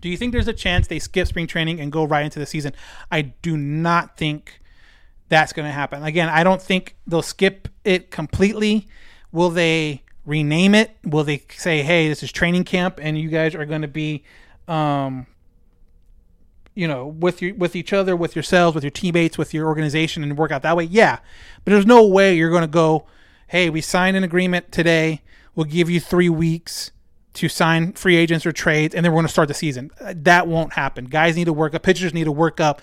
Do 0.00 0.08
you 0.08 0.16
think 0.16 0.32
there's 0.32 0.48
a 0.48 0.52
chance 0.52 0.86
they 0.86 0.98
skip 0.98 1.26
spring 1.26 1.46
training 1.46 1.80
and 1.80 1.90
go 1.90 2.04
right 2.04 2.24
into 2.24 2.38
the 2.38 2.46
season? 2.46 2.72
I 3.10 3.22
do 3.22 3.56
not 3.56 4.16
think 4.16 4.60
that's 5.28 5.52
going 5.52 5.66
to 5.66 5.72
happen. 5.72 6.02
Again, 6.02 6.28
I 6.28 6.44
don't 6.44 6.60
think 6.60 6.96
they'll 7.06 7.22
skip 7.22 7.68
it 7.84 8.10
completely. 8.10 8.86
Will 9.32 9.50
they 9.50 10.02
rename 10.26 10.74
it? 10.74 10.96
Will 11.04 11.24
they 11.24 11.42
say, 11.56 11.82
"Hey, 11.82 12.08
this 12.08 12.22
is 12.22 12.30
training 12.30 12.64
camp, 12.64 12.98
and 13.00 13.18
you 13.18 13.28
guys 13.28 13.54
are 13.54 13.64
going 13.64 13.82
to 13.82 13.88
be, 13.88 14.24
um, 14.68 15.26
you 16.74 16.86
know, 16.86 17.06
with 17.06 17.40
you 17.40 17.54
with 17.54 17.74
each 17.74 17.92
other, 17.92 18.14
with 18.14 18.36
yourselves, 18.36 18.74
with 18.74 18.84
your 18.84 18.90
teammates, 18.90 19.38
with 19.38 19.54
your 19.54 19.66
organization, 19.66 20.22
and 20.22 20.36
work 20.36 20.50
out 20.52 20.62
that 20.62 20.76
way?" 20.76 20.84
Yeah, 20.84 21.18
but 21.64 21.72
there's 21.72 21.86
no 21.86 22.06
way 22.06 22.34
you're 22.34 22.50
going 22.50 22.62
to 22.62 22.66
go, 22.68 23.06
"Hey, 23.54 23.70
we 23.70 23.80
signed 23.80 24.16
an 24.16 24.24
agreement 24.24 24.72
today. 24.72 25.22
We'll 25.54 25.64
give 25.64 25.88
you 25.88 26.00
three 26.00 26.28
weeks." 26.28 26.90
To 27.34 27.48
sign 27.48 27.94
free 27.94 28.14
agents 28.14 28.46
or 28.46 28.52
trades, 28.52 28.94
and 28.94 29.04
then 29.04 29.10
we're 29.10 29.16
going 29.16 29.26
to 29.26 29.32
start 29.32 29.48
the 29.48 29.54
season. 29.54 29.90
That 30.00 30.46
won't 30.46 30.74
happen. 30.74 31.06
Guys 31.06 31.34
need 31.34 31.46
to 31.46 31.52
work 31.52 31.74
up. 31.74 31.82
Pitchers 31.82 32.14
need 32.14 32.24
to 32.24 32.32
work 32.32 32.60
up 32.60 32.80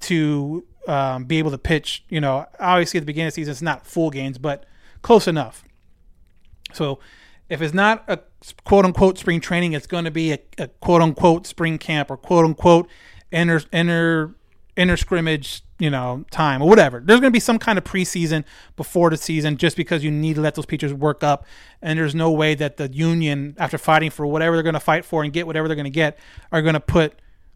to 0.00 0.66
um, 0.86 1.24
be 1.24 1.38
able 1.38 1.50
to 1.52 1.56
pitch. 1.56 2.04
You 2.10 2.20
know, 2.20 2.46
obviously 2.60 2.98
at 2.98 3.00
the 3.00 3.06
beginning 3.06 3.28
of 3.28 3.32
the 3.32 3.36
season, 3.36 3.52
it's 3.52 3.62
not 3.62 3.86
full 3.86 4.10
games, 4.10 4.36
but 4.36 4.66
close 5.00 5.26
enough. 5.26 5.64
So 6.74 6.98
if 7.48 7.62
it's 7.62 7.74
not 7.74 8.04
a 8.08 8.18
quote 8.64 8.84
unquote 8.84 9.18
spring 9.18 9.40
training, 9.40 9.72
it's 9.72 9.86
going 9.86 10.04
to 10.04 10.10
be 10.10 10.32
a, 10.32 10.38
a 10.58 10.68
quote 10.68 11.02
unquote 11.02 11.46
spring 11.46 11.78
camp 11.78 12.10
or 12.10 12.16
quote 12.16 12.44
unquote 12.44 12.88
inner 13.30 13.62
inner 13.72 14.34
inner 14.76 14.96
scrimmage, 14.96 15.62
you 15.78 15.90
know, 15.90 16.24
time 16.30 16.62
or 16.62 16.68
whatever. 16.68 17.00
There's 17.00 17.20
going 17.20 17.30
to 17.30 17.34
be 17.36 17.40
some 17.40 17.58
kind 17.58 17.78
of 17.78 17.84
preseason 17.84 18.44
before 18.76 19.10
the 19.10 19.16
season 19.16 19.56
just 19.56 19.76
because 19.76 20.02
you 20.02 20.10
need 20.10 20.34
to 20.34 20.40
let 20.40 20.54
those 20.54 20.66
pitchers 20.66 20.92
work 20.92 21.22
up. 21.22 21.46
And 21.80 21.98
there's 21.98 22.14
no 22.14 22.30
way 22.30 22.54
that 22.54 22.76
the 22.76 22.90
union, 22.92 23.54
after 23.58 23.78
fighting 23.78 24.10
for 24.10 24.26
whatever 24.26 24.56
they're 24.56 24.62
going 24.62 24.74
to 24.74 24.80
fight 24.80 25.04
for 25.04 25.22
and 25.22 25.32
get 25.32 25.46
whatever 25.46 25.68
they're 25.68 25.76
going 25.76 25.84
to 25.84 25.90
get, 25.90 26.18
are 26.50 26.62
going 26.62 26.74
to 26.74 26.80
put 26.80 27.14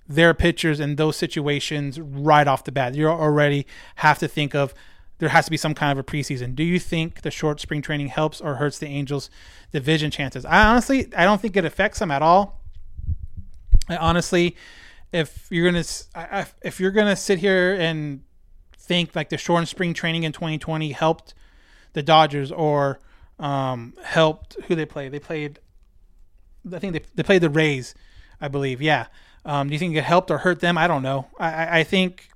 their 0.08 0.32
pitchers 0.32 0.80
in 0.80 0.96
those 0.96 1.16
situations 1.16 2.00
right 2.00 2.48
off 2.48 2.64
the 2.64 2.72
bat. 2.72 2.94
You 2.94 3.08
already 3.08 3.66
have 3.96 4.18
to 4.20 4.28
think 4.28 4.54
of 4.54 4.72
there 5.18 5.28
has 5.30 5.44
to 5.46 5.50
be 5.50 5.56
some 5.56 5.74
kind 5.74 5.92
of 5.92 5.98
a 5.98 6.04
preseason. 6.04 6.54
Do 6.54 6.62
you 6.62 6.78
think 6.78 7.22
the 7.22 7.30
short 7.30 7.60
spring 7.60 7.82
training 7.82 8.08
helps 8.08 8.40
or 8.40 8.54
hurts 8.54 8.78
the 8.78 8.86
Angels' 8.86 9.28
division 9.72 10.10
chances? 10.10 10.44
I 10.44 10.64
honestly, 10.64 11.12
I 11.16 11.24
don't 11.24 11.40
think 11.40 11.56
it 11.56 11.64
affects 11.64 11.98
them 11.98 12.10
at 12.10 12.22
all. 12.22 12.60
I 13.88 13.96
honestly, 13.96 14.56
if 15.12 15.48
you're 15.50 15.70
gonna 15.70 15.84
if 16.62 16.80
you're 16.80 16.90
gonna 16.90 17.16
sit 17.16 17.38
here 17.38 17.74
and 17.74 18.22
think 18.76 19.14
like 19.14 19.28
the 19.28 19.38
short 19.38 19.68
spring 19.68 19.94
training 19.94 20.24
in 20.24 20.32
2020 20.32 20.92
helped 20.92 21.34
the 21.92 22.02
Dodgers 22.02 22.52
or 22.52 23.00
um, 23.38 23.94
helped 24.02 24.56
who 24.66 24.74
they 24.74 24.86
played, 24.86 25.12
they 25.12 25.18
played. 25.18 25.60
I 26.72 26.78
think 26.78 26.92
they 26.92 27.02
they 27.14 27.22
played 27.22 27.42
the 27.42 27.50
Rays, 27.50 27.94
I 28.40 28.48
believe. 28.48 28.82
Yeah. 28.82 29.06
Um, 29.44 29.68
do 29.68 29.72
you 29.72 29.78
think 29.78 29.96
it 29.96 30.04
helped 30.04 30.30
or 30.30 30.38
hurt 30.38 30.60
them? 30.60 30.76
I 30.76 30.86
don't 30.86 31.02
know. 31.02 31.28
I, 31.38 31.80
I 31.80 31.84
think 31.84 32.28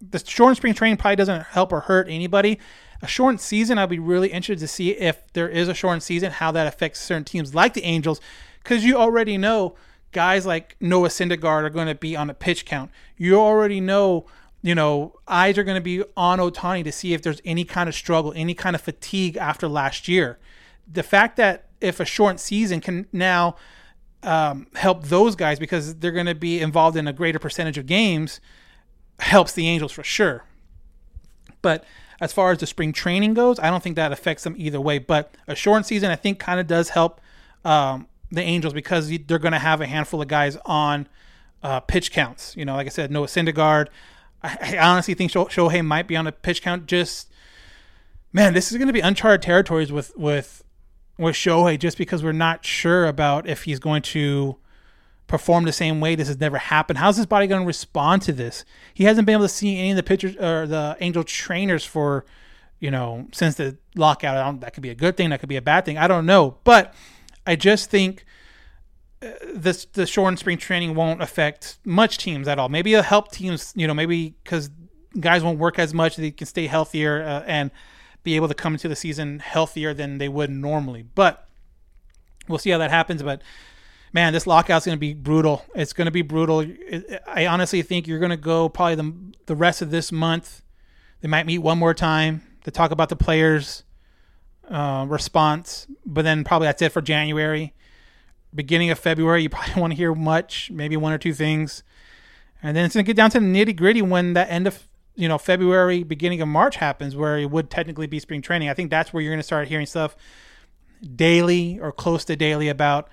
the 0.00 0.18
short 0.18 0.56
spring 0.56 0.74
training 0.74 0.96
probably 0.96 1.16
doesn't 1.16 1.42
help 1.42 1.72
or 1.72 1.80
hurt 1.80 2.08
anybody. 2.08 2.58
A 3.02 3.06
short 3.06 3.40
season, 3.40 3.78
I'd 3.78 3.90
be 3.90 3.98
really 3.98 4.28
interested 4.28 4.60
to 4.60 4.68
see 4.68 4.90
if 4.90 5.32
there 5.34 5.48
is 5.48 5.68
a 5.68 5.74
short 5.74 6.02
season, 6.02 6.32
how 6.32 6.50
that 6.52 6.66
affects 6.66 7.00
certain 7.00 7.24
teams 7.24 7.54
like 7.54 7.74
the 7.74 7.84
Angels, 7.84 8.20
because 8.62 8.84
you 8.84 8.96
already 8.96 9.36
know 9.36 9.76
guys 10.14 10.46
like 10.46 10.76
Noah 10.80 11.08
Syndergaard 11.08 11.64
are 11.64 11.70
going 11.70 11.88
to 11.88 11.94
be 11.94 12.16
on 12.16 12.30
a 12.30 12.34
pitch 12.34 12.64
count. 12.64 12.90
You 13.18 13.36
already 13.36 13.80
know, 13.80 14.24
you 14.62 14.74
know, 14.74 15.16
eyes 15.28 15.58
are 15.58 15.64
going 15.64 15.76
to 15.76 15.82
be 15.82 16.02
on 16.16 16.38
Ohtani 16.38 16.82
to 16.84 16.92
see 16.92 17.12
if 17.12 17.20
there's 17.20 17.42
any 17.44 17.64
kind 17.64 17.88
of 17.88 17.94
struggle, 17.94 18.32
any 18.34 18.54
kind 18.54 18.74
of 18.74 18.80
fatigue 18.80 19.36
after 19.36 19.68
last 19.68 20.08
year. 20.08 20.38
The 20.90 21.02
fact 21.02 21.36
that 21.36 21.66
if 21.82 22.00
a 22.00 22.06
short 22.06 22.40
season 22.40 22.80
can 22.80 23.06
now 23.12 23.56
um, 24.22 24.68
help 24.74 25.04
those 25.04 25.36
guys 25.36 25.58
because 25.58 25.96
they're 25.96 26.12
going 26.12 26.26
to 26.26 26.34
be 26.34 26.60
involved 26.60 26.96
in 26.96 27.06
a 27.06 27.12
greater 27.12 27.38
percentage 27.38 27.76
of 27.76 27.84
games 27.84 28.40
helps 29.18 29.52
the 29.52 29.68
Angels 29.68 29.92
for 29.92 30.02
sure. 30.02 30.44
But 31.60 31.84
as 32.20 32.32
far 32.32 32.52
as 32.52 32.58
the 32.58 32.66
spring 32.66 32.92
training 32.92 33.34
goes, 33.34 33.58
I 33.58 33.70
don't 33.70 33.82
think 33.82 33.96
that 33.96 34.12
affects 34.12 34.44
them 34.44 34.54
either 34.56 34.80
way. 34.80 34.98
But 34.98 35.34
a 35.46 35.54
short 35.54 35.84
season, 35.86 36.10
I 36.10 36.16
think, 36.16 36.38
kind 36.38 36.60
of 36.60 36.66
does 36.66 36.90
help 36.90 37.20
um, 37.64 38.06
the 38.34 38.42
Angels 38.42 38.72
because 38.74 39.08
they're 39.26 39.38
going 39.38 39.52
to 39.52 39.58
have 39.58 39.80
a 39.80 39.86
handful 39.86 40.20
of 40.22 40.28
guys 40.28 40.56
on 40.64 41.08
uh, 41.62 41.80
pitch 41.80 42.12
counts. 42.12 42.56
You 42.56 42.64
know, 42.64 42.74
like 42.74 42.86
I 42.86 42.90
said, 42.90 43.10
Noah 43.10 43.26
Syndergaard. 43.26 43.88
I, 44.42 44.76
I 44.76 44.78
honestly 44.78 45.14
think 45.14 45.32
Shohei 45.32 45.84
might 45.84 46.06
be 46.06 46.16
on 46.16 46.26
a 46.26 46.32
pitch 46.32 46.62
count. 46.62 46.86
Just 46.86 47.30
man, 48.32 48.52
this 48.52 48.70
is 48.70 48.76
going 48.76 48.88
to 48.88 48.92
be 48.92 49.00
uncharted 49.00 49.42
territories 49.42 49.90
with 49.90 50.14
with 50.16 50.62
with 51.16 51.34
Shohei, 51.36 51.78
just 51.78 51.96
because 51.96 52.22
we're 52.22 52.32
not 52.32 52.64
sure 52.64 53.06
about 53.06 53.48
if 53.48 53.62
he's 53.64 53.78
going 53.78 54.02
to 54.02 54.56
perform 55.26 55.64
the 55.64 55.72
same 55.72 56.00
way. 56.00 56.14
This 56.14 56.28
has 56.28 56.38
never 56.38 56.58
happened. 56.58 56.98
How's 56.98 57.16
his 57.16 57.26
body 57.26 57.46
going 57.46 57.62
to 57.62 57.66
respond 57.66 58.22
to 58.22 58.32
this? 58.32 58.64
He 58.92 59.04
hasn't 59.04 59.24
been 59.24 59.34
able 59.34 59.44
to 59.44 59.48
see 59.48 59.78
any 59.78 59.90
of 59.92 59.96
the 59.96 60.02
pitchers 60.02 60.36
or 60.36 60.66
the 60.66 60.96
Angel 61.00 61.24
trainers 61.24 61.84
for, 61.84 62.26
you 62.80 62.90
know, 62.90 63.28
since 63.32 63.54
the 63.54 63.78
lockout. 63.94 64.60
that 64.60 64.74
could 64.74 64.82
be 64.82 64.90
a 64.90 64.94
good 64.94 65.16
thing. 65.16 65.30
That 65.30 65.40
could 65.40 65.48
be 65.48 65.56
a 65.56 65.62
bad 65.62 65.84
thing. 65.84 65.96
I 65.96 66.08
don't 66.08 66.26
know. 66.26 66.58
But 66.64 66.92
I 67.46 67.56
just 67.56 67.90
think 67.90 68.24
uh, 69.22 69.30
this 69.54 69.84
the 69.86 70.06
short 70.06 70.28
and 70.28 70.38
spring 70.38 70.58
training 70.58 70.94
won't 70.94 71.22
affect 71.22 71.78
much 71.84 72.18
teams 72.18 72.48
at 72.48 72.58
all. 72.58 72.68
Maybe 72.68 72.92
it'll 72.92 73.04
help 73.04 73.32
teams. 73.32 73.72
You 73.76 73.86
know, 73.86 73.94
maybe 73.94 74.34
because 74.42 74.70
guys 75.18 75.42
won't 75.42 75.58
work 75.58 75.78
as 75.78 75.94
much. 75.94 76.16
They 76.16 76.30
can 76.30 76.46
stay 76.46 76.66
healthier 76.66 77.22
uh, 77.22 77.44
and 77.46 77.70
be 78.22 78.36
able 78.36 78.48
to 78.48 78.54
come 78.54 78.74
into 78.74 78.88
the 78.88 78.96
season 78.96 79.38
healthier 79.38 79.94
than 79.94 80.18
they 80.18 80.28
would 80.28 80.50
normally. 80.50 81.02
But 81.02 81.46
we'll 82.48 82.58
see 82.58 82.70
how 82.70 82.78
that 82.78 82.90
happens. 82.90 83.22
But 83.22 83.42
man, 84.12 84.32
this 84.32 84.46
lockout's 84.46 84.86
going 84.86 84.96
to 84.96 85.00
be 85.00 85.14
brutal. 85.14 85.64
It's 85.74 85.92
going 85.92 86.06
to 86.06 86.10
be 86.10 86.22
brutal. 86.22 86.64
I 87.26 87.46
honestly 87.46 87.82
think 87.82 88.06
you're 88.06 88.18
going 88.18 88.30
to 88.30 88.36
go 88.36 88.68
probably 88.68 88.94
the 88.96 89.14
the 89.46 89.56
rest 89.56 89.82
of 89.82 89.90
this 89.90 90.10
month. 90.10 90.62
They 91.20 91.28
might 91.28 91.46
meet 91.46 91.58
one 91.58 91.78
more 91.78 91.94
time 91.94 92.42
to 92.64 92.70
talk 92.70 92.90
about 92.90 93.08
the 93.08 93.16
players' 93.16 93.82
uh, 94.68 95.06
response, 95.08 95.86
but 96.04 96.22
then 96.22 96.44
probably 96.44 96.66
that's 96.66 96.82
it 96.82 96.92
for 96.92 97.02
January. 97.02 97.74
Beginning 98.54 98.90
of 98.90 98.98
February, 98.98 99.42
you 99.42 99.48
probably 99.50 99.80
want 99.80 99.92
to 99.92 99.96
hear 99.96 100.14
much, 100.14 100.70
maybe 100.70 100.96
one 100.96 101.12
or 101.12 101.18
two 101.18 101.34
things, 101.34 101.82
and 102.62 102.76
then 102.76 102.84
it's 102.84 102.94
going 102.94 103.04
to 103.04 103.08
get 103.08 103.16
down 103.16 103.30
to 103.30 103.40
the 103.40 103.46
nitty 103.46 103.76
gritty 103.76 104.02
when 104.02 104.32
that 104.34 104.50
end 104.50 104.66
of 104.66 104.88
you 105.14 105.28
know 105.28 105.38
February, 105.38 106.02
beginning 106.02 106.40
of 106.40 106.48
March 106.48 106.76
happens, 106.76 107.16
where 107.16 107.38
it 107.38 107.50
would 107.50 107.70
technically 107.70 108.06
be 108.06 108.18
spring 108.18 108.42
training. 108.42 108.68
I 108.68 108.74
think 108.74 108.90
that's 108.90 109.12
where 109.12 109.22
you're 109.22 109.32
going 109.32 109.40
to 109.40 109.44
start 109.44 109.68
hearing 109.68 109.86
stuff 109.86 110.16
daily 111.04 111.78
or 111.78 111.92
close 111.92 112.24
to 112.24 112.36
daily 112.36 112.68
about 112.68 113.08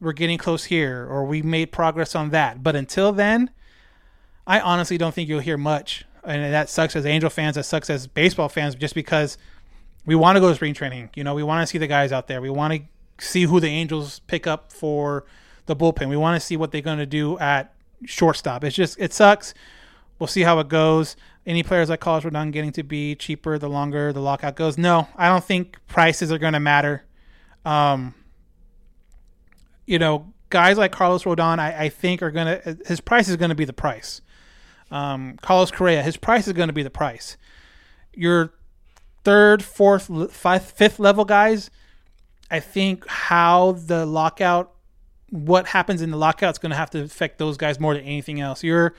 we're 0.00 0.12
getting 0.12 0.38
close 0.38 0.64
here 0.64 1.06
or 1.08 1.24
we 1.24 1.42
made 1.42 1.72
progress 1.72 2.14
on 2.14 2.30
that. 2.30 2.62
But 2.62 2.76
until 2.76 3.12
then, 3.12 3.50
I 4.46 4.60
honestly 4.60 4.98
don't 4.98 5.14
think 5.14 5.28
you'll 5.28 5.40
hear 5.40 5.56
much. 5.56 6.04
And 6.22 6.52
that 6.52 6.68
sucks 6.68 6.96
as 6.96 7.06
Angel 7.06 7.30
fans, 7.30 7.56
that 7.56 7.64
sucks 7.64 7.90
as 7.90 8.06
baseball 8.06 8.48
fans, 8.48 8.74
just 8.74 8.94
because 8.94 9.36
we 10.06 10.14
want 10.14 10.36
to 10.36 10.40
go 10.40 10.48
to 10.48 10.54
spring 10.54 10.74
training. 10.74 11.10
You 11.14 11.24
know, 11.24 11.34
we 11.34 11.42
want 11.42 11.62
to 11.62 11.66
see 11.66 11.78
the 11.78 11.86
guys 11.86 12.12
out 12.12 12.26
there. 12.26 12.40
We 12.40 12.50
want 12.50 12.74
to 12.74 13.24
see 13.26 13.44
who 13.44 13.60
the 13.60 13.68
Angels 13.68 14.20
pick 14.20 14.46
up 14.46 14.72
for 14.72 15.24
the 15.66 15.74
bullpen. 15.76 16.08
We 16.08 16.16
want 16.16 16.40
to 16.40 16.46
see 16.46 16.56
what 16.56 16.72
they're 16.72 16.80
going 16.80 16.98
to 16.98 17.06
do 17.06 17.38
at 17.38 17.74
shortstop. 18.04 18.64
It's 18.64 18.76
just, 18.76 18.98
it 18.98 19.12
sucks. 19.12 19.54
We'll 20.18 20.26
see 20.26 20.42
how 20.42 20.58
it 20.60 20.68
goes. 20.68 21.16
Any 21.46 21.62
players 21.62 21.90
like 21.90 22.00
Carlos 22.00 22.24
Rodon 22.24 22.52
getting 22.52 22.72
to 22.72 22.82
be 22.82 23.14
cheaper 23.14 23.58
the 23.58 23.68
longer 23.68 24.12
the 24.12 24.20
lockout 24.20 24.56
goes? 24.56 24.78
No, 24.78 25.08
I 25.16 25.28
don't 25.28 25.44
think 25.44 25.78
prices 25.88 26.32
are 26.32 26.38
going 26.38 26.54
to 26.54 26.60
matter. 26.60 27.04
Um, 27.64 28.14
you 29.86 29.98
know, 29.98 30.32
guys 30.50 30.78
like 30.78 30.92
Carlos 30.92 31.24
Rodon, 31.24 31.58
I, 31.58 31.84
I 31.84 31.88
think 31.88 32.22
are 32.22 32.30
going 32.30 32.46
to, 32.46 32.78
his 32.86 33.00
price 33.00 33.28
is 33.28 33.36
going 33.36 33.50
to 33.50 33.54
be 33.54 33.64
the 33.64 33.72
price. 33.72 34.20
Um, 34.90 35.36
Carlos 35.42 35.70
Correa, 35.70 36.02
his 36.02 36.16
price 36.16 36.46
is 36.46 36.52
going 36.52 36.68
to 36.68 36.74
be 36.74 36.82
the 36.82 36.90
price. 36.90 37.36
Your 38.14 38.54
third, 39.24 39.62
fourth, 39.62 40.32
fifth, 40.32 40.70
fifth 40.72 40.98
level 40.98 41.24
guys, 41.24 41.70
I 42.50 42.60
think 42.60 43.06
how 43.08 43.72
the 43.72 44.06
lockout, 44.06 44.72
what 45.30 45.66
happens 45.68 46.02
in 46.02 46.10
the 46.10 46.16
lockout 46.16 46.54
is 46.54 46.58
going 46.58 46.70
to 46.70 46.76
have 46.76 46.90
to 46.90 47.02
affect 47.02 47.38
those 47.38 47.56
guys 47.56 47.80
more 47.80 47.94
than 47.94 48.04
anything 48.04 48.40
else. 48.40 48.62
Your 48.62 48.94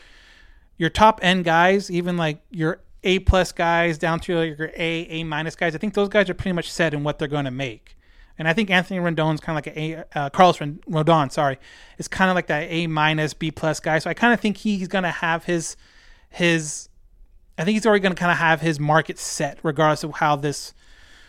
your 0.77 0.89
top 0.89 1.19
end 1.23 1.45
guys, 1.45 1.89
even 1.89 2.17
like 2.17 2.41
your 2.51 2.81
A 3.03 3.19
plus 3.19 3.53
guys 3.53 3.97
down 3.97 4.19
to 4.21 4.41
your 4.43 4.71
A 4.75 5.07
A 5.09 5.23
minus 5.23 5.55
guys, 5.55 5.73
I 5.73 5.77
think 5.77 5.93
those 5.93 6.09
guys 6.09 6.29
are 6.29 6.33
pretty 6.33 6.53
much 6.53 6.69
set 6.69 6.93
in 6.93 7.03
what 7.03 7.17
they're 7.17 7.29
going 7.29 7.45
to 7.45 7.51
make. 7.51 7.95
And 8.37 8.47
I 8.49 8.53
think 8.53 8.69
Anthony 8.69 8.99
Rendon's 8.99 9.39
kind 9.39 9.57
of 9.57 9.65
like 9.65 9.77
a, 9.77 10.03
uh, 10.13 10.29
Carlos 10.29 10.57
Rodon, 10.57 11.31
sorry, 11.31 11.57
is 11.97 12.09
kind 12.09 12.29
of 12.29 12.35
like 12.35 12.47
that 12.47 12.67
A 12.69 12.87
minus 12.87 13.33
B 13.33 13.51
plus 13.51 13.79
guy. 13.79 13.99
So 13.99 14.09
I 14.09 14.13
kind 14.13 14.33
of 14.33 14.41
think 14.41 14.57
he's 14.57 14.89
gonna 14.89 15.11
have 15.11 15.45
his 15.45 15.77
his 16.29 16.89
I 17.57 17.63
think 17.63 17.75
he's 17.75 17.85
already 17.85 18.01
going 18.01 18.13
to 18.13 18.19
kind 18.19 18.31
of 18.31 18.37
have 18.37 18.61
his 18.61 18.79
market 18.79 19.17
set, 19.17 19.59
regardless 19.63 20.03
of 20.03 20.15
how 20.15 20.35
this, 20.35 20.73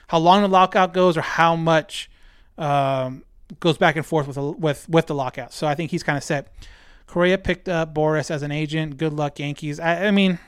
how 0.08 0.18
long 0.18 0.42
the 0.42 0.48
lockout 0.48 0.92
goes, 0.92 1.16
or 1.16 1.20
how 1.20 1.54
much 1.56 2.10
um, 2.58 3.24
goes 3.60 3.78
back 3.78 3.96
and 3.96 4.04
forth 4.04 4.26
with 4.26 4.36
with 4.36 4.88
with 4.88 5.06
the 5.06 5.14
lockout. 5.14 5.52
So 5.52 5.66
I 5.66 5.74
think 5.74 5.90
he's 5.90 6.02
kind 6.02 6.16
of 6.16 6.24
set. 6.24 6.52
Correa 7.06 7.38
picked 7.38 7.68
up 7.68 7.94
Boras 7.94 8.30
as 8.30 8.42
an 8.42 8.50
agent. 8.50 8.96
Good 8.96 9.12
luck, 9.12 9.38
Yankees. 9.38 9.78
I, 9.78 10.06
I 10.06 10.10
mean, 10.10 10.40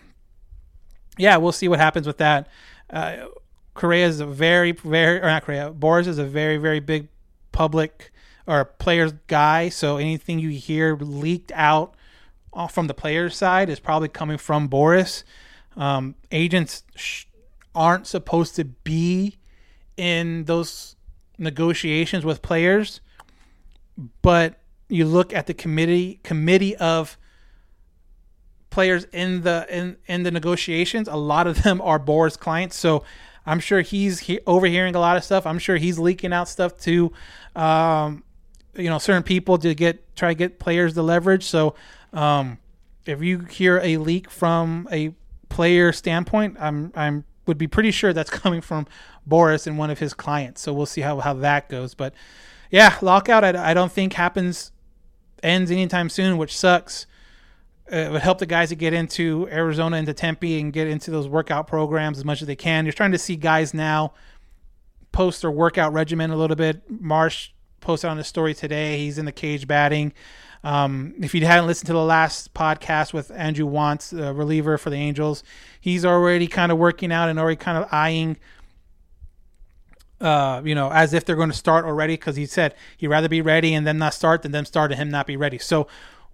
yeah, 1.17 1.37
we'll 1.37 1.53
see 1.53 1.69
what 1.69 1.79
happens 1.79 2.07
with 2.07 2.19
that. 2.19 2.49
Uh, 2.91 3.27
Correa 3.75 4.07
is 4.07 4.19
a 4.19 4.27
very, 4.27 4.73
very, 4.73 5.19
or 5.19 5.27
not 5.27 5.45
Correa. 5.45 5.73
Boras 5.73 6.09
is 6.09 6.19
a 6.19 6.25
very, 6.25 6.57
very 6.57 6.81
big 6.81 7.09
public 7.53 8.11
or 8.47 8.65
players 8.65 9.13
guy. 9.29 9.69
So 9.69 9.99
anything 9.99 10.41
you 10.41 10.51
hear 10.51 10.97
leaked 10.97 11.53
out 11.55 11.95
from 12.71 12.89
the 12.89 12.95
players' 12.95 13.37
side 13.37 13.69
is 13.71 13.79
probably 13.79 14.09
coming 14.09 14.39
from 14.39 14.69
Boras. 14.69 15.23
Um, 15.79 16.17
agents 16.33 16.83
sh- 16.97 17.25
aren't 17.75 18.07
supposed 18.07 18.57
to 18.57 18.65
be 18.65 19.39
in 19.97 20.45
those 20.45 20.97
negotiations 21.39 22.25
with 22.25 22.43
players, 22.43 23.01
but 24.23 24.59
you 24.89 25.07
look 25.07 25.33
at 25.33 25.47
the 25.47 25.55
committee 25.55 26.21
committee 26.25 26.77
of 26.77 27.17
players 28.71 29.05
in 29.13 29.43
the 29.43 29.67
in 29.71 29.97
in 30.07 30.25
the 30.25 30.31
negotiations. 30.31 31.09
A 31.09 31.17
lot 31.17 31.47
of 31.47 31.63
them 31.63 31.81
are 31.81 31.99
Boras 31.99 32.39
clients, 32.39 32.77
so 32.77 33.05
I'm 33.47 33.61
sure 33.61 33.81
he's 33.81 34.21
he- 34.21 34.41
overhearing 34.47 34.95
a 34.95 35.01
lot 35.01 35.17
of 35.17 35.25
stuff. 35.25 35.47
I'm 35.47 35.59
sure 35.59 35.77
he's 35.77 35.99
leaking 35.99 36.33
out 36.33 36.49
stuff 36.49 36.79
to, 36.81 37.13
um, 37.57 38.25
you 38.75 38.91
know, 38.91 38.99
certain 38.99 39.23
people 39.23 39.59
to 39.59 39.75
get 39.75 40.15
try 40.17 40.31
to 40.31 40.35
get 40.35 40.59
players 40.59 40.95
to 40.95 41.03
leverage. 41.03 41.45
So, 41.45 41.75
um, 42.13 42.59
if 43.07 43.23
you 43.23 43.41
hear 43.41 43.81
a 43.83 43.97
leak 43.97 44.31
from 44.31 44.89
a 44.91 45.15
player 45.49 45.93
standpoint, 45.93 46.57
I'm 46.61 46.93
I'm 46.95 47.25
would 47.47 47.59
be 47.59 47.67
pretty 47.67 47.91
sure 47.91 48.13
that's 48.13 48.31
coming 48.43 48.61
from 48.61 48.87
Boras 49.29 49.67
and 49.67 49.79
one 49.79 49.91
of 49.91 49.99
his 49.99 50.15
clients. 50.15 50.61
So 50.61 50.73
we'll 50.73 50.87
see 50.87 51.01
how 51.01 51.21
how 51.21 51.35
that 51.35 51.69
goes. 51.69 51.95
But 51.95 52.15
yeah, 52.71 52.97
lockout 53.03 53.45
I, 53.45 53.71
I 53.71 53.75
don't 53.75 53.93
think 53.93 54.13
happens 54.13 54.73
ends 55.43 55.71
anytime 55.71 56.09
soon, 56.09 56.37
which 56.37 56.57
sucks. 56.57 57.07
Uh, 57.91 57.97
it 57.97 58.13
would 58.13 58.21
help 58.21 58.39
the 58.39 58.47
guys 58.47 58.69
to 58.69 58.77
get 58.77 58.93
into 58.93 59.49
Arizona, 59.51 59.97
into 59.97 60.13
Tempe, 60.13 60.61
and 60.61 60.73
get 60.73 60.89
into 60.89 61.11
those 61.11 61.27
workout 61.27 61.67
programs 61.67 62.19
as 62.19 62.25
much 62.25 62.43
as 62.43 62.47
they 62.47 62.57
can. 62.57 62.85
You're 62.85 62.93
trying 62.93 63.13
to 63.13 63.19
see 63.19 63.37
guys 63.37 63.73
now 63.73 64.13
post 65.11 65.41
their 65.41 65.51
workout 65.51 65.95
regimen 65.95 66.31
a 66.31 66.37
little 66.37 66.57
bit. 66.57 66.83
Marsh 66.91 67.51
posted 67.81 68.11
on 68.11 68.19
his 68.19 68.27
story 68.27 68.53
today. 68.53 68.99
He's 68.99 69.17
in 69.17 69.25
the 69.25 69.33
cage 69.33 69.67
batting. 69.67 70.13
Um, 70.65 71.15
if 71.21 71.35
you 71.35 71.45
hadn't 71.47 71.67
listened 71.67 71.87
to 71.87 71.93
the 71.93 72.03
last 72.03 72.53
podcast 72.55 73.13
with 73.13 73.31
Andrew 73.31 73.67
Wantz, 73.67 74.11
the 74.11 74.35
reliever 74.35 74.77
for 74.79 74.91
the 74.91 74.97
Angels, 74.97 75.43
he's 75.81 76.05
already 76.05 76.47
kind 76.47 76.73
of 76.73 76.79
working 76.79 77.13
out 77.13 77.29
and 77.29 77.39
already 77.39 77.57
kind 77.57 77.79
of 77.79 77.89
eyeing, 77.93 78.37
uh, 80.21 80.61
you 80.65 80.75
know, 80.75 80.91
as 80.91 81.15
if 81.15 81.25
they're 81.25 81.37
going 81.37 81.51
to 81.51 81.57
start 81.57 81.85
already 81.85 82.15
because 82.15 82.37
he 82.37 82.47
said 82.47 82.75
he'd 82.97 83.07
rather 83.07 83.29
be 83.29 83.41
ready 83.41 83.73
and 83.73 83.87
then 83.87 83.99
not 83.99 84.15
start 84.15 84.43
than 84.43 84.53
them 84.53 84.65
start 84.65 84.91
and 84.91 85.01
him 85.01 85.11
not 85.11 85.27
be 85.27 85.37
ready. 85.37 85.59
So 85.59 85.87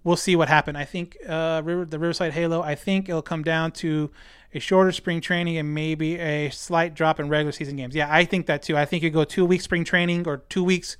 we'll 0.03 0.17
see 0.17 0.35
what 0.35 0.47
happens. 0.47 0.77
I 0.77 0.85
think 0.85 1.17
uh, 1.27 1.61
River, 1.63 1.85
the 1.85 1.99
Riverside 1.99 2.33
Halo, 2.33 2.61
I 2.61 2.73
think 2.75 3.07
it'll 3.07 3.21
come 3.21 3.43
down 3.43 3.71
to 3.73 4.09
a 4.55 4.59
shorter 4.59 4.91
spring 4.91 5.21
training 5.21 5.57
and 5.57 5.73
maybe 5.73 6.17
a 6.17 6.49
slight 6.49 6.95
drop 6.95 7.19
in 7.19 7.29
regular 7.29 7.51
season 7.51 7.75
games. 7.75 7.93
Yeah, 7.93 8.07
I 8.09 8.25
think 8.25 8.47
that 8.47 8.63
too. 8.63 8.75
I 8.75 8.85
think 8.85 9.03
you 9.03 9.11
go 9.11 9.23
two 9.23 9.45
weeks 9.45 9.65
spring 9.65 9.83
training 9.83 10.27
or 10.27 10.37
two 10.37 10.63
weeks 10.63 10.97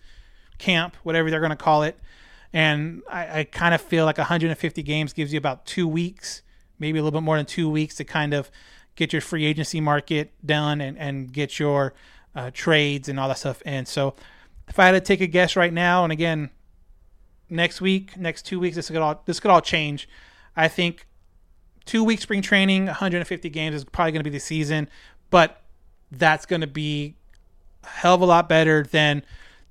camp, 0.60 0.96
whatever 1.04 1.32
they're 1.32 1.40
going 1.40 1.50
to 1.50 1.56
call 1.56 1.82
it 1.82 1.98
and 2.56 3.04
I, 3.12 3.40
I 3.40 3.44
kind 3.44 3.76
of 3.76 3.82
feel 3.82 4.06
like 4.06 4.18
150 4.18 4.82
games 4.82 5.12
gives 5.12 5.34
you 5.34 5.38
about 5.38 5.66
two 5.66 5.86
weeks, 5.86 6.42
maybe 6.80 6.98
a 6.98 7.04
little 7.04 7.20
bit 7.20 7.24
more 7.26 7.36
than 7.36 7.46
two 7.46 7.70
weeks 7.70 7.96
to 7.96 8.06
kind 8.06 8.34
of 8.34 8.50
get 8.96 9.12
your 9.12 9.22
free 9.22 9.44
agency 9.44 9.82
market 9.82 10.32
done 10.44 10.80
and, 10.80 10.98
and 10.98 11.34
get 11.34 11.60
your 11.60 11.94
uh, 12.34 12.52
trades 12.54 13.10
and 13.10 13.20
all 13.20 13.28
that 13.28 13.40
stuff 13.40 13.62
in. 13.64 13.86
So 13.86 14.16
if 14.70 14.80
I 14.80 14.86
had 14.86 14.94
to 14.94 15.02
take 15.02 15.20
a 15.20 15.28
guess 15.28 15.58
right 15.58 15.74
now, 15.74 16.06
and 16.06 16.14
again, 16.14 16.50
next 17.50 17.82
week, 17.82 18.16
next 18.16 18.44
two 18.44 18.58
weeks, 18.58 18.78
this 18.78 18.88
could 18.88 18.98
all 18.98 19.22
this 19.26 19.42
could 19.42 19.52
all 19.52 19.60
change. 19.60 20.08
I 20.56 20.70
think 20.70 21.08
two 21.84 22.06
weeks 22.06 22.24
spring 22.24 22.42
training, 22.42 22.86
150 22.86 23.50
games 23.50 23.76
is 23.76 23.84
probably 23.84 24.14
going 24.14 24.22
to 24.22 24.30
be 24.30 24.34
the 24.34 24.40
season, 24.40 24.88
but 25.30 25.62
that's 26.10 26.46
going 26.46 26.62
to 26.62 26.68
be 26.68 27.16
a 27.84 27.88
hell 27.88 28.16
of 28.16 28.22
a 28.22 28.26
lot 28.26 28.48
better 28.48 28.84
than 28.84 29.24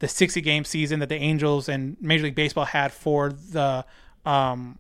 the 0.05 0.09
60 0.09 0.43
game 0.43 0.67
season 0.67 1.01
that 1.01 1.09
the 1.09 1.17
Angels 1.17 1.67
and 1.67 1.97
Major 1.99 2.25
League 2.25 2.35
Baseball 2.35 2.67
had 2.67 2.93
for 2.93 3.31
the 3.33 3.87
um, 4.27 4.79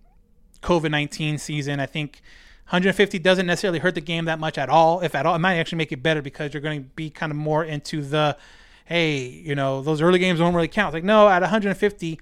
COVID 0.61 0.91
19 0.91 1.39
season. 1.39 1.81
I 1.81 1.87
think 1.87 2.21
150 2.67 3.19
doesn't 3.21 3.47
necessarily 3.47 3.79
hurt 3.79 3.95
the 3.95 4.03
game 4.03 4.27
that 4.27 4.39
much 4.39 4.59
at 4.59 4.69
all, 4.69 5.01
if 5.01 5.15
at 5.15 5.25
all. 5.25 5.35
It 5.35 5.39
might 5.39 5.57
actually 5.57 5.79
make 5.79 5.93
it 5.93 6.03
better 6.03 6.21
because 6.21 6.53
you're 6.53 6.61
going 6.61 6.83
to 6.83 6.89
be 6.91 7.09
kind 7.09 7.33
of 7.33 7.39
more 7.39 7.65
into 7.65 8.03
the, 8.03 8.37
hey, 8.85 9.17
you 9.17 9.55
know, 9.55 9.81
those 9.81 10.03
early 10.03 10.19
games 10.19 10.41
don't 10.41 10.55
really 10.55 10.69
count. 10.69 10.93
Like, 10.93 11.05
no, 11.05 11.27
at 11.27 11.41
150, 11.41 12.21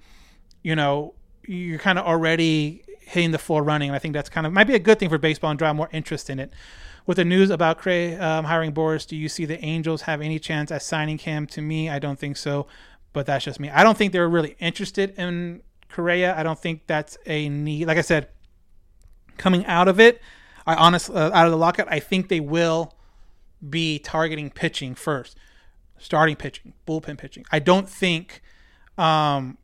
you 0.62 0.76
know, 0.76 1.14
you're 1.44 1.80
kind 1.80 1.98
of 1.98 2.06
already 2.06 2.84
hitting 3.00 3.32
the 3.32 3.38
floor 3.38 3.64
running. 3.64 3.88
And 3.88 3.96
I 3.96 3.98
think 3.98 4.14
that's 4.14 4.28
kind 4.28 4.46
of 4.46 4.52
might 4.52 4.68
be 4.68 4.76
a 4.76 4.80
good 4.80 5.00
thing 5.00 5.08
for 5.08 5.18
baseball 5.18 5.50
and 5.50 5.58
draw 5.58 5.72
more 5.72 5.88
interest 5.90 6.30
in 6.30 6.38
it. 6.38 6.52
With 7.04 7.16
the 7.16 7.24
news 7.24 7.50
about 7.50 7.78
Cray 7.78 8.16
um, 8.16 8.44
hiring 8.44 8.72
Boras, 8.72 9.04
do 9.08 9.16
you 9.16 9.28
see 9.28 9.44
the 9.44 9.62
Angels 9.64 10.02
have 10.02 10.20
any 10.20 10.38
chance 10.38 10.70
at 10.70 10.82
signing 10.82 11.18
him? 11.18 11.48
To 11.48 11.60
me, 11.60 11.90
I 11.90 11.98
don't 11.98 12.16
think 12.16 12.36
so 12.36 12.68
but 13.12 13.26
that's 13.26 13.44
just 13.44 13.60
me. 13.60 13.70
I 13.70 13.82
don't 13.82 13.96
think 13.96 14.12
they're 14.12 14.28
really 14.28 14.56
interested 14.58 15.14
in 15.18 15.62
Correa. 15.88 16.36
I 16.36 16.42
don't 16.42 16.58
think 16.58 16.86
that's 16.86 17.18
a 17.26 17.48
need. 17.48 17.86
Like 17.86 17.98
I 17.98 18.02
said, 18.02 18.28
coming 19.36 19.64
out 19.66 19.88
of 19.88 20.00
it, 20.00 20.20
I 20.66 20.74
honestly 20.74 21.16
uh, 21.16 21.30
out 21.32 21.46
of 21.46 21.52
the 21.52 21.58
lockout, 21.58 21.88
I 21.90 22.00
think 22.00 22.28
they 22.28 22.40
will 22.40 22.94
be 23.68 23.98
targeting 23.98 24.50
pitching 24.50 24.94
first, 24.94 25.36
starting 25.98 26.36
pitching, 26.36 26.72
bullpen 26.86 27.18
pitching. 27.18 27.44
I 27.52 27.58
don't 27.58 27.88
think, 27.88 28.42
um, 28.96 29.58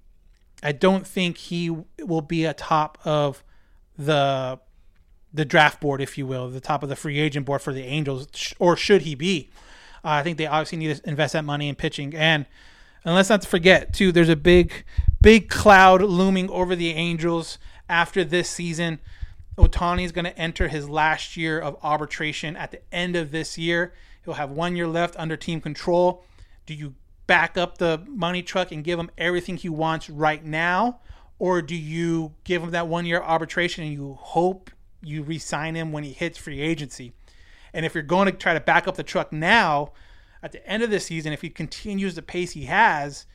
I 0.63 0.73
don't 0.73 1.07
think 1.07 1.39
he 1.39 1.71
will 2.03 2.21
be 2.21 2.45
a 2.45 2.55
top 2.55 2.99
of 3.05 3.43
the 3.97 4.61
the 5.33 5.45
draft 5.45 5.81
board, 5.81 6.01
if 6.01 6.17
you 6.17 6.27
will, 6.27 6.49
the 6.49 6.61
top 6.61 6.83
of 6.83 6.89
the 6.89 6.97
free 6.97 7.19
agent 7.19 7.45
board 7.45 7.61
for 7.61 7.73
the 7.73 7.85
Angels, 7.85 8.55
or 8.59 8.77
should 8.77 9.03
he 9.03 9.15
be? 9.15 9.51
Uh, 10.03 10.09
I 10.09 10.23
think 10.23 10.39
they 10.39 10.47
obviously 10.47 10.79
need 10.79 10.97
to 10.97 11.09
invest 11.09 11.35
that 11.35 11.45
money 11.45 11.69
in 11.69 11.75
pitching 11.75 12.15
and 12.15 12.47
and 13.05 13.15
let's 13.15 13.29
not 13.29 13.45
forget, 13.45 13.93
too, 13.93 14.13
there's 14.13 14.29
a 14.29 14.37
big, 14.37 14.85
big 15.21 15.49
cloud 15.49 16.03
looming 16.03 16.51
over 16.51 16.77
the 16.77 16.91
Angels 16.91 17.59
after 17.89 18.25
this 18.25 18.49
season. 18.49 18.99
Ohtani 19.57 20.05
is 20.05 20.13
going 20.13 20.25
to 20.25 20.39
enter 20.39 20.69
his 20.69 20.89
last 20.89 21.37
year 21.37 21.59
of 21.59 21.77
arbitration 21.83 22.57
at 22.57 22.71
the 22.71 22.81
end 22.93 23.17
of 23.17 23.31
this 23.31 23.59
year. 23.59 23.93
He'll 24.25 24.35
have 24.35 24.51
one 24.51 24.77
year 24.77 24.87
left 24.87 25.19
under 25.19 25.37
team 25.37 25.61
control. 25.61 26.25
Do 26.67 26.75
you 26.75 26.95
back 27.27 27.57
up 27.57 27.79
the 27.79 28.03
money 28.07 28.43
truck 28.43 28.73
and 28.73 28.85
give 28.85 28.99
him 28.99 29.11
everything 29.19 29.57
he 29.57 29.69
wants 29.69 30.09
right 30.09 30.45
now? 30.45 31.01
Or 31.39 31.63
do 31.63 31.77
you 31.77 32.35
give 32.45 32.63
him 32.63 32.71
that 32.71 32.89
one 32.89 33.07
year 33.07 33.21
arbitration 33.21 33.85
and 33.85 33.93
you 33.93 34.15
hope 34.21 34.71
you 35.03 35.23
re 35.23 35.39
sign 35.39 35.75
him 35.75 35.93
when 35.93 36.05
he 36.05 36.13
hits 36.13 36.39
free 36.39 36.61
agency? 36.61 37.13
And 37.73 37.87
if 37.87 37.95
you're 37.95 38.03
going 38.03 38.27
to 38.27 38.33
try 38.33 38.55
to 38.55 38.61
back 38.61 38.89
up 38.89 38.97
the 38.97 39.03
truck 39.03 39.33
now, 39.33 39.93
at 40.43 40.53
the 40.53 40.67
end 40.67 40.83
of 40.83 40.91
the 40.91 41.01
season, 41.01 41.33
if 41.33 41.43
he 41.43 41.51
continues 41.51 42.15
the 42.15 42.23
pace 42.23 42.53
he 42.53 42.65
has, 42.65 43.27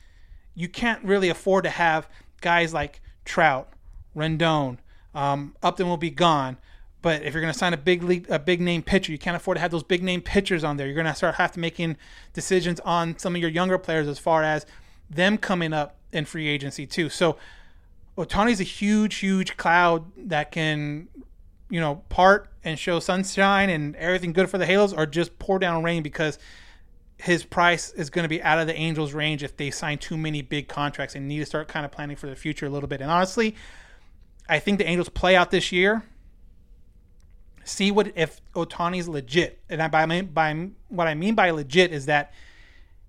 you 0.54 0.68
can't 0.68 1.04
really 1.04 1.28
afford 1.28 1.64
to 1.64 1.70
have 1.70 2.08
guys 2.40 2.72
like 2.72 3.00
Trout, 3.24 3.68
Rendon, 4.16 4.78
um, 5.14 5.54
Upton 5.62 5.88
will 5.88 5.96
be 5.96 6.10
gone. 6.10 6.58
But 7.02 7.22
if 7.22 7.34
you're 7.34 7.42
going 7.42 7.52
to 7.52 7.58
sign 7.58 7.74
a 7.74 7.78
big 7.78 8.02
league, 8.02 8.30
a 8.30 8.38
big 8.38 8.62
name 8.62 8.82
pitcher, 8.82 9.12
you 9.12 9.18
can't 9.18 9.36
afford 9.36 9.56
to 9.56 9.60
have 9.60 9.70
those 9.70 9.82
big 9.82 10.02
name 10.02 10.22
pitchers 10.22 10.64
on 10.64 10.78
there. 10.78 10.86
You're 10.86 10.94
going 10.94 11.06
to 11.06 11.14
start 11.14 11.34
have 11.34 11.52
to 11.52 11.60
making 11.60 11.98
decisions 12.32 12.80
on 12.80 13.18
some 13.18 13.34
of 13.34 13.42
your 13.42 13.50
younger 13.50 13.76
players 13.76 14.08
as 14.08 14.18
far 14.18 14.42
as 14.42 14.64
them 15.10 15.36
coming 15.36 15.74
up 15.74 15.96
in 16.12 16.24
free 16.24 16.48
agency 16.48 16.86
too. 16.86 17.10
So 17.10 17.36
Ohtani's 18.16 18.60
a 18.60 18.64
huge, 18.64 19.16
huge 19.16 19.56
cloud 19.58 20.10
that 20.16 20.50
can, 20.50 21.08
you 21.68 21.80
know, 21.80 21.96
part 22.08 22.48
and 22.64 22.78
show 22.78 23.00
sunshine 23.00 23.68
and 23.68 23.94
everything 23.96 24.32
good 24.32 24.48
for 24.48 24.56
the 24.56 24.64
Halos, 24.64 24.94
or 24.94 25.04
just 25.04 25.38
pour 25.38 25.58
down 25.58 25.82
rain 25.82 26.02
because 26.02 26.38
his 27.16 27.44
price 27.44 27.92
is 27.92 28.10
going 28.10 28.24
to 28.24 28.28
be 28.28 28.42
out 28.42 28.58
of 28.58 28.66
the 28.66 28.74
Angels' 28.74 29.12
range 29.12 29.42
if 29.42 29.56
they 29.56 29.70
sign 29.70 29.98
too 29.98 30.16
many 30.16 30.42
big 30.42 30.68
contracts 30.68 31.14
and 31.14 31.28
need 31.28 31.38
to 31.38 31.46
start 31.46 31.68
kind 31.68 31.86
of 31.86 31.92
planning 31.92 32.16
for 32.16 32.26
the 32.26 32.36
future 32.36 32.66
a 32.66 32.70
little 32.70 32.88
bit. 32.88 33.00
And 33.00 33.10
honestly, 33.10 33.54
I 34.48 34.58
think 34.58 34.78
the 34.78 34.86
Angels 34.86 35.08
play 35.08 35.36
out 35.36 35.50
this 35.50 35.72
year. 35.72 36.04
See 37.64 37.90
what 37.90 38.12
if 38.14 38.42
Ohtani's 38.54 39.08
legit, 39.08 39.60
and 39.70 39.80
I, 39.80 39.88
by, 39.88 40.22
by 40.22 40.68
what 40.88 41.06
I 41.06 41.14
mean 41.14 41.34
by 41.34 41.50
legit 41.50 41.92
is 41.92 42.06
that 42.06 42.34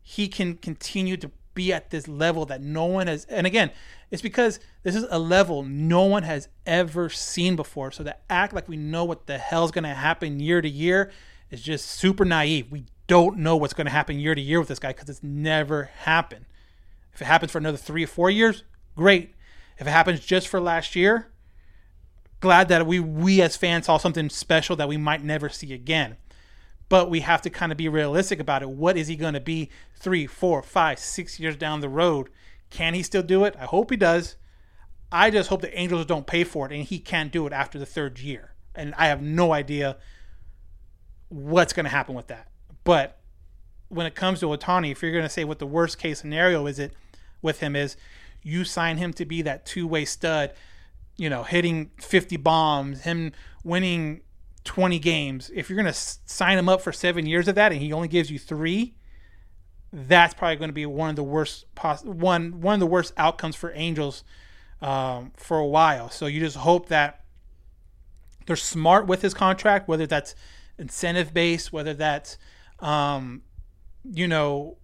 he 0.01 0.29
can 0.29 0.55
continue 0.55 1.17
to 1.17 1.29
be 1.55 1.73
at 1.73 1.89
this 1.89 2.07
level 2.07 2.45
that 2.45 2.61
no 2.61 2.85
one 2.85 3.07
has. 3.07 3.25
And 3.25 3.47
again, 3.47 3.71
it's 4.11 4.21
because 4.21 4.59
this 4.83 4.95
is 4.95 5.05
a 5.09 5.19
level 5.19 5.63
no 5.63 6.03
one 6.03 6.23
has 6.23 6.47
ever 6.65 7.09
seen 7.09 7.55
before. 7.55 7.91
So 7.91 8.03
to 8.03 8.15
act 8.29 8.53
like 8.53 8.69
we 8.69 8.77
know 8.77 9.03
what 9.03 9.25
the 9.25 9.37
hell's 9.37 9.71
going 9.71 9.83
to 9.83 9.89
happen 9.89 10.39
year 10.39 10.61
to 10.61 10.69
year 10.69 11.11
is 11.49 11.61
just 11.61 11.87
super 11.87 12.23
naive. 12.23 12.71
We 12.71 12.85
don't 13.07 13.37
know 13.37 13.55
what's 13.55 13.73
going 13.73 13.85
to 13.85 13.91
happen 13.91 14.19
year 14.19 14.35
to 14.35 14.41
year 14.41 14.59
with 14.59 14.67
this 14.67 14.79
guy 14.79 14.89
because 14.89 15.09
it's 15.09 15.23
never 15.23 15.91
happened. 15.99 16.45
If 17.13 17.21
it 17.21 17.25
happens 17.25 17.51
for 17.51 17.59
another 17.59 17.77
three 17.77 18.03
or 18.03 18.07
four 18.07 18.29
years, 18.29 18.63
great. 18.95 19.33
If 19.77 19.87
it 19.87 19.91
happens 19.91 20.19
just 20.19 20.47
for 20.47 20.59
last 20.59 20.95
year, 20.95 21.31
glad 22.39 22.67
that 22.69 22.85
we 22.85 22.99
we 22.99 23.41
as 23.41 23.55
fans 23.55 23.85
saw 23.85 23.97
something 23.97 24.29
special 24.29 24.75
that 24.75 24.89
we 24.89 24.97
might 24.97 25.23
never 25.23 25.49
see 25.49 25.73
again. 25.73 26.17
But 26.87 27.09
we 27.09 27.21
have 27.21 27.41
to 27.43 27.49
kind 27.49 27.71
of 27.71 27.77
be 27.77 27.89
realistic 27.89 28.39
about 28.39 28.61
it. 28.61 28.69
What 28.69 28.97
is 28.97 29.07
he 29.07 29.15
going 29.15 29.33
to 29.33 29.39
be 29.39 29.69
three, 29.95 30.27
four, 30.27 30.61
five, 30.61 30.99
six 30.99 31.39
years 31.39 31.55
down 31.55 31.81
the 31.81 31.89
road? 31.89 32.29
Can 32.69 32.93
he 32.93 33.01
still 33.01 33.23
do 33.23 33.43
it? 33.45 33.55
I 33.59 33.65
hope 33.65 33.89
he 33.89 33.97
does. 33.97 34.35
I 35.11 35.31
just 35.31 35.49
hope 35.49 35.61
the 35.61 35.77
Angels 35.77 36.05
don't 36.05 36.27
pay 36.27 36.43
for 36.43 36.65
it 36.65 36.71
and 36.71 36.83
he 36.83 36.99
can't 36.99 37.31
do 37.31 37.47
it 37.47 37.53
after 37.53 37.79
the 37.79 37.85
third 37.85 38.19
year. 38.19 38.53
And 38.75 38.93
I 38.97 39.07
have 39.07 39.21
no 39.21 39.53
idea 39.53 39.97
what's 41.29 41.73
going 41.73 41.85
to 41.85 41.89
happen 41.89 42.15
with 42.15 42.27
that. 42.27 42.49
But 42.85 43.19
when 43.89 44.05
it 44.05 44.15
comes 44.15 44.39
to 44.39 44.45
Ohtani, 44.45 44.91
if 44.91 45.01
you're 45.01 45.11
going 45.11 45.23
to 45.23 45.29
say 45.29 45.43
what 45.43 45.59
the 45.59 45.67
worst 45.67 45.99
case 45.99 46.19
scenario 46.19 46.65
is 46.67 46.79
it 46.79 46.93
with 47.41 47.59
him 47.59 47.75
is, 47.75 47.97
you 48.41 48.63
sign 48.63 48.97
him 48.97 49.11
to 49.13 49.25
be 49.25 49.41
that 49.41 49.65
two 49.65 49.85
way 49.85 50.05
stud, 50.05 50.53
you 51.17 51.29
know, 51.29 51.43
hitting 51.43 51.91
50 51.99 52.37
bombs, 52.37 53.01
him 53.01 53.33
winning 53.63 54.21
20 54.63 54.99
games. 54.99 55.51
If 55.53 55.69
you're 55.69 55.81
going 55.81 55.91
to 55.91 55.99
sign 56.25 56.57
him 56.57 56.69
up 56.69 56.81
for 56.81 56.93
seven 56.93 57.25
years 57.25 57.47
of 57.47 57.55
that 57.55 57.71
and 57.71 57.81
he 57.81 57.91
only 57.91 58.07
gives 58.07 58.31
you 58.31 58.39
three, 58.39 58.95
that's 59.91 60.33
probably 60.33 60.57
going 60.57 60.69
to 60.69 60.73
be 60.73 60.85
one 60.85 61.09
of 61.09 61.15
the 61.15 61.23
worst 61.23 61.65
poss- 61.73 62.03
one 62.03 62.59
one 62.61 62.75
of 62.75 62.79
the 62.79 62.85
worst 62.85 63.13
outcomes 63.17 63.55
for 63.55 63.71
Angels 63.73 64.23
um, 64.81 65.31
for 65.37 65.57
a 65.57 65.65
while. 65.65 66.09
So 66.09 66.27
you 66.27 66.39
just 66.39 66.57
hope 66.57 66.89
that 66.89 67.23
they're 68.45 68.55
smart 68.55 69.07
with 69.07 69.21
his 69.21 69.33
contract, 69.33 69.87
whether 69.87 70.05
that's 70.05 70.35
incentive 70.77 71.33
based, 71.33 71.71
whether 71.73 71.93
that's 71.93 72.37
um, 72.79 73.41
you 74.03 74.27
know 74.27 74.77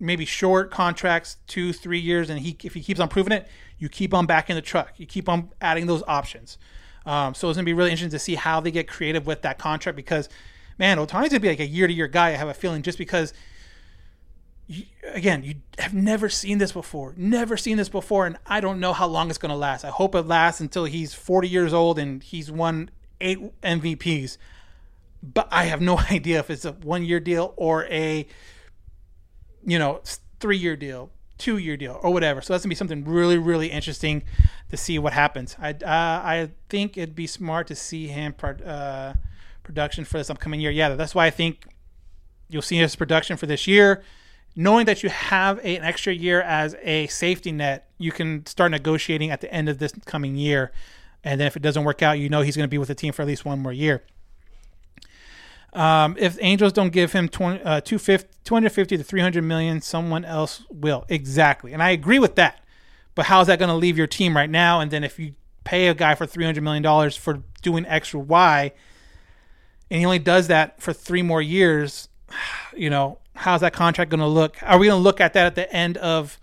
maybe 0.00 0.24
short 0.24 0.70
contracts, 0.70 1.36
two 1.46 1.72
three 1.72 1.98
years, 1.98 2.30
and 2.30 2.40
he 2.40 2.56
if 2.62 2.74
he 2.74 2.82
keeps 2.82 3.00
on 3.00 3.08
proving 3.08 3.32
it, 3.32 3.48
you 3.78 3.88
keep 3.88 4.14
on 4.14 4.26
back 4.26 4.50
in 4.50 4.56
the 4.56 4.62
truck. 4.62 4.92
You 4.96 5.06
keep 5.06 5.28
on 5.28 5.50
adding 5.60 5.86
those 5.86 6.02
options. 6.06 6.58
Um, 7.06 7.34
so 7.34 7.48
it's 7.48 7.56
gonna 7.56 7.64
be 7.64 7.72
really 7.72 7.90
interesting 7.90 8.10
to 8.10 8.18
see 8.18 8.34
how 8.34 8.60
they 8.60 8.70
get 8.70 8.88
creative 8.88 9.26
with 9.26 9.42
that 9.42 9.58
contract 9.58 9.96
because, 9.96 10.28
man, 10.78 10.98
Ohtani's 10.98 11.30
gonna 11.30 11.40
be 11.40 11.48
like 11.48 11.60
a 11.60 11.66
year 11.66 11.86
to 11.86 11.92
year 11.92 12.08
guy. 12.08 12.28
I 12.28 12.32
have 12.32 12.48
a 12.48 12.54
feeling 12.54 12.82
just 12.82 12.98
because 12.98 13.32
you, 14.68 14.84
again, 15.14 15.42
you 15.42 15.56
have 15.78 15.94
never 15.94 16.28
seen 16.28 16.58
this 16.58 16.72
before, 16.72 17.14
never 17.16 17.56
seen 17.56 17.78
this 17.78 17.88
before, 17.88 18.26
and 18.26 18.36
I 18.46 18.60
don't 18.60 18.78
know 18.78 18.92
how 18.92 19.06
long 19.06 19.30
it's 19.30 19.38
going 19.38 19.50
to 19.50 19.56
last. 19.56 19.84
I 19.84 19.88
hope 19.88 20.14
it 20.14 20.22
lasts 20.22 20.60
until 20.60 20.84
he's 20.84 21.14
40 21.14 21.48
years 21.48 21.72
old 21.72 21.98
and 21.98 22.22
he's 22.22 22.52
won 22.52 22.90
eight 23.20 23.38
MVPs. 23.62 24.36
But 25.22 25.48
I 25.50 25.64
have 25.64 25.80
no 25.80 25.98
idea 26.10 26.38
if 26.38 26.50
it's 26.50 26.64
a 26.64 26.72
one 26.72 27.04
year 27.04 27.20
deal 27.20 27.54
or 27.56 27.84
a, 27.86 28.26
you 29.64 29.78
know, 29.78 30.00
three 30.40 30.58
year 30.58 30.76
deal, 30.76 31.10
two 31.38 31.58
year 31.58 31.76
deal, 31.76 31.98
or 32.02 32.12
whatever. 32.12 32.40
So 32.40 32.52
that's 32.52 32.64
gonna 32.64 32.70
be 32.70 32.76
something 32.76 33.04
really, 33.04 33.38
really 33.38 33.68
interesting 33.68 34.22
to 34.70 34.76
see 34.76 34.98
what 34.98 35.12
happens. 35.12 35.56
I 35.60 35.70
uh, 35.70 35.76
I 35.84 36.50
think 36.68 36.96
it'd 36.96 37.14
be 37.14 37.26
smart 37.26 37.66
to 37.68 37.74
see 37.74 38.08
him 38.08 38.34
uh, 38.64 39.14
production 39.62 40.04
for 40.04 40.18
this 40.18 40.30
upcoming 40.30 40.60
year. 40.60 40.70
Yeah, 40.70 40.90
that's 40.90 41.14
why 41.14 41.26
I 41.26 41.30
think 41.30 41.66
you'll 42.48 42.62
see 42.62 42.76
his 42.76 42.96
production 42.96 43.36
for 43.36 43.46
this 43.46 43.66
year 43.66 44.02
knowing 44.58 44.86
that 44.86 45.04
you 45.04 45.08
have 45.08 45.58
a, 45.60 45.76
an 45.76 45.84
extra 45.84 46.12
year 46.12 46.42
as 46.42 46.74
a 46.82 47.06
safety 47.06 47.52
net, 47.52 47.88
you 47.96 48.10
can 48.10 48.44
start 48.44 48.72
negotiating 48.72 49.30
at 49.30 49.40
the 49.40 49.50
end 49.54 49.68
of 49.68 49.78
this 49.78 49.92
coming 50.04 50.34
year. 50.34 50.72
And 51.22 51.40
then 51.40 51.46
if 51.46 51.56
it 51.56 51.62
doesn't 51.62 51.84
work 51.84 52.02
out, 52.02 52.18
you 52.18 52.28
know 52.28 52.42
he's 52.42 52.56
going 52.56 52.64
to 52.64 52.70
be 52.70 52.76
with 52.76 52.88
the 52.88 52.94
team 52.94 53.12
for 53.12 53.22
at 53.22 53.28
least 53.28 53.44
one 53.44 53.60
more 53.60 53.72
year. 53.72 54.02
Um, 55.72 56.16
if 56.18 56.38
Angels 56.40 56.72
don't 56.72 56.90
give 56.90 57.12
him 57.12 57.28
20, 57.28 57.62
uh, 57.62 57.80
250 57.82 58.96
to 58.96 59.04
300 59.04 59.44
million, 59.44 59.80
someone 59.80 60.24
else 60.24 60.64
will. 60.70 61.04
Exactly. 61.08 61.72
And 61.72 61.82
I 61.82 61.90
agree 61.90 62.18
with 62.18 62.36
that. 62.36 62.64
But 63.14 63.26
how 63.26 63.40
is 63.40 63.48
that 63.48 63.58
going 63.58 63.68
to 63.68 63.74
leave 63.74 63.98
your 63.98 64.06
team 64.06 64.36
right 64.36 64.48
now? 64.48 64.80
And 64.80 64.90
then 64.90 65.04
if 65.04 65.18
you 65.18 65.34
pay 65.64 65.88
a 65.88 65.94
guy 65.94 66.14
for 66.14 66.26
$300 66.26 66.62
million 66.62 67.10
for 67.10 67.42
doing 67.62 67.84
extra 67.86 68.20
Y, 68.20 68.72
and 69.90 70.00
he 70.00 70.06
only 70.06 70.18
does 70.18 70.48
that 70.48 70.80
for 70.80 70.92
three 70.92 71.22
more 71.22 71.42
years, 71.42 72.08
you 72.76 72.90
know, 72.90 73.18
how's 73.34 73.60
that 73.60 73.72
contract 73.72 74.10
going 74.10 74.20
to 74.20 74.26
look? 74.26 74.56
Are 74.62 74.78
we 74.78 74.86
going 74.86 74.98
to 74.98 75.02
look 75.02 75.20
at 75.20 75.32
that 75.34 75.46
at 75.46 75.54
the 75.54 75.72
end 75.72 75.96
of 75.98 76.38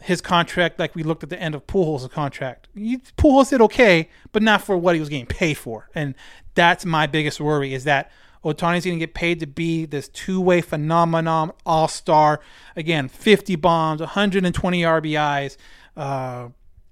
his 0.00 0.20
contract 0.20 0.78
like 0.78 0.94
we 0.94 1.02
looked 1.02 1.22
at 1.22 1.30
the 1.30 1.40
end 1.40 1.54
of 1.54 1.66
Pujols' 1.66 2.10
contract? 2.10 2.68
Pujols 2.76 3.50
did 3.50 3.60
okay, 3.60 4.08
but 4.32 4.42
not 4.42 4.62
for 4.62 4.76
what 4.76 4.94
he 4.94 5.00
was 5.00 5.08
getting 5.08 5.26
paid 5.26 5.54
for. 5.54 5.88
And 5.94 6.14
that's 6.54 6.84
my 6.84 7.06
biggest 7.06 7.40
worry 7.40 7.74
is 7.74 7.84
that 7.84 8.10
Ohtani's 8.44 8.84
going 8.84 8.98
to 8.98 9.06
get 9.06 9.14
paid 9.14 9.40
to 9.40 9.46
be 9.46 9.84
this 9.84 10.08
two-way 10.08 10.60
phenomenon, 10.60 11.52
all-star. 11.64 12.40
Again, 12.76 13.08
50 13.08 13.56
bombs, 13.56 14.00
120 14.00 14.82
RBIs, 14.82 15.56
uh, 15.96 16.48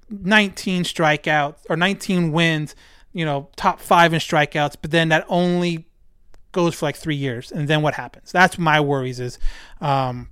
19 0.08 0.84
strikeouts 0.84 1.58
or 1.68 1.76
19 1.76 2.32
wins. 2.32 2.74
You 3.12 3.24
know, 3.24 3.48
top 3.56 3.80
five 3.80 4.12
in 4.12 4.20
strikeouts, 4.20 4.76
but 4.80 4.92
then 4.92 5.08
that 5.08 5.26
only 5.28 5.86
goes 6.52 6.74
for 6.74 6.86
like 6.86 6.96
three 6.96 7.16
years, 7.16 7.50
and 7.50 7.68
then 7.68 7.82
what 7.82 7.94
happens? 7.94 8.32
That's 8.32 8.58
my 8.58 8.80
worries. 8.80 9.18
Is 9.20 9.38
um, 9.80 10.28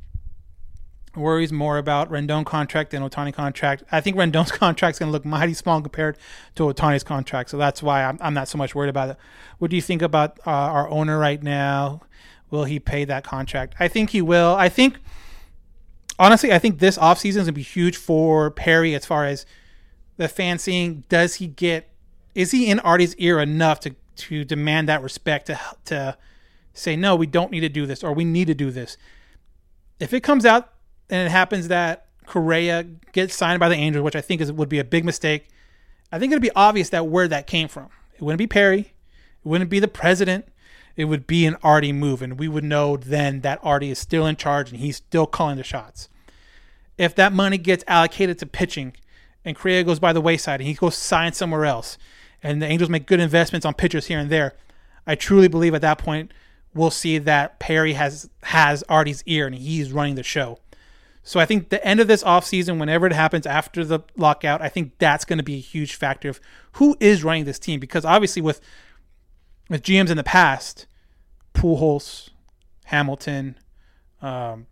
worries 1.18 1.52
more 1.52 1.78
about 1.78 2.10
Rendon 2.10 2.44
contract 2.44 2.90
than 2.90 3.02
Ohtani 3.02 3.32
contract. 3.32 3.84
I 3.92 4.00
think 4.00 4.16
Rendon's 4.16 4.52
contract 4.52 4.96
is 4.96 4.98
going 4.98 5.08
to 5.08 5.12
look 5.12 5.24
mighty 5.24 5.54
small 5.54 5.80
compared 5.80 6.18
to 6.54 6.64
Ohtani's 6.64 7.04
contract, 7.04 7.50
so 7.50 7.56
that's 7.56 7.82
why 7.82 8.04
I'm, 8.04 8.18
I'm 8.20 8.34
not 8.34 8.48
so 8.48 8.58
much 8.58 8.74
worried 8.74 8.90
about 8.90 9.10
it. 9.10 9.16
What 9.58 9.70
do 9.70 9.76
you 9.76 9.82
think 9.82 10.02
about 10.02 10.38
uh, 10.46 10.50
our 10.50 10.88
owner 10.88 11.18
right 11.18 11.42
now? 11.42 12.02
Will 12.50 12.64
he 12.64 12.78
pay 12.80 13.04
that 13.04 13.24
contract? 13.24 13.74
I 13.78 13.88
think 13.88 14.10
he 14.10 14.22
will. 14.22 14.54
I 14.54 14.68
think 14.68 14.98
honestly, 16.18 16.52
I 16.52 16.58
think 16.58 16.78
this 16.78 16.98
offseason 16.98 17.26
is 17.26 17.34
going 17.36 17.46
to 17.46 17.52
be 17.52 17.62
huge 17.62 17.96
for 17.96 18.50
Perry 18.50 18.94
as 18.94 19.06
far 19.06 19.24
as 19.24 19.46
the 20.16 20.28
fan 20.28 20.58
seeing 20.58 21.04
does 21.08 21.36
he 21.36 21.46
get 21.46 21.90
is 22.34 22.50
he 22.50 22.70
in 22.70 22.78
Arte's 22.80 23.14
ear 23.16 23.40
enough 23.40 23.80
to 23.80 23.94
to 24.16 24.44
demand 24.44 24.88
that 24.88 25.02
respect 25.02 25.46
to 25.46 25.58
to 25.86 26.16
say 26.74 26.96
no, 26.96 27.16
we 27.16 27.26
don't 27.26 27.50
need 27.50 27.60
to 27.60 27.68
do 27.68 27.86
this 27.86 28.04
or 28.04 28.12
we 28.12 28.24
need 28.24 28.46
to 28.46 28.54
do 28.54 28.70
this. 28.70 28.96
If 30.00 30.12
it 30.12 30.22
comes 30.22 30.44
out 30.44 30.72
and 31.10 31.26
it 31.26 31.30
happens 31.30 31.68
that 31.68 32.06
Correa 32.26 32.84
gets 33.12 33.34
signed 33.34 33.60
by 33.60 33.68
the 33.68 33.74
Angels, 33.74 34.02
which 34.02 34.16
I 34.16 34.20
think 34.20 34.40
is 34.40 34.52
would 34.52 34.68
be 34.68 34.78
a 34.78 34.84
big 34.84 35.04
mistake, 35.04 35.48
I 36.12 36.18
think 36.18 36.32
it'd 36.32 36.42
be 36.42 36.50
obvious 36.54 36.90
that 36.90 37.06
where 37.06 37.28
that 37.28 37.46
came 37.46 37.68
from. 37.68 37.88
It 38.14 38.22
wouldn't 38.22 38.38
be 38.38 38.46
Perry, 38.46 38.80
it 38.80 39.48
wouldn't 39.48 39.70
be 39.70 39.80
the 39.80 39.88
president. 39.88 40.46
It 40.96 41.04
would 41.04 41.28
be 41.28 41.46
an 41.46 41.56
Arte 41.62 41.92
move, 41.92 42.22
and 42.22 42.40
we 42.40 42.48
would 42.48 42.64
know 42.64 42.96
then 42.96 43.42
that 43.42 43.60
Arte 43.62 43.88
is 43.88 44.00
still 44.00 44.26
in 44.26 44.34
charge 44.34 44.72
and 44.72 44.80
he's 44.80 44.96
still 44.96 45.26
calling 45.26 45.56
the 45.56 45.62
shots. 45.62 46.08
If 46.98 47.14
that 47.14 47.32
money 47.32 47.56
gets 47.56 47.84
allocated 47.86 48.36
to 48.40 48.46
pitching 48.46 48.94
and 49.44 49.54
Correa 49.54 49.84
goes 49.84 50.00
by 50.00 50.12
the 50.12 50.20
wayside 50.20 50.60
and 50.60 50.66
he 50.66 50.74
goes 50.74 50.96
sign 50.96 51.34
somewhere 51.34 51.64
else, 51.64 51.98
and 52.42 52.60
the 52.60 52.66
Angels 52.66 52.90
make 52.90 53.06
good 53.06 53.20
investments 53.20 53.64
on 53.64 53.74
pitchers 53.74 54.06
here 54.06 54.18
and 54.18 54.28
there, 54.28 54.54
I 55.06 55.14
truly 55.14 55.46
believe 55.46 55.72
at 55.72 55.82
that 55.82 55.98
point 55.98 56.32
we'll 56.74 56.90
see 56.90 57.18
that 57.18 57.60
Perry 57.60 57.92
has 57.92 58.28
has 58.42 58.82
Arte's 58.88 59.22
ear 59.24 59.46
and 59.46 59.54
he's 59.54 59.92
running 59.92 60.16
the 60.16 60.24
show. 60.24 60.58
So 61.28 61.38
I 61.38 61.44
think 61.44 61.68
the 61.68 61.84
end 61.86 62.00
of 62.00 62.08
this 62.08 62.24
offseason, 62.24 62.80
whenever 62.80 63.06
it 63.06 63.12
happens 63.12 63.46
after 63.46 63.84
the 63.84 64.00
lockout, 64.16 64.62
I 64.62 64.70
think 64.70 64.92
that's 64.96 65.26
going 65.26 65.36
to 65.36 65.42
be 65.42 65.56
a 65.56 65.60
huge 65.60 65.94
factor 65.94 66.30
of 66.30 66.40
who 66.72 66.96
is 67.00 67.22
running 67.22 67.44
this 67.44 67.58
team. 67.58 67.80
Because 67.80 68.06
obviously 68.06 68.40
with 68.40 68.62
with 69.68 69.82
GMs 69.82 70.08
in 70.08 70.16
the 70.16 70.24
past, 70.24 70.86
Pujols, 71.52 72.30
Hamilton, 72.86 73.58
um, 74.22 74.68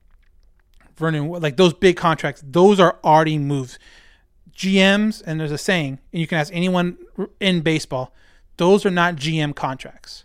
Vernon, 0.96 1.28
like 1.28 1.58
those 1.58 1.74
big 1.74 1.98
contracts, 1.98 2.42
those 2.42 2.80
are 2.80 2.98
already 3.04 3.36
moves. 3.36 3.78
GMs, 4.50 5.22
and 5.26 5.38
there's 5.38 5.52
a 5.52 5.58
saying, 5.58 5.98
and 6.10 6.20
you 6.22 6.26
can 6.26 6.38
ask 6.38 6.50
anyone 6.54 6.96
in 7.38 7.60
baseball, 7.60 8.14
those 8.56 8.86
are 8.86 8.90
not 8.90 9.16
GM 9.16 9.54
contracts. 9.54 10.24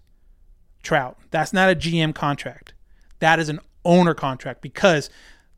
Trout, 0.82 1.18
that's 1.30 1.52
not 1.52 1.70
a 1.70 1.76
GM 1.76 2.16
contract. 2.16 2.74
That 3.20 3.38
is 3.38 3.50
an 3.50 3.60
owner 3.84 4.14
contract 4.14 4.62
because 4.62 5.10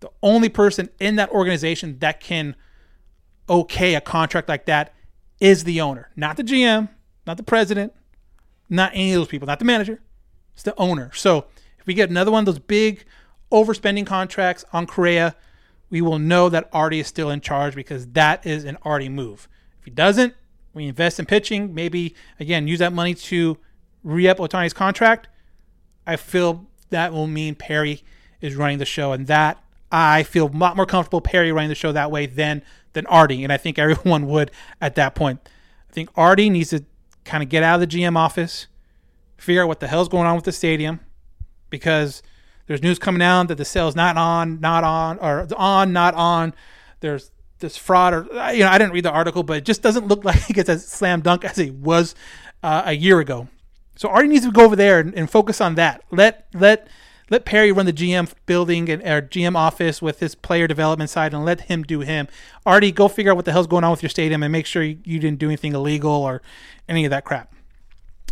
the 0.03 0.11
only 0.21 0.49
person 0.49 0.89
in 0.99 1.15
that 1.15 1.29
organization 1.29 1.97
that 1.99 2.19
can 2.19 2.57
okay 3.49 3.95
a 3.95 4.01
contract 4.01 4.49
like 4.49 4.65
that 4.65 4.93
is 5.39 5.63
the 5.63 5.79
owner, 5.79 6.09
not 6.17 6.35
the 6.35 6.43
GM, 6.43 6.89
not 7.25 7.37
the 7.37 7.43
president, 7.43 7.93
not 8.69 8.91
any 8.93 9.13
of 9.13 9.21
those 9.21 9.29
people, 9.29 9.45
not 9.47 9.59
the 9.59 9.65
manager. 9.65 10.01
It's 10.53 10.63
the 10.63 10.75
owner. 10.77 11.09
So 11.13 11.45
if 11.79 11.87
we 11.87 11.93
get 11.93 12.09
another 12.09 12.31
one 12.31 12.41
of 12.41 12.45
those 12.45 12.59
big 12.59 13.05
overspending 13.49 14.05
contracts 14.05 14.65
on 14.73 14.87
Correa, 14.87 15.37
we 15.89 16.01
will 16.01 16.19
know 16.19 16.49
that 16.49 16.69
Arte 16.73 16.99
is 16.99 17.07
still 17.07 17.29
in 17.29 17.39
charge 17.39 17.73
because 17.73 18.07
that 18.07 18.45
is 18.45 18.65
an 18.65 18.77
Arte 18.83 19.07
move. 19.07 19.47
If 19.79 19.85
he 19.85 19.91
doesn't, 19.91 20.33
we 20.73 20.87
invest 20.87 21.17
in 21.17 21.25
pitching, 21.25 21.73
maybe 21.73 22.13
again 22.41 22.67
use 22.67 22.79
that 22.79 22.91
money 22.91 23.13
to 23.13 23.57
re-up 24.03 24.39
Ohtani's 24.39 24.73
contract. 24.73 25.29
I 26.05 26.17
feel 26.17 26.65
that 26.89 27.13
will 27.13 27.27
mean 27.27 27.55
Perry 27.55 28.03
is 28.41 28.57
running 28.57 28.79
the 28.79 28.85
show, 28.85 29.13
and 29.13 29.27
that 29.27 29.62
I 29.93 30.23
feel 30.23 30.47
a 30.47 30.57
lot 30.57 30.75
more 30.75 30.87
comfortable 30.87 31.21
Perry 31.21 31.51
running 31.51 31.69
the 31.69 31.75
show 31.75 31.91
that 31.91 32.09
way 32.09 32.25
than 32.25 32.63
than 32.93 33.05
Arte, 33.05 33.43
and 33.43 33.53
I 33.53 33.57
think 33.57 33.77
everyone 33.77 34.27
would 34.27 34.51
at 34.81 34.95
that 34.95 35.13
point. 35.13 35.39
I 35.89 35.93
think 35.93 36.09
Arte 36.15 36.49
needs 36.49 36.71
to 36.71 36.83
kind 37.23 37.43
of 37.43 37.49
get 37.49 37.61
out 37.63 37.81
of 37.81 37.89
the 37.89 37.97
GM 37.97 38.17
office, 38.17 38.67
figure 39.37 39.61
out 39.61 39.67
what 39.67 39.79
the 39.79 39.87
hell's 39.87 40.09
going 40.09 40.25
on 40.25 40.35
with 40.35 40.45
the 40.45 40.51
stadium, 40.51 40.99
because 41.69 42.23
there's 42.65 42.81
news 42.81 42.97
coming 42.97 43.21
out 43.21 43.47
that 43.49 43.55
the 43.55 43.65
sale's 43.65 43.95
not 43.95 44.17
on, 44.17 44.59
not 44.59 44.83
on, 44.83 45.19
or 45.19 45.47
on, 45.55 45.93
not 45.93 46.15
on. 46.15 46.53
There's 47.01 47.31
this 47.59 47.77
fraud 47.77 48.13
or 48.13 48.27
you 48.53 48.59
know 48.59 48.69
I 48.69 48.77
didn't 48.79 48.93
read 48.93 49.05
the 49.05 49.11
article, 49.11 49.43
but 49.43 49.57
it 49.57 49.65
just 49.65 49.83
doesn't 49.83 50.07
look 50.07 50.25
like 50.25 50.57
it's 50.57 50.69
as 50.69 50.87
slam 50.87 51.21
dunk 51.21 51.45
as 51.45 51.59
it 51.59 51.73
was 51.75 52.15
uh, 52.63 52.83
a 52.85 52.93
year 52.93 53.19
ago. 53.19 53.47
So 53.95 54.09
Arte 54.09 54.27
needs 54.27 54.45
to 54.45 54.51
go 54.51 54.65
over 54.65 54.75
there 54.75 54.99
and, 54.99 55.13
and, 55.13 55.29
focus 55.29 55.61
on 55.61 55.75
that. 55.75 56.03
Let 56.09 56.47
let 56.53 56.87
let 57.33 57.45
Perry 57.45 57.71
run 57.71 57.87
the 57.87 57.93
GM 57.93 58.31
building 58.45 58.87
and 58.91 59.01
or 59.01 59.19
GM 59.19 59.55
office 59.55 60.03
with 60.03 60.19
his 60.19 60.35
player 60.35 60.67
development 60.67 61.09
side, 61.09 61.33
and 61.33 61.43
let 61.43 61.61
him 61.61 61.81
do 61.81 62.01
him. 62.01 62.27
Arte, 62.63 62.91
go 62.91 63.07
figure 63.07 63.31
out 63.31 63.35
what 63.35 63.45
the 63.45 63.51
hell's 63.51 63.65
going 63.65 63.83
on 63.83 63.89
with 63.89 64.03
your 64.03 64.11
stadium 64.11 64.43
and 64.43 64.51
make 64.51 64.67
sure 64.67 64.83
you, 64.83 64.95
didn't 64.95 65.39
do 65.39 65.47
anything 65.47 65.73
illegal 65.73 66.11
or 66.11 66.43
any 66.87 67.05
of 67.05 67.09
that 67.09 67.25
crap. 67.25 67.51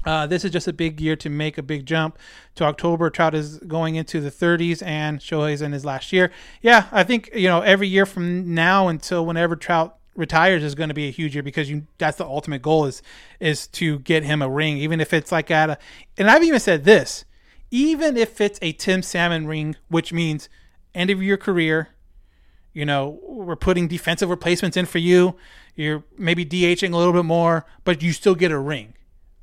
Uh, 0.06 0.28
this 0.28 0.46
is 0.46 0.52
just 0.52 0.68
a 0.68 0.74
big 0.74 1.02
year 1.02 1.16
to 1.16 1.30
make 1.30 1.58
a 1.58 1.64
big 1.64 1.88
jump 1.88 2.20
to 2.54 2.64
October. 2.64 3.10
Trout 3.10 3.34
is 3.34 3.58
going 3.60 3.96
into 3.96 4.22
the 4.22 4.30
30s, 4.30 4.86
and 4.86 5.20
Shohei's 5.20 5.64
in 5.64 5.72
his 5.72 5.84
last 5.84 6.14
year. 6.14 6.32
Yeah, 6.62 6.86
I 6.92 7.04
think 7.04 7.32
you 7.34 7.48
know 7.48 7.62
every 7.62 7.88
year 7.88 8.06
from 8.06 8.54
now 8.54 8.88
until 8.88 9.26
whenever 9.26 9.56
Trout 9.56 9.98
retires 10.16 10.64
is 10.64 10.76
going 10.76 10.90
to 10.90 10.94
be 10.94 11.08
a 11.08 11.12
huge 11.12 11.34
year 11.34 11.42
because 11.42 11.72
you 11.72 11.88
that's 11.98 12.18
the 12.18 12.26
ultimate 12.26 12.62
goal 12.62 12.86
is 12.86 13.02
is 13.40 13.66
to 13.68 13.98
get 14.00 14.24
him 14.24 14.44
a 14.44 14.50
ring, 14.50 14.78
even 14.78 15.02
if 15.02 15.12
it's 15.12 15.32
like 15.32 15.50
at 15.50 15.72
a. 15.72 15.78
And 16.20 16.30
I've 16.30 16.44
even 16.44 16.60
said 16.60 16.84
this, 16.84 17.26
even 17.72 18.18
if 18.18 18.40
it's 18.40 18.60
a 18.62 18.74
Tim 18.74 19.02
Salmon 19.02 19.48
ring, 19.48 19.76
which 19.88 20.14
means 20.14 20.50
end 20.94 21.10
of 21.10 21.24
your 21.24 21.38
career. 21.38 21.90
You 22.74 22.86
know, 22.86 23.20
we're 23.24 23.58
putting 23.58 23.90
defensive 23.90 24.30
replacements 24.30 24.78
in 24.78 24.86
for 24.86 24.98
you. 25.00 25.36
You're 25.76 26.06
maybe 26.18 26.46
DHing 26.46 26.94
a 26.94 26.98
little 26.98 27.12
bit 27.12 27.26
more, 27.26 27.66
but 27.84 28.02
you 28.02 28.14
still 28.14 28.36
get 28.36 28.52
a 28.52 28.58
ring 28.58 28.94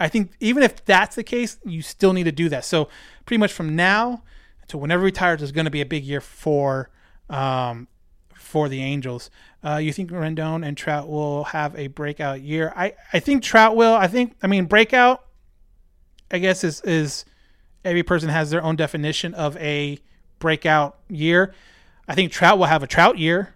I 0.00 0.08
think 0.08 0.32
even 0.40 0.62
if 0.62 0.84
that's 0.84 1.16
the 1.16 1.24
case, 1.24 1.58
you 1.64 1.82
still 1.82 2.12
need 2.12 2.24
to 2.24 2.32
do 2.32 2.48
that. 2.50 2.64
So 2.64 2.88
pretty 3.26 3.38
much 3.38 3.52
from 3.52 3.74
now 3.74 4.22
to 4.68 4.78
whenever 4.78 5.02
he 5.02 5.06
retires 5.06 5.42
is 5.42 5.52
going 5.52 5.64
to 5.64 5.70
be 5.70 5.80
a 5.80 5.86
big 5.86 6.04
year 6.04 6.20
for 6.20 6.90
um, 7.28 7.88
for 8.34 8.68
the 8.68 8.82
Angels. 8.82 9.30
Uh, 9.64 9.76
you 9.76 9.92
think 9.92 10.10
Rendon 10.10 10.64
and 10.64 10.76
Trout 10.76 11.08
will 11.08 11.44
have 11.44 11.74
a 11.76 11.88
breakout 11.88 12.40
year? 12.42 12.72
I, 12.76 12.94
I 13.12 13.18
think 13.18 13.42
Trout 13.42 13.74
will. 13.74 13.94
I 13.94 14.06
think 14.06 14.36
I 14.42 14.46
mean 14.46 14.66
breakout. 14.66 15.24
I 16.30 16.38
guess 16.38 16.62
is 16.62 16.80
is 16.82 17.24
every 17.88 18.02
person 18.02 18.28
has 18.28 18.50
their 18.50 18.62
own 18.62 18.76
definition 18.76 19.34
of 19.34 19.56
a 19.56 19.98
breakout 20.38 20.98
year. 21.08 21.54
I 22.06 22.14
think 22.14 22.32
Trout 22.32 22.58
will 22.58 22.66
have 22.66 22.82
a 22.82 22.86
Trout 22.86 23.18
year. 23.18 23.54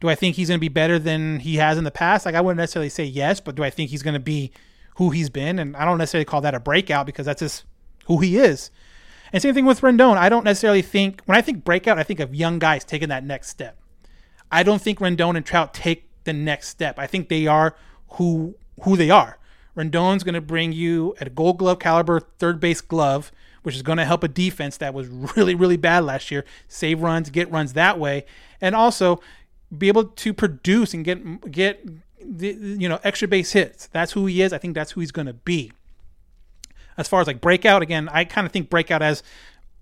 Do 0.00 0.08
I 0.08 0.14
think 0.14 0.36
he's 0.36 0.48
going 0.48 0.58
to 0.58 0.60
be 0.60 0.68
better 0.68 0.98
than 0.98 1.40
he 1.40 1.56
has 1.56 1.78
in 1.78 1.84
the 1.84 1.90
past? 1.90 2.26
Like 2.26 2.34
I 2.34 2.40
wouldn't 2.40 2.58
necessarily 2.58 2.88
say 2.88 3.04
yes, 3.04 3.40
but 3.40 3.54
do 3.54 3.62
I 3.62 3.70
think 3.70 3.90
he's 3.90 4.02
going 4.02 4.14
to 4.14 4.20
be 4.20 4.50
who 4.96 5.10
he's 5.10 5.30
been, 5.30 5.58
and 5.58 5.76
I 5.76 5.84
don't 5.84 5.98
necessarily 5.98 6.24
call 6.24 6.40
that 6.42 6.54
a 6.54 6.60
breakout 6.60 7.06
because 7.06 7.26
that's 7.26 7.40
just 7.40 7.64
who 8.06 8.18
he 8.18 8.36
is. 8.36 8.70
And 9.32 9.40
same 9.40 9.54
thing 9.54 9.64
with 9.64 9.80
Rendon. 9.80 10.18
I 10.18 10.28
don't 10.28 10.44
necessarily 10.44 10.82
think 10.82 11.22
when 11.24 11.38
I 11.38 11.40
think 11.40 11.64
breakout, 11.64 11.98
I 11.98 12.02
think 12.02 12.20
of 12.20 12.34
young 12.34 12.58
guys 12.58 12.84
taking 12.84 13.08
that 13.08 13.24
next 13.24 13.48
step. 13.48 13.78
I 14.50 14.62
don't 14.62 14.82
think 14.82 14.98
Rendon 14.98 15.36
and 15.36 15.46
Trout 15.46 15.72
take 15.72 16.08
the 16.24 16.34
next 16.34 16.68
step. 16.68 16.98
I 16.98 17.06
think 17.06 17.28
they 17.28 17.46
are 17.46 17.74
who 18.10 18.56
who 18.82 18.96
they 18.96 19.10
are. 19.10 19.38
Rendon's 19.76 20.22
going 20.22 20.34
to 20.34 20.42
bring 20.42 20.72
you 20.72 21.14
a 21.20 21.30
Gold 21.30 21.58
Glove 21.58 21.78
caliber 21.78 22.20
third 22.20 22.60
base 22.60 22.82
glove, 22.82 23.32
which 23.62 23.74
is 23.74 23.82
going 23.82 23.98
to 23.98 24.04
help 24.04 24.22
a 24.22 24.28
defense 24.28 24.76
that 24.78 24.94
was 24.94 25.08
really 25.08 25.54
really 25.54 25.76
bad 25.76 26.04
last 26.04 26.30
year 26.30 26.44
save 26.68 27.02
runs, 27.02 27.30
get 27.30 27.50
runs 27.50 27.72
that 27.72 27.98
way, 27.98 28.24
and 28.60 28.74
also 28.74 29.20
be 29.76 29.88
able 29.88 30.04
to 30.04 30.32
produce 30.34 30.94
and 30.94 31.04
get 31.04 31.50
get 31.50 31.84
you 32.38 32.88
know, 32.88 33.00
extra 33.04 33.28
base 33.28 33.52
hits. 33.52 33.86
That's 33.88 34.12
who 34.12 34.26
he 34.26 34.42
is. 34.42 34.52
I 34.52 34.58
think 34.58 34.74
that's 34.74 34.92
who 34.92 35.00
he's 35.00 35.12
going 35.12 35.26
to 35.26 35.32
be. 35.32 35.72
As 36.96 37.08
far 37.08 37.20
as 37.20 37.26
like 37.26 37.40
breakout, 37.40 37.82
again, 37.82 38.08
I 38.12 38.24
kind 38.24 38.46
of 38.46 38.52
think 38.52 38.68
breakout 38.70 39.02
as 39.02 39.22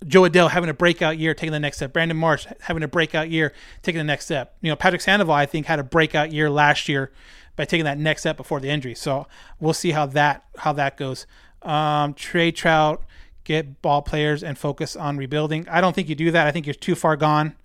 Jo 0.06 0.22
Adell 0.22 0.50
having 0.50 0.70
a 0.70 0.74
breakout 0.74 1.18
year, 1.18 1.34
taking 1.34 1.52
the 1.52 1.60
next 1.60 1.78
step. 1.78 1.92
Brandon 1.92 2.16
Marsh 2.16 2.46
having 2.60 2.82
a 2.82 2.88
breakout 2.88 3.30
year, 3.30 3.52
taking 3.82 3.98
the 3.98 4.04
next 4.04 4.26
step. 4.26 4.56
You 4.62 4.70
know, 4.70 4.76
Patrick 4.76 5.02
Sandoval, 5.02 5.34
I 5.34 5.46
think, 5.46 5.66
had 5.66 5.78
a 5.78 5.84
breakout 5.84 6.32
year 6.32 6.48
last 6.48 6.88
year 6.88 7.10
by 7.56 7.64
taking 7.64 7.84
that 7.84 7.98
next 7.98 8.22
step 8.22 8.36
before 8.36 8.60
the 8.60 8.68
injury. 8.68 8.94
So 8.94 9.26
we'll 9.58 9.74
see 9.74 9.90
how 9.90 10.06
that 10.06 10.44
how 10.58 10.72
that 10.74 10.96
goes. 10.96 11.26
Um, 11.62 12.14
Trey 12.14 12.52
Trout, 12.52 13.02
get 13.44 13.82
ball 13.82 14.02
players 14.02 14.42
and 14.42 14.56
focus 14.58 14.96
on 14.96 15.16
rebuilding. 15.16 15.68
I 15.68 15.80
don't 15.80 15.94
think 15.94 16.08
you 16.08 16.14
do 16.14 16.30
that. 16.30 16.46
I 16.46 16.50
think 16.50 16.66
you're 16.66 16.74
too 16.74 16.94
far 16.94 17.16
gone. 17.16 17.56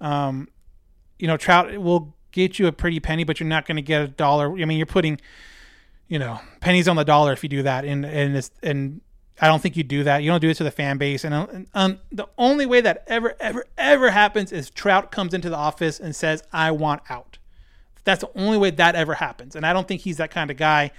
Um, 0.00 0.48
you 1.18 1.26
know, 1.26 1.36
Trout 1.36 1.76
will 1.78 2.14
get 2.32 2.58
you 2.58 2.66
a 2.66 2.72
pretty 2.72 3.00
penny, 3.00 3.24
but 3.24 3.40
you're 3.40 3.48
not 3.48 3.66
going 3.66 3.76
to 3.76 3.82
get 3.82 4.02
a 4.02 4.08
dollar. 4.08 4.52
I 4.52 4.64
mean, 4.64 4.78
you're 4.78 4.86
putting, 4.86 5.20
you 6.08 6.18
know, 6.18 6.40
pennies 6.60 6.88
on 6.88 6.96
the 6.96 7.04
dollar 7.04 7.32
if 7.32 7.42
you 7.42 7.48
do 7.48 7.62
that. 7.62 7.84
And 7.84 8.04
and 8.04 8.50
and 8.62 9.00
I 9.40 9.46
don't 9.48 9.60
think 9.60 9.76
you 9.76 9.82
do 9.82 10.04
that. 10.04 10.22
You 10.22 10.30
don't 10.30 10.40
do 10.40 10.50
it 10.50 10.56
to 10.58 10.64
the 10.64 10.70
fan 10.70 10.98
base. 10.98 11.24
And, 11.24 11.34
and 11.34 11.66
um, 11.74 11.98
the 12.12 12.28
only 12.36 12.66
way 12.66 12.80
that 12.80 13.04
ever 13.06 13.34
ever 13.40 13.64
ever 13.78 14.10
happens 14.10 14.52
is 14.52 14.70
Trout 14.70 15.10
comes 15.10 15.34
into 15.34 15.48
the 15.50 15.56
office 15.56 16.00
and 16.00 16.14
says, 16.14 16.42
"I 16.52 16.70
want 16.70 17.02
out." 17.08 17.38
That's 18.04 18.22
the 18.22 18.30
only 18.34 18.58
way 18.58 18.70
that 18.70 18.94
ever 18.94 19.14
happens. 19.14 19.54
And 19.56 19.66
I 19.66 19.72
don't 19.72 19.86
think 19.86 20.00
he's 20.02 20.16
that 20.16 20.30
kind 20.30 20.50
of 20.50 20.56
guy. 20.56 20.90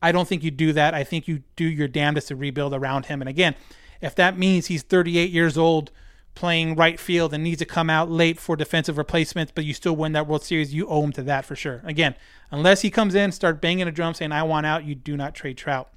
I 0.00 0.12
don't 0.12 0.28
think 0.28 0.42
you 0.42 0.50
do 0.50 0.72
that. 0.72 0.94
I 0.94 1.04
think 1.04 1.26
you 1.26 1.42
do 1.56 1.64
your 1.64 1.88
damnedest 1.88 2.28
to 2.28 2.36
rebuild 2.36 2.72
around 2.72 3.06
him. 3.06 3.20
And 3.20 3.28
again, 3.28 3.54
if 4.00 4.14
that 4.14 4.38
means 4.38 4.66
he's 4.66 4.82
38 4.82 5.30
years 5.30 5.58
old 5.58 5.90
playing 6.34 6.76
right 6.76 7.00
field 7.00 7.34
and 7.34 7.42
needs 7.42 7.58
to 7.58 7.64
come 7.64 7.90
out 7.90 8.08
late 8.08 8.38
for 8.38 8.54
defensive 8.54 8.96
replacements, 8.96 9.50
but 9.52 9.64
you 9.64 9.74
still 9.74 9.96
win 9.96 10.12
that 10.12 10.28
World 10.28 10.44
Series, 10.44 10.72
you 10.72 10.86
owe 10.86 11.02
him 11.02 11.12
to 11.12 11.22
that 11.24 11.44
for 11.44 11.56
sure. 11.56 11.82
Again, 11.84 12.14
unless 12.52 12.82
he 12.82 12.90
comes 12.90 13.16
in, 13.16 13.32
start 13.32 13.60
banging 13.60 13.88
a 13.88 13.92
drum 13.92 14.14
saying, 14.14 14.30
I 14.30 14.44
want 14.44 14.64
out, 14.64 14.84
you 14.84 14.94
do 14.94 15.16
not 15.16 15.34
trade 15.34 15.56
Trout. 15.56 15.90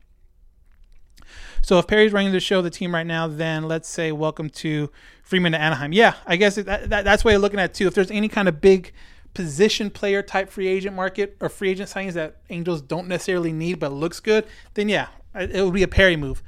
So 1.62 1.78
if 1.78 1.86
Perry's 1.86 2.12
running 2.12 2.32
the 2.32 2.40
show, 2.40 2.64
the 2.64 2.72
team 2.72 2.94
right 2.94 3.06
now, 3.06 3.28
then 3.28 3.68
let's 3.68 3.88
say 3.88 4.12
welcome 4.12 4.50
to 4.50 4.90
Freeman 5.22 5.52
to 5.52 5.62
Anaheim. 5.62 5.94
Yeah, 5.94 6.16
I 6.26 6.38
guess 6.38 6.56
that, 6.56 6.90
that, 6.90 7.06
that's 7.06 7.24
way 7.24 7.36
of 7.36 7.42
looking 7.42 7.60
at 7.60 7.70
it 7.70 7.74
too. 7.76 7.86
If 7.86 7.94
there's 7.94 8.10
any 8.10 8.28
kind 8.28 8.48
of 8.48 8.60
big 8.60 8.94
position 9.34 9.90
player 9.90 10.22
type 10.22 10.50
free 10.50 10.68
agent 10.68 10.96
market 10.96 11.38
or 11.40 11.50
free 11.50 11.70
agent 11.70 11.90
signings 11.90 12.14
that 12.14 12.38
Angels 12.50 12.82
don't 12.82 13.08
necessarily 13.08 13.52
need 13.52 13.80
but 13.80 13.92
looks 13.92 14.20
good, 14.20 14.46
then 14.74 14.90
yeah, 14.90 15.08
it 15.36 15.64
would 15.64 15.74
be 15.74 15.84
a 15.84 15.88
Perry 15.88 16.16
move. 16.16 16.44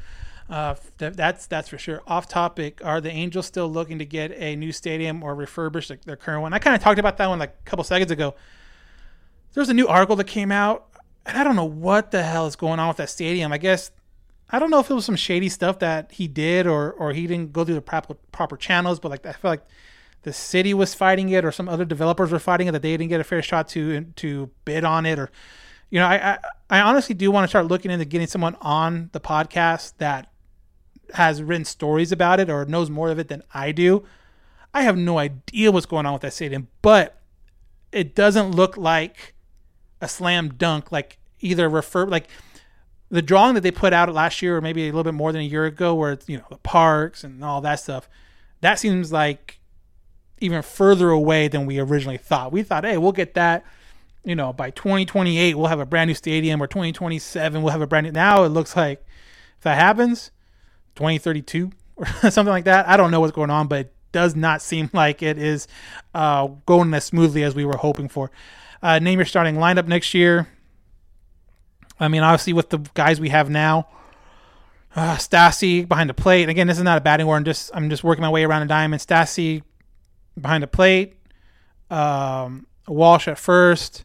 Uh, 0.49 0.75
th- 0.99 1.13
that's 1.13 1.47
that's 1.47 1.69
for 1.69 1.77
sure. 1.77 2.01
Off 2.05 2.27
topic, 2.27 2.81
are 2.83 2.99
the 2.99 3.09
Angels 3.09 3.45
still 3.45 3.69
looking 3.69 3.97
to 3.99 4.05
get 4.05 4.31
a 4.33 4.55
new 4.55 4.71
stadium 4.71 5.23
or 5.23 5.35
refurbish 5.35 5.87
the, 5.87 5.97
their 6.05 6.17
current 6.17 6.41
one? 6.41 6.53
I 6.53 6.59
kind 6.59 6.75
of 6.75 6.81
talked 6.81 6.99
about 6.99 7.17
that 7.17 7.27
one 7.27 7.39
like 7.39 7.55
a 7.65 7.69
couple 7.69 7.83
seconds 7.83 8.11
ago. 8.11 8.35
There's 9.53 9.69
a 9.69 9.73
new 9.73 9.87
article 9.87 10.15
that 10.17 10.25
came 10.25 10.51
out, 10.51 10.87
and 11.25 11.37
I 11.37 11.43
don't 11.43 11.55
know 11.55 11.63
what 11.63 12.11
the 12.11 12.23
hell 12.23 12.45
is 12.45 12.55
going 12.55 12.79
on 12.79 12.89
with 12.89 12.97
that 12.97 13.09
stadium. 13.09 13.53
I 13.53 13.57
guess 13.57 13.91
I 14.49 14.59
don't 14.59 14.69
know 14.69 14.79
if 14.79 14.89
it 14.89 14.93
was 14.93 15.05
some 15.05 15.15
shady 15.15 15.49
stuff 15.49 15.79
that 15.79 16.11
he 16.11 16.27
did 16.27 16.67
or 16.67 16.91
or 16.91 17.13
he 17.13 17.25
didn't 17.25 17.53
go 17.53 17.63
through 17.63 17.75
the 17.75 17.81
proper 17.81 18.15
proper 18.31 18.57
channels, 18.57 18.99
but 18.99 19.09
like 19.09 19.25
I 19.25 19.31
feel 19.31 19.51
like 19.51 19.65
the 20.23 20.33
city 20.33 20.73
was 20.73 20.93
fighting 20.93 21.29
it 21.29 21.45
or 21.45 21.51
some 21.51 21.69
other 21.69 21.85
developers 21.85 22.31
were 22.31 22.39
fighting 22.39 22.67
it 22.67 22.71
that 22.71 22.81
they 22.81 22.91
didn't 22.91 23.09
get 23.09 23.21
a 23.21 23.23
fair 23.23 23.41
shot 23.41 23.67
to 23.69 24.01
to 24.15 24.49
bid 24.65 24.83
on 24.83 25.05
it 25.05 25.19
or 25.19 25.29
you 25.89 25.99
know 25.99 26.05
I 26.05 26.33
I, 26.33 26.37
I 26.69 26.81
honestly 26.81 27.15
do 27.15 27.29
want 27.31 27.43
to 27.43 27.47
start 27.47 27.67
looking 27.67 27.91
into 27.91 28.05
getting 28.05 28.27
someone 28.27 28.55
on 28.61 29.09
the 29.11 29.19
podcast 29.19 29.93
that 29.97 30.31
has 31.13 31.43
written 31.43 31.65
stories 31.65 32.11
about 32.11 32.39
it 32.39 32.49
or 32.49 32.65
knows 32.65 32.89
more 32.89 33.09
of 33.09 33.19
it 33.19 33.27
than 33.27 33.43
I 33.53 33.71
do. 33.71 34.03
I 34.73 34.81
have 34.81 34.97
no 34.97 35.19
idea 35.19 35.71
what's 35.71 35.85
going 35.85 36.07
on 36.07 36.13
with 36.13 36.23
that 36.23 36.33
stadium, 36.33 36.69
but 36.81 37.21
it 37.91 38.15
doesn't 38.15 38.51
look 38.51 38.75
like 38.75 39.35
a 40.01 40.07
slam 40.07 40.55
dunk, 40.55 40.91
like 40.91 41.19
either 41.39 41.69
refer 41.69 42.07
like 42.07 42.27
the 43.09 43.21
drawing 43.21 43.53
that 43.53 43.61
they 43.61 43.69
put 43.69 43.93
out 43.93 44.11
last 44.11 44.41
year 44.41 44.57
or 44.57 44.61
maybe 44.61 44.83
a 44.83 44.85
little 44.87 45.03
bit 45.03 45.13
more 45.13 45.31
than 45.31 45.41
a 45.41 45.45
year 45.45 45.65
ago 45.65 45.93
where 45.93 46.13
it's 46.13 46.27
you 46.27 46.37
know 46.37 46.45
the 46.49 46.57
parks 46.57 47.23
and 47.23 47.43
all 47.43 47.61
that 47.61 47.79
stuff 47.79 48.09
that 48.63 48.79
seems 48.79 49.11
like 49.11 49.59
even 50.43 50.61
further 50.61 51.09
away 51.09 51.47
than 51.47 51.65
we 51.65 51.79
originally 51.79 52.17
thought 52.17 52.51
we 52.51 52.63
thought 52.63 52.83
hey 52.83 52.97
we'll 52.97 53.11
get 53.11 53.33
that 53.33 53.63
you 54.23 54.35
know 54.35 54.53
by 54.53 54.69
2028 54.69 55.55
we'll 55.55 55.67
have 55.67 55.79
a 55.79 55.85
brand 55.85 56.07
new 56.07 56.13
stadium 56.13 56.61
or 56.61 56.67
2027 56.67 57.61
we'll 57.61 57.71
have 57.71 57.81
a 57.81 57.87
brand 57.87 58.05
new 58.05 58.11
now 58.11 58.43
it 58.43 58.49
looks 58.49 58.75
like 58.75 59.05
if 59.57 59.63
that 59.63 59.75
happens 59.75 60.31
2032 60.95 61.71
or 62.23 62.31
something 62.31 62.51
like 62.51 62.65
that. 62.65 62.87
I 62.87 62.97
don't 62.97 63.11
know 63.11 63.19
what's 63.19 63.33
going 63.33 63.49
on, 63.49 63.67
but 63.67 63.79
it 63.79 63.93
does 64.11 64.35
not 64.35 64.61
seem 64.61 64.89
like 64.93 65.21
it 65.21 65.37
is 65.37 65.67
uh, 66.13 66.47
going 66.65 66.93
as 66.93 67.05
smoothly 67.05 67.43
as 67.43 67.55
we 67.55 67.65
were 67.65 67.77
hoping 67.77 68.07
for. 68.07 68.31
Uh, 68.81 68.99
name 68.99 69.19
your 69.19 69.25
starting 69.25 69.55
lineup 69.55 69.87
next 69.87 70.13
year. 70.13 70.47
I 71.99 72.07
mean, 72.07 72.21
obviously 72.21 72.53
with 72.53 72.69
the 72.69 72.79
guys 72.95 73.19
we 73.19 73.29
have 73.29 73.49
now, 73.49 73.87
uh, 74.95 75.15
Stassi 75.15 75.87
behind 75.87 76.09
the 76.09 76.13
plate. 76.13 76.49
Again, 76.49 76.67
this 76.67 76.77
is 76.77 76.83
not 76.83 76.97
a 76.97 77.01
batting 77.01 77.25
order. 77.25 77.37
I'm 77.37 77.45
just 77.45 77.71
I'm 77.73 77.89
just 77.89 78.03
working 78.03 78.21
my 78.21 78.29
way 78.29 78.43
around 78.43 78.63
a 78.63 78.65
diamond. 78.65 79.01
Stassi 79.01 79.63
behind 80.39 80.63
the 80.63 80.67
plate. 80.67 81.15
Um, 81.89 82.67
Walsh 82.87 83.27
at 83.27 83.37
first. 83.37 84.03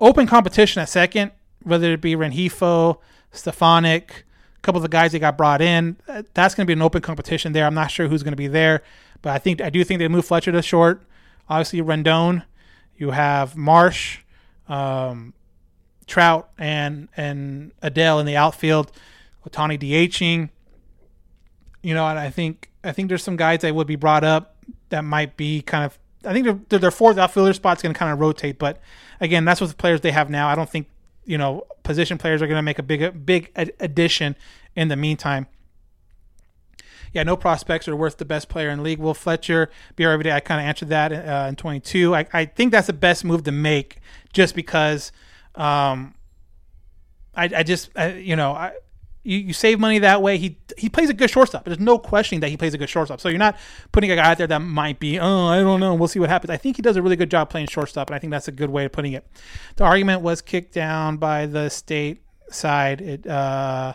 Open 0.00 0.26
competition 0.26 0.82
at 0.82 0.88
second, 0.88 1.32
whether 1.62 1.92
it 1.92 2.00
be 2.00 2.16
Rengifo, 2.16 2.98
Stefanic, 3.32 4.24
couple 4.64 4.78
of 4.78 4.82
the 4.82 4.88
guys 4.88 5.12
they 5.12 5.18
got 5.18 5.36
brought 5.36 5.60
in. 5.60 5.96
That's 6.32 6.54
going 6.54 6.64
to 6.64 6.66
be 6.66 6.72
an 6.72 6.82
open 6.82 7.02
competition 7.02 7.52
there. 7.52 7.66
I'm 7.66 7.74
not 7.74 7.90
sure 7.90 8.08
who's 8.08 8.22
going 8.22 8.32
to 8.32 8.36
be 8.36 8.48
there, 8.48 8.82
but 9.22 9.32
I 9.32 9.38
think 9.38 9.60
I 9.60 9.70
do 9.70 9.84
think 9.84 9.98
they 9.98 10.08
move 10.08 10.24
Fletcher 10.24 10.50
to 10.52 10.62
short. 10.62 11.02
Obviously, 11.48 11.80
Rendon. 11.80 12.42
You 12.96 13.10
have 13.10 13.56
Marsh, 13.56 14.20
um, 14.68 15.34
Trout, 16.06 16.48
and 16.58 17.08
and 17.16 17.72
Adell 17.82 18.20
in 18.20 18.26
the 18.26 18.36
outfield. 18.36 18.90
Ohtani 19.48 19.78
DHing. 19.78 20.48
You 21.82 21.94
know, 21.94 22.06
and 22.06 22.18
I 22.18 22.30
think 22.30 22.70
I 22.84 22.92
think 22.92 23.08
there's 23.08 23.22
some 23.22 23.36
guys 23.36 23.60
that 23.60 23.74
would 23.74 23.86
be 23.86 23.96
brought 23.96 24.24
up 24.24 24.56
that 24.90 25.04
might 25.04 25.36
be 25.36 25.62
kind 25.62 25.84
of 25.84 25.98
I 26.24 26.32
think 26.32 26.68
their, 26.68 26.78
their 26.78 26.90
fourth 26.90 27.18
outfielder 27.18 27.52
spot's 27.52 27.82
going 27.82 27.92
to 27.92 27.98
kind 27.98 28.12
of 28.12 28.18
rotate. 28.18 28.58
But 28.58 28.80
again, 29.20 29.44
that's 29.44 29.60
what 29.60 29.68
the 29.68 29.76
players 29.76 30.00
they 30.00 30.12
have 30.12 30.30
now. 30.30 30.48
I 30.48 30.54
don't 30.54 30.68
think 30.68 30.88
you 31.24 31.38
know 31.38 31.66
position 31.82 32.18
players 32.18 32.42
are 32.42 32.46
going 32.46 32.58
to 32.58 32.62
make 32.62 32.78
a 32.78 32.82
big 32.82 33.26
big 33.26 33.50
addition 33.80 34.36
in 34.74 34.88
the 34.88 34.96
meantime. 34.96 35.46
Yeah, 37.12 37.22
no 37.22 37.36
prospects 37.36 37.86
are 37.86 37.94
worth 37.94 38.16
the 38.16 38.24
best 38.24 38.48
player 38.48 38.70
in 38.70 38.82
league. 38.82 38.98
Will 38.98 39.14
Fletcher 39.14 39.70
be 39.94 40.02
here 40.02 40.10
every 40.10 40.24
day? 40.24 40.32
I 40.32 40.40
kind 40.40 40.60
of 40.60 40.66
answered 40.66 40.88
that 40.88 41.12
uh, 41.12 41.48
in 41.48 41.54
22. 41.54 42.12
I, 42.12 42.26
I 42.32 42.44
think 42.44 42.72
that's 42.72 42.88
the 42.88 42.92
best 42.92 43.24
move 43.24 43.44
to 43.44 43.52
make, 43.52 43.98
just 44.32 44.54
because. 44.54 45.12
Um, 45.54 46.14
I, 47.36 47.50
I 47.56 47.62
just 47.62 47.90
I, 47.96 48.12
you 48.14 48.36
know 48.36 48.52
I, 48.52 48.72
you, 49.24 49.38
you 49.38 49.52
save 49.52 49.80
money 49.80 49.98
that 49.98 50.22
way. 50.22 50.38
He 50.38 50.58
he 50.78 50.88
plays 50.88 51.10
a 51.10 51.14
good 51.14 51.30
shortstop. 51.30 51.64
There's 51.64 51.80
no 51.80 51.98
questioning 51.98 52.40
that 52.40 52.50
he 52.50 52.56
plays 52.56 52.74
a 52.74 52.78
good 52.78 52.88
shortstop. 52.88 53.20
So 53.20 53.28
you're 53.28 53.38
not 53.38 53.56
putting 53.90 54.10
a 54.10 54.16
guy 54.16 54.30
out 54.30 54.38
there 54.38 54.46
that 54.46 54.60
might 54.60 55.00
be, 55.00 55.18
oh, 55.18 55.46
I 55.46 55.60
don't 55.60 55.80
know. 55.80 55.94
We'll 55.94 56.08
see 56.08 56.20
what 56.20 56.28
happens. 56.28 56.50
I 56.50 56.56
think 56.56 56.76
he 56.76 56.82
does 56.82 56.96
a 56.96 57.02
really 57.02 57.16
good 57.16 57.30
job 57.30 57.50
playing 57.50 57.66
shortstop, 57.68 58.08
and 58.08 58.14
I 58.14 58.18
think 58.18 58.30
that's 58.30 58.48
a 58.48 58.52
good 58.52 58.70
way 58.70 58.84
of 58.84 58.92
putting 58.92 59.14
it. 59.14 59.26
The 59.76 59.84
argument 59.84 60.20
was 60.22 60.42
kicked 60.42 60.72
down 60.72 61.16
by 61.16 61.46
the 61.46 61.70
state 61.70 62.22
side. 62.50 63.00
It 63.00 63.26
uh, 63.26 63.94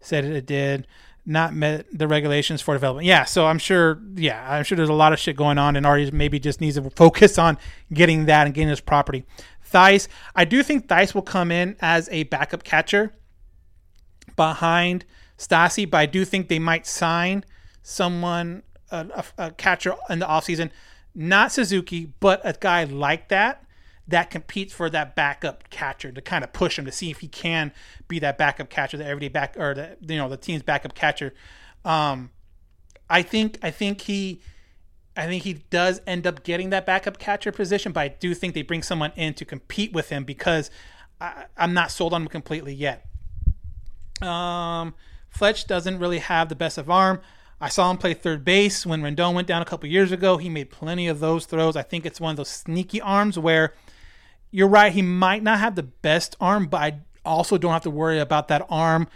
said 0.00 0.24
it, 0.24 0.46
did 0.46 0.86
not 1.24 1.54
met 1.54 1.86
the 1.92 2.06
regulations 2.06 2.60
for 2.62 2.74
development. 2.74 3.06
Yeah, 3.06 3.24
so 3.24 3.46
I'm 3.46 3.58
sure. 3.58 4.00
Yeah, 4.14 4.44
I'm 4.48 4.62
sure 4.62 4.76
there's 4.76 4.88
a 4.88 4.94
lot 4.94 5.12
of 5.12 5.18
shit 5.18 5.36
going 5.36 5.58
on, 5.58 5.74
and 5.74 5.86
Arte 5.86 6.10
maybe 6.10 6.38
just 6.38 6.60
needs 6.60 6.76
to 6.76 6.90
focus 6.90 7.38
on 7.38 7.56
getting 7.92 8.26
that 8.26 8.46
and 8.46 8.54
getting 8.54 8.68
his 8.68 8.80
property. 8.80 9.24
Thaiss, 9.72 10.06
I 10.34 10.44
do 10.44 10.62
think 10.62 10.86
Thaiss 10.86 11.14
will 11.14 11.22
come 11.22 11.50
in 11.50 11.76
as 11.80 12.08
a 12.10 12.24
backup 12.24 12.62
catcher 12.62 13.14
behind 14.36 15.04
Stassi, 15.38 15.88
but 15.88 15.98
I 15.98 16.06
do 16.06 16.24
think 16.24 16.48
they 16.48 16.58
might 16.58 16.86
sign 16.86 17.44
someone, 17.82 18.62
a, 18.90 19.24
a, 19.38 19.46
a 19.46 19.50
catcher 19.52 19.94
in 20.08 20.18
the 20.18 20.26
offseason, 20.26 20.70
not 21.14 21.52
Suzuki, 21.52 22.12
but 22.20 22.40
a 22.44 22.52
guy 22.52 22.84
like 22.84 23.28
that 23.28 23.66
that 24.08 24.30
competes 24.30 24.72
for 24.72 24.88
that 24.90 25.16
backup 25.16 25.68
catcher 25.70 26.12
to 26.12 26.20
kind 26.20 26.44
of 26.44 26.52
push 26.52 26.78
him 26.78 26.84
to 26.84 26.92
see 26.92 27.10
if 27.10 27.18
he 27.18 27.28
can 27.28 27.72
be 28.06 28.18
that 28.20 28.38
backup 28.38 28.70
catcher, 28.70 28.96
the 28.96 29.04
everyday 29.04 29.28
back 29.28 29.56
or 29.58 29.74
the 29.74 29.96
you 30.00 30.16
know 30.16 30.28
the 30.28 30.36
team's 30.36 30.62
backup 30.62 30.94
catcher. 30.94 31.34
Um, 31.84 32.30
I 33.10 33.22
think 33.22 33.58
I 33.62 33.70
think 33.70 34.02
he 34.02 34.40
I 35.16 35.26
think 35.26 35.44
he 35.44 35.54
does 35.70 36.00
end 36.06 36.26
up 36.26 36.44
getting 36.44 36.70
that 36.70 36.86
backup 36.86 37.18
catcher 37.18 37.50
position, 37.50 37.92
but 37.92 38.00
I 38.00 38.08
do 38.08 38.34
think 38.34 38.54
they 38.54 38.62
bring 38.62 38.82
someone 38.82 39.12
in 39.16 39.34
to 39.34 39.44
compete 39.44 39.92
with 39.92 40.10
him 40.10 40.24
because 40.24 40.70
I, 41.20 41.46
am 41.56 41.74
not 41.74 41.90
sold 41.90 42.12
on 42.12 42.22
him 42.22 42.28
completely 42.28 42.74
yet. 42.74 43.06
Um, 44.22 44.94
Fletch 45.30 45.66
doesn't 45.66 45.98
really 45.98 46.18
have 46.18 46.48
the 46.48 46.54
best 46.54 46.78
of 46.78 46.90
arm. 46.90 47.20
I 47.60 47.68
saw 47.68 47.90
him 47.90 47.96
play 47.96 48.14
third 48.14 48.44
base 48.44 48.84
when 48.84 49.02
Rendon 49.02 49.34
went 49.34 49.48
down 49.48 49.62
a 49.62 49.64
couple 49.64 49.88
years 49.88 50.12
ago. 50.12 50.36
He 50.36 50.50
made 50.50 50.70
plenty 50.70 51.08
of 51.08 51.20
those 51.20 51.46
throws. 51.46 51.76
I 51.76 51.82
think 51.82 52.04
it's 52.04 52.20
one 52.20 52.32
of 52.32 52.36
those 52.36 52.50
sneaky 52.50 53.00
arms 53.00 53.38
where 53.38 53.74
you're 54.50 54.68
right. 54.68 54.92
He 54.92 55.02
might 55.02 55.42
not 55.42 55.58
have 55.58 55.74
the 55.74 55.82
best 55.82 56.36
arm, 56.40 56.66
but 56.66 56.78
I 56.78 57.00
also 57.24 57.56
don't 57.56 57.72
have 57.72 57.82
to 57.82 57.90
worry 57.90 58.18
about 58.18 58.48
that 58.48 58.66
arm 58.68 59.08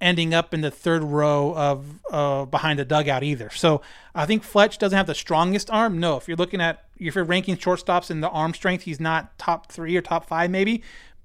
ending 0.00 0.32
up 0.32 0.54
in 0.54 0.60
the 0.60 0.70
third 0.70 1.02
row 1.02 1.54
of 1.56 2.00
uh, 2.10 2.44
behind 2.44 2.78
the 2.78 2.84
dugout 2.84 3.22
either. 3.22 3.50
So 3.50 3.80
I 4.14 4.26
think 4.26 4.44
Fletch 4.44 4.78
doesn't 4.78 4.96
have 4.96 5.06
the 5.06 5.14
strongest 5.14 5.70
arm. 5.70 5.98
No, 5.98 6.16
if 6.16 6.28
you're 6.28 6.36
looking 6.36 6.60
at 6.60 6.84
if 6.98 7.14
you're 7.14 7.24
ranking 7.24 7.56
shortstops 7.56 8.10
in 8.10 8.20
the 8.20 8.28
arm 8.28 8.54
strength, 8.54 8.84
he's 8.84 9.00
not 9.00 9.36
top 9.38 9.72
three 9.72 9.96
or 9.96 10.02
top 10.02 10.26
five 10.26 10.50
maybe, 10.50 10.82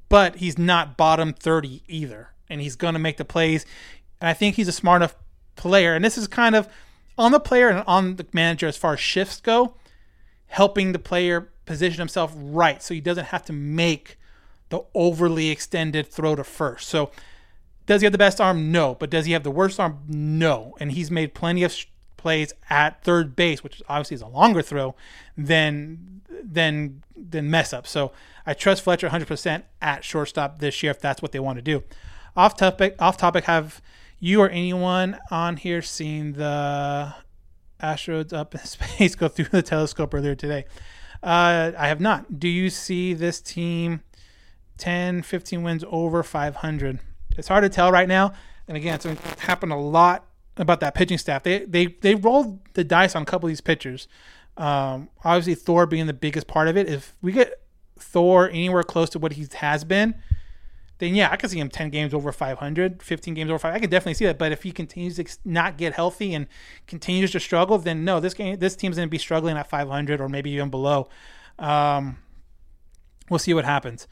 but 0.09 0.37
he's 0.37 0.57
not 0.57 0.97
bottom 0.97 1.33
thirty 1.33 1.83
either 1.87 2.31
and 2.49 2.61
he's 2.61 2.75
going 2.75 2.93
to 2.93 2.99
make 2.99 3.17
the 3.17 3.25
plays. 3.25 3.65
And 4.21 4.29
I 4.29 4.33
think 4.33 4.55
he's 4.55 4.67
a 4.67 4.73
smart 4.73 5.01
enough 5.01 5.15
player. 5.55 5.93
And 5.93 6.03
this 6.03 6.17
is 6.17 6.27
kind 6.27 6.55
of 6.55 6.67
on 7.17 7.31
the 7.31 7.39
player 7.39 7.69
and 7.69 7.83
on 7.87 8.15
the 8.15 8.25
manager 8.33 8.67
as 8.67 8.77
far 8.77 8.93
as 8.93 8.99
shifts 8.99 9.41
go, 9.41 9.75
helping 10.47 10.91
the 10.91 10.99
player 10.99 11.49
position 11.65 11.99
himself 11.99 12.33
right 12.35 12.81
so 12.81 12.93
he 12.93 13.01
doesn't 13.01 13.25
have 13.25 13.43
to 13.45 13.53
make 13.53 14.17
the 14.69 14.81
overly 14.93 15.49
extended 15.49 16.07
throw 16.07 16.35
to 16.35 16.43
first. 16.43 16.87
So, 16.87 17.11
does 17.85 18.01
he 18.01 18.05
have 18.05 18.11
the 18.11 18.17
best 18.17 18.41
arm? 18.41 18.69
No. 18.69 18.95
But 18.95 19.09
does 19.09 19.25
he 19.25 19.31
have 19.31 19.43
the 19.43 19.51
worst 19.51 19.79
arm? 19.79 19.99
No. 20.09 20.75
And 20.77 20.91
he's 20.91 21.09
made 21.09 21.33
plenty 21.33 21.63
of 21.63 21.73
plays 22.17 22.51
at 22.69 23.01
third 23.01 23.33
base, 23.33 23.63
which 23.63 23.81
obviously 23.87 24.15
is 24.15 24.21
a 24.21 24.27
longer 24.27 24.61
throw 24.61 24.93
than 25.37 26.21
than 26.43 27.03
than 27.15 27.49
mess 27.49 27.71
up. 27.71 27.87
So 27.87 28.11
I 28.45 28.53
trust 28.53 28.83
Fletcher 28.83 29.07
100% 29.07 29.63
at 29.81 30.03
shortstop 30.03 30.59
this 30.59 30.83
year 30.83 30.91
if 30.91 30.99
that's 30.99 31.21
what 31.21 31.31
they 31.31 31.39
want 31.39 31.57
to 31.57 31.61
do 31.61 31.83
off 32.37 32.55
topic 32.55 32.95
off 32.99 33.17
topic 33.17 33.45
have 33.45 33.81
you 34.19 34.39
or 34.39 34.49
anyone 34.49 35.19
on 35.31 35.57
here 35.57 35.81
seen 35.81 36.33
the 36.33 37.13
asteroids 37.79 38.31
up 38.31 38.53
in 38.55 38.61
space 38.65 39.15
go 39.15 39.27
through 39.27 39.45
the 39.45 39.63
telescope 39.63 40.13
earlier 40.13 40.35
today? 40.35 40.65
Uh, 41.23 41.71
i 41.77 41.87
have 41.87 41.99
not. 41.99 42.39
Do 42.39 42.47
you 42.47 42.69
see 42.69 43.13
this 43.15 43.41
team 43.41 44.01
10 44.77 45.23
15 45.23 45.63
wins 45.63 45.83
over 45.89 46.21
500 46.21 46.99
it's 47.37 47.47
hard 47.47 47.63
to 47.63 47.69
tell 47.69 47.91
right 47.91 48.07
now. 48.07 48.33
And 48.67 48.77
again 48.77 48.95
it's 48.95 49.05
happened 49.41 49.73
a 49.73 49.77
lot 49.77 50.25
about 50.55 50.79
that 50.81 50.93
pitching 50.93 51.17
staff. 51.17 51.43
They 51.43 51.65
they 51.65 51.87
they 51.87 52.13
rolled 52.15 52.59
the 52.73 52.83
dice 52.83 53.15
on 53.15 53.23
a 53.23 53.25
couple 53.25 53.47
of 53.47 53.51
these 53.51 53.61
pitchers. 53.61 54.07
Um, 54.57 55.09
obviously 55.23 55.55
thor 55.55 55.87
being 55.87 56.05
the 56.05 56.13
biggest 56.13 56.47
part 56.47 56.67
of 56.67 56.77
it. 56.77 56.87
If 56.87 57.15
we 57.21 57.31
get 57.31 57.61
thor 57.97 58.47
anywhere 58.49 58.83
close 58.83 59.09
to 59.09 59.19
what 59.19 59.33
he 59.33 59.47
has 59.55 59.83
been 59.83 60.15
then 60.99 61.13
yeah, 61.15 61.29
I 61.31 61.37
could 61.37 61.49
see 61.49 61.59
him 61.59 61.69
10 61.69 61.89
games 61.89 62.13
over 62.13 62.31
500, 62.31 63.03
15 63.03 63.33
games 63.33 63.49
over 63.49 63.59
5. 63.59 63.73
I 63.73 63.79
could 63.79 63.89
definitely 63.89 64.15
see 64.15 64.25
that. 64.25 64.37
But 64.37 64.51
if 64.51 64.63
he 64.63 64.71
continues 64.71 65.17
to 65.17 65.25
not 65.45 65.77
get 65.77 65.93
healthy 65.93 66.33
and 66.33 66.47
continues 66.87 67.31
to 67.31 67.39
struggle, 67.39 67.77
then 67.77 68.03
no, 68.03 68.19
this 68.19 68.33
game, 68.33 68.57
this 68.57 68.75
team's 68.75 68.95
going 68.95 69.07
to 69.07 69.11
be 69.11 69.17
struggling 69.17 69.57
at 69.57 69.69
500 69.69 70.19
or 70.19 70.27
maybe 70.29 70.51
even 70.51 70.69
below. 70.69 71.07
Um, 71.59 72.17
we'll 73.29 73.39
see 73.39 73.53
what 73.53 73.65
happens. 73.65 74.07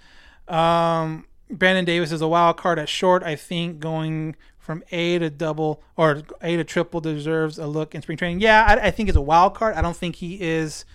Um, 0.47 1.25
Brandon 1.49 1.85
Davis 1.85 2.11
is 2.11 2.21
a 2.21 2.27
wild 2.27 2.57
card 2.57 2.79
at 2.79 2.89
short. 2.89 3.23
I 3.23 3.35
think 3.35 3.79
going 3.79 4.35
from 4.57 4.83
A 4.91 5.19
to 5.19 5.29
double 5.29 5.83
or 5.95 6.23
A 6.41 6.57
to 6.57 6.63
triple 6.63 7.01
deserves 7.01 7.57
a 7.57 7.67
look 7.67 7.95
in 7.95 8.01
spring 8.01 8.17
training. 8.17 8.39
Yeah, 8.41 8.65
I, 8.67 8.87
I 8.87 8.91
think 8.91 9.09
it's 9.09 9.17
a 9.17 9.21
wild 9.21 9.55
card. 9.55 9.75
I 9.75 9.81
don't 9.81 9.95
think 9.95 10.17
he 10.17 10.41
is 10.41 10.85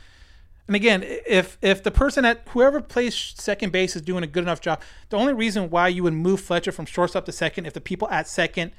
and 0.70 0.76
again, 0.76 1.02
if 1.26 1.58
if 1.62 1.82
the 1.82 1.90
person 1.90 2.24
at 2.24 2.46
whoever 2.50 2.80
plays 2.80 3.16
second 3.16 3.72
base 3.72 3.96
is 3.96 4.02
doing 4.02 4.22
a 4.22 4.26
good 4.28 4.44
enough 4.44 4.60
job, 4.60 4.80
the 5.08 5.16
only 5.16 5.32
reason 5.32 5.68
why 5.68 5.88
you 5.88 6.04
would 6.04 6.12
move 6.12 6.40
Fletcher 6.40 6.70
from 6.70 6.86
shortstop 6.86 7.24
to 7.24 7.32
second 7.32 7.66
if 7.66 7.72
the 7.72 7.80
people 7.80 8.08
at 8.08 8.28
second 8.28 8.70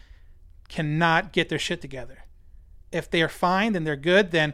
cannot 0.69 1.33
get 1.33 1.49
their 1.49 1.59
shit 1.59 1.81
together. 1.81 2.19
If 2.93 3.11
they 3.11 3.21
are 3.21 3.27
fine, 3.27 3.73
then 3.73 3.83
they're 3.83 3.97
good. 3.97 4.31
Then 4.31 4.53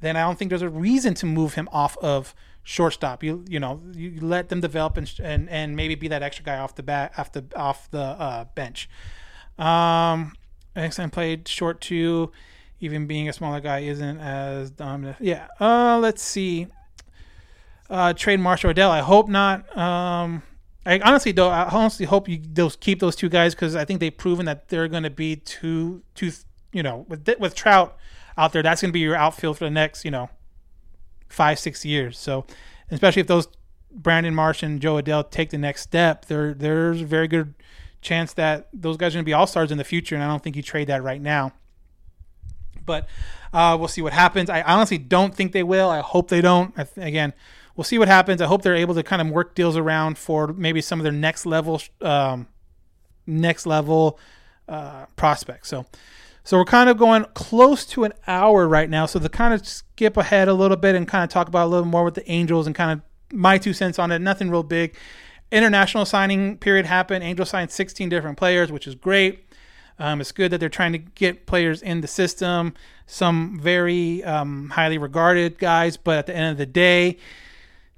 then 0.00 0.16
I 0.16 0.22
don't 0.22 0.36
think 0.36 0.48
there's 0.48 0.62
a 0.62 0.68
reason 0.68 1.14
to 1.14 1.26
move 1.26 1.54
him 1.54 1.68
off 1.70 1.96
of 1.98 2.34
shortstop. 2.64 3.22
You 3.22 3.44
you 3.48 3.60
know 3.60 3.80
you 3.92 4.18
let 4.20 4.48
them 4.48 4.60
develop 4.60 4.96
and 4.96 5.14
and, 5.22 5.48
and 5.48 5.76
maybe 5.76 5.94
be 5.94 6.08
that 6.08 6.24
extra 6.24 6.44
guy 6.44 6.58
off 6.58 6.74
the 6.74 6.82
bat 6.82 7.12
off 7.16 7.30
the 7.30 7.44
off 7.54 7.88
the 7.92 8.02
uh, 8.02 8.46
bench. 8.56 8.88
Um, 9.60 10.32
next 10.74 10.96
time 10.96 11.10
played 11.10 11.46
short 11.46 11.80
two 11.80 12.32
even 12.84 13.06
being 13.06 13.28
a 13.28 13.32
smaller 13.32 13.60
guy 13.60 13.80
isn't 13.80 14.20
as 14.20 14.70
dominant. 14.70 15.16
Yeah. 15.20 15.48
Uh, 15.58 15.98
let's 15.98 16.22
see. 16.22 16.68
Uh, 17.88 18.12
trade 18.12 18.40
Marshall 18.40 18.72
Adell. 18.72 18.90
I 18.90 19.00
hope 19.00 19.28
not. 19.28 19.76
Um, 19.76 20.42
I 20.86 21.00
honestly 21.00 21.32
though, 21.32 21.48
I 21.48 21.68
honestly 21.68 22.06
hope 22.06 22.28
you 22.28 22.40
those 22.42 22.76
keep 22.76 23.00
those 23.00 23.16
two 23.16 23.28
guys 23.28 23.54
because 23.54 23.74
I 23.74 23.84
think 23.84 24.00
they've 24.00 24.16
proven 24.16 24.46
that 24.46 24.68
they're 24.68 24.88
going 24.88 25.02
to 25.02 25.10
be 25.10 25.36
two, 25.36 26.02
two. 26.14 26.30
You 26.72 26.82
know, 26.82 27.06
with 27.08 27.28
with 27.38 27.54
Trout 27.54 27.96
out 28.36 28.52
there, 28.52 28.62
that's 28.62 28.82
going 28.82 28.90
to 28.90 28.92
be 28.92 29.00
your 29.00 29.16
outfield 29.16 29.58
for 29.58 29.64
the 29.64 29.70
next, 29.70 30.04
you 30.04 30.10
know, 30.10 30.28
five 31.28 31.58
six 31.58 31.84
years. 31.84 32.18
So, 32.18 32.44
especially 32.90 33.20
if 33.20 33.28
those 33.28 33.48
Brandon 33.90 34.34
Marsh 34.34 34.62
and 34.62 34.80
Jo 34.80 35.00
Adell 35.00 35.30
take 35.30 35.50
the 35.50 35.58
next 35.58 35.82
step, 35.82 36.26
there 36.26 36.52
there's 36.52 37.00
a 37.00 37.06
very 37.06 37.28
good 37.28 37.54
chance 38.02 38.34
that 38.34 38.68
those 38.72 38.96
guys 38.96 39.14
are 39.14 39.18
going 39.18 39.24
to 39.24 39.28
be 39.28 39.32
all 39.32 39.46
stars 39.46 39.70
in 39.70 39.78
the 39.78 39.84
future, 39.84 40.14
and 40.14 40.24
I 40.24 40.28
don't 40.28 40.42
think 40.42 40.56
you 40.56 40.62
trade 40.62 40.88
that 40.88 41.02
right 41.02 41.20
now. 41.20 41.52
But 42.84 43.08
uh, 43.52 43.76
we'll 43.78 43.88
see 43.88 44.02
what 44.02 44.12
happens. 44.12 44.50
I 44.50 44.62
honestly 44.62 44.98
don't 44.98 45.34
think 45.34 45.52
they 45.52 45.62
will. 45.62 45.88
I 45.88 46.00
hope 46.00 46.28
they 46.28 46.40
don't. 46.40 46.74
Th- 46.74 46.88
again, 46.96 47.32
we'll 47.76 47.84
see 47.84 47.98
what 47.98 48.08
happens. 48.08 48.40
I 48.40 48.46
hope 48.46 48.62
they're 48.62 48.74
able 48.74 48.94
to 48.94 49.02
kind 49.02 49.22
of 49.22 49.28
work 49.28 49.54
deals 49.54 49.76
around 49.76 50.18
for 50.18 50.48
maybe 50.48 50.80
some 50.80 50.98
of 50.98 51.04
their 51.04 51.12
next 51.12 51.46
level, 51.46 51.80
um, 52.00 52.48
next 53.26 53.66
level 53.66 54.18
uh, 54.68 55.06
prospects. 55.16 55.68
So, 55.68 55.86
so 56.42 56.58
we're 56.58 56.64
kind 56.64 56.90
of 56.90 56.98
going 56.98 57.24
close 57.34 57.86
to 57.86 58.04
an 58.04 58.12
hour 58.26 58.66
right 58.68 58.90
now. 58.90 59.06
So 59.06 59.18
to 59.18 59.28
kind 59.28 59.54
of 59.54 59.66
skip 59.66 60.16
ahead 60.16 60.48
a 60.48 60.54
little 60.54 60.76
bit 60.76 60.94
and 60.94 61.06
kind 61.08 61.24
of 61.24 61.30
talk 61.30 61.48
about 61.48 61.66
a 61.66 61.70
little 61.70 61.86
more 61.86 62.04
with 62.04 62.14
the 62.14 62.30
Angels 62.30 62.66
and 62.66 62.74
kind 62.74 62.92
of 62.92 63.00
my 63.32 63.58
two 63.58 63.72
cents 63.72 63.98
on 63.98 64.10
it. 64.12 64.20
Nothing 64.20 64.50
real 64.50 64.62
big. 64.62 64.96
International 65.50 66.04
signing 66.04 66.58
period 66.58 66.86
happened. 66.86 67.22
Angels 67.22 67.50
signed 67.50 67.70
16 67.70 68.08
different 68.08 68.36
players, 68.36 68.72
which 68.72 68.86
is 68.86 68.94
great. 68.94 69.44
Um, 69.98 70.20
it's 70.20 70.32
good 70.32 70.50
that 70.50 70.58
they're 70.58 70.68
trying 70.68 70.92
to 70.92 70.98
get 70.98 71.46
players 71.46 71.80
in 71.80 72.00
the 72.00 72.08
system, 72.08 72.74
some 73.06 73.60
very 73.60 74.24
um, 74.24 74.70
highly 74.70 74.98
regarded 74.98 75.58
guys, 75.58 75.96
but 75.96 76.18
at 76.18 76.26
the 76.26 76.34
end 76.34 76.52
of 76.52 76.58
the 76.58 76.66
day, 76.66 77.18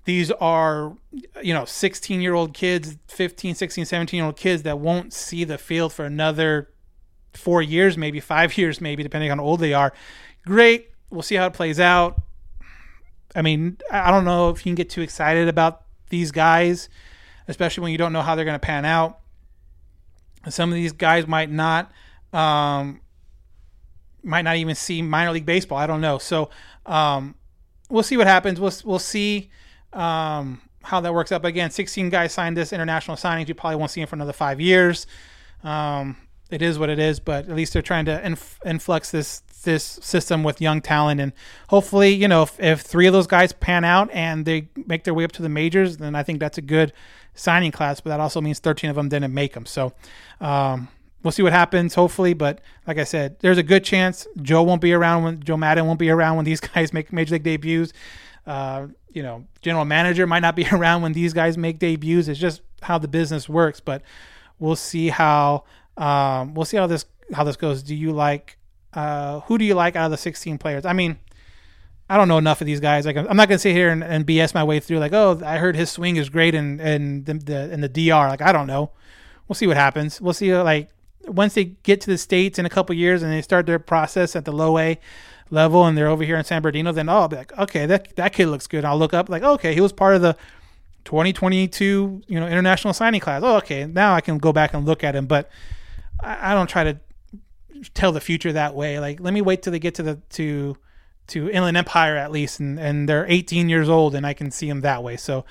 these 0.04 0.30
are 0.32 0.96
you 1.42 1.52
know 1.52 1.64
16 1.64 2.20
year 2.20 2.32
old 2.32 2.54
kids 2.54 2.96
15 3.08 3.54
16 3.54 3.84
17 3.84 4.16
year 4.16 4.24
old 4.24 4.36
kids 4.36 4.62
that 4.62 4.78
won't 4.78 5.12
see 5.12 5.42
the 5.42 5.58
field 5.58 5.92
for 5.92 6.04
another 6.04 6.70
four 7.34 7.60
years 7.60 7.98
maybe 7.98 8.20
five 8.20 8.56
years 8.58 8.80
maybe 8.80 9.02
depending 9.02 9.30
on 9.30 9.38
how 9.38 9.44
old 9.44 9.60
they 9.60 9.74
are. 9.74 9.92
Great. 10.44 10.90
We'll 11.10 11.22
see 11.22 11.34
how 11.34 11.46
it 11.46 11.52
plays 11.52 11.78
out. 11.78 12.20
I 13.34 13.42
mean, 13.42 13.78
I 13.90 14.10
don't 14.10 14.24
know 14.24 14.48
if 14.50 14.64
you 14.64 14.70
can 14.70 14.76
get 14.76 14.88
too 14.88 15.02
excited 15.02 15.48
about 15.48 15.82
these 16.08 16.32
guys, 16.32 16.88
especially 17.48 17.82
when 17.82 17.92
you 17.92 17.98
don't 17.98 18.12
know 18.12 18.22
how 18.22 18.34
they're 18.34 18.44
going 18.44 18.58
to 18.58 18.64
pan 18.64 18.84
out. 18.84 19.20
Some 20.48 20.70
of 20.70 20.74
these 20.74 20.92
guys 20.92 21.26
might 21.26 21.50
not, 21.50 21.90
um, 22.32 23.00
might 24.22 24.42
not 24.42 24.56
even 24.56 24.74
see 24.74 25.02
minor 25.02 25.32
league 25.32 25.46
baseball. 25.46 25.78
I 25.78 25.86
don't 25.86 26.00
know. 26.00 26.18
So 26.18 26.50
um, 26.84 27.34
we'll 27.88 28.02
see 28.02 28.16
what 28.16 28.26
happens. 28.26 28.60
We'll 28.60 28.72
we'll 28.84 28.98
see 28.98 29.50
um, 29.92 30.60
how 30.82 31.00
that 31.00 31.12
works 31.12 31.32
out. 31.32 31.44
Again, 31.44 31.70
16 31.70 32.10
guys 32.10 32.32
signed 32.32 32.56
this 32.56 32.72
international 32.72 33.16
signings. 33.16 33.48
You 33.48 33.54
probably 33.54 33.76
won't 33.76 33.90
see 33.90 34.00
them 34.00 34.08
for 34.08 34.16
another 34.16 34.32
five 34.32 34.60
years. 34.60 35.06
Um, 35.64 36.16
it 36.50 36.62
is 36.62 36.78
what 36.78 36.90
it 36.90 36.98
is, 36.98 37.18
but 37.18 37.48
at 37.48 37.56
least 37.56 37.72
they're 37.72 37.82
trying 37.82 38.04
to 38.04 38.24
inf- 38.24 38.60
influx 38.64 39.10
this 39.10 39.42
this 39.64 39.82
system 39.82 40.44
with 40.44 40.60
young 40.60 40.80
talent, 40.80 41.20
and 41.20 41.32
hopefully, 41.70 42.10
you 42.14 42.28
know, 42.28 42.44
if, 42.44 42.60
if 42.60 42.82
three 42.82 43.08
of 43.08 43.12
those 43.12 43.26
guys 43.26 43.52
pan 43.52 43.84
out 43.84 44.08
and 44.12 44.44
they 44.44 44.68
make 44.86 45.02
their 45.02 45.12
way 45.12 45.24
up 45.24 45.32
to 45.32 45.42
the 45.42 45.48
majors, 45.48 45.96
then 45.96 46.14
I 46.14 46.22
think 46.22 46.38
that's 46.38 46.56
a 46.56 46.62
good 46.62 46.92
signing 47.36 47.70
class. 47.70 48.00
But 48.00 48.10
that 48.10 48.20
also 48.20 48.40
means 48.40 48.58
13 48.58 48.90
of 48.90 48.96
them 48.96 49.08
didn't 49.08 49.32
make 49.32 49.54
them, 49.54 49.66
so 49.66 49.92
um, 50.40 50.88
we'll 51.22 51.32
see 51.32 51.42
what 51.42 51.52
happens. 51.52 51.94
Hopefully, 51.94 52.34
but 52.34 52.60
like 52.86 52.98
I 52.98 53.04
said, 53.04 53.38
there's 53.40 53.58
a 53.58 53.62
good 53.62 53.84
chance 53.84 54.26
Joe 54.42 54.62
won't 54.62 54.80
be 54.80 54.92
around 54.92 55.22
when 55.22 55.42
Joe 55.42 55.56
Maddon 55.56 55.86
won't 55.86 55.98
be 55.98 56.10
around 56.10 56.36
when 56.36 56.44
these 56.44 56.60
guys 56.74 56.92
make 56.92 57.12
major 57.12 57.34
league 57.34 57.44
debuts. 57.44 57.92
Uh, 58.46 58.88
you 59.12 59.22
know, 59.22 59.46
general 59.62 59.84
manager 59.84 60.26
might 60.26 60.40
not 60.40 60.56
be 60.56 60.66
around 60.72 61.02
when 61.02 61.12
these 61.12 61.32
guys 61.32 61.56
make 61.56 61.78
debuts. 61.78 62.28
It's 62.28 62.40
just 62.40 62.62
how 62.82 62.98
the 62.98 63.08
business 63.08 63.48
works, 63.48 63.80
but 63.80 64.02
we'll 64.58 64.76
see 64.76 65.08
how 65.08 65.64
um, 65.96 66.54
we'll 66.54 66.66
see 66.66 66.76
how 66.76 66.86
this 66.86 67.06
how 67.32 67.44
this 67.44 67.56
goes. 67.56 67.82
Do 67.82 67.94
you 67.94 68.12
like 68.12 68.58
uh, 68.96 69.40
who 69.40 69.58
do 69.58 69.64
you 69.64 69.74
like 69.74 69.94
out 69.94 70.06
of 70.06 70.10
the 70.10 70.16
16 70.16 70.58
players? 70.58 70.86
I 70.86 70.94
mean, 70.94 71.18
I 72.08 72.16
don't 72.16 72.28
know 72.28 72.38
enough 72.38 72.60
of 72.60 72.66
these 72.66 72.80
guys. 72.80 73.04
Like, 73.04 73.16
I'm 73.16 73.36
not 73.36 73.48
gonna 73.48 73.58
sit 73.58 73.74
here 73.74 73.90
and, 73.90 74.04
and 74.04 74.26
BS 74.26 74.54
my 74.54 74.62
way 74.62 74.80
through. 74.80 74.98
Like, 74.98 75.12
oh, 75.12 75.40
I 75.44 75.58
heard 75.58 75.74
his 75.74 75.90
swing 75.90 76.16
is 76.16 76.28
great 76.28 76.54
and 76.54 76.80
in 76.80 77.24
the, 77.24 77.34
the 77.34 77.76
the 77.76 77.88
DR. 77.88 78.28
Like, 78.28 78.42
I 78.42 78.52
don't 78.52 78.66
know. 78.66 78.90
We'll 79.48 79.54
see 79.54 79.66
what 79.66 79.76
happens. 79.76 80.20
We'll 80.20 80.34
see. 80.34 80.54
Like, 80.54 80.90
once 81.26 81.54
they 81.54 81.64
get 81.64 82.00
to 82.02 82.10
the 82.10 82.18
states 82.18 82.58
in 82.58 82.66
a 82.66 82.70
couple 82.70 82.94
years 82.94 83.22
and 83.22 83.32
they 83.32 83.42
start 83.42 83.66
their 83.66 83.78
process 83.78 84.36
at 84.36 84.44
the 84.44 84.52
low 84.52 84.78
A 84.78 84.98
level 85.50 85.84
and 85.84 85.96
they're 85.96 86.08
over 86.08 86.24
here 86.24 86.36
in 86.36 86.44
San 86.44 86.62
Bernardino, 86.62 86.92
then 86.92 87.08
oh, 87.08 87.20
I'll 87.20 87.28
be 87.28 87.36
like, 87.36 87.56
okay, 87.58 87.86
that 87.86 88.14
that 88.16 88.32
kid 88.32 88.46
looks 88.46 88.66
good. 88.66 88.84
I'll 88.84 88.98
look 88.98 89.14
up 89.14 89.28
like, 89.28 89.42
okay, 89.42 89.74
he 89.74 89.80
was 89.80 89.92
part 89.92 90.14
of 90.14 90.22
the 90.22 90.36
2022, 91.04 92.22
you 92.26 92.40
know, 92.40 92.46
international 92.46 92.92
signing 92.92 93.20
class. 93.20 93.42
Oh, 93.44 93.56
okay, 93.56 93.86
now 93.86 94.14
I 94.14 94.20
can 94.20 94.38
go 94.38 94.52
back 94.52 94.74
and 94.74 94.84
look 94.84 95.02
at 95.02 95.14
him. 95.14 95.26
But 95.26 95.50
I, 96.22 96.52
I 96.52 96.54
don't 96.54 96.68
try 96.68 96.84
to 96.84 96.98
tell 97.94 98.12
the 98.12 98.20
future 98.20 98.52
that 98.52 98.74
way. 98.74 98.98
Like, 98.98 99.20
let 99.20 99.32
me 99.34 99.40
wait 99.40 99.62
till 99.62 99.72
they 99.72 99.78
get 99.78 99.94
to 99.96 100.02
the 100.02 100.16
to 100.30 100.76
to 101.28 101.50
Inland 101.50 101.76
Empire 101.76 102.16
at 102.16 102.30
least, 102.30 102.60
and 102.60 102.78
and 102.78 103.08
they're 103.08 103.26
18 103.28 103.68
years 103.68 103.88
old, 103.88 104.14
and 104.14 104.26
I 104.26 104.34
can 104.34 104.50
see 104.50 104.68
them 104.68 104.80
that 104.82 105.02
way. 105.02 105.16
So 105.16 105.44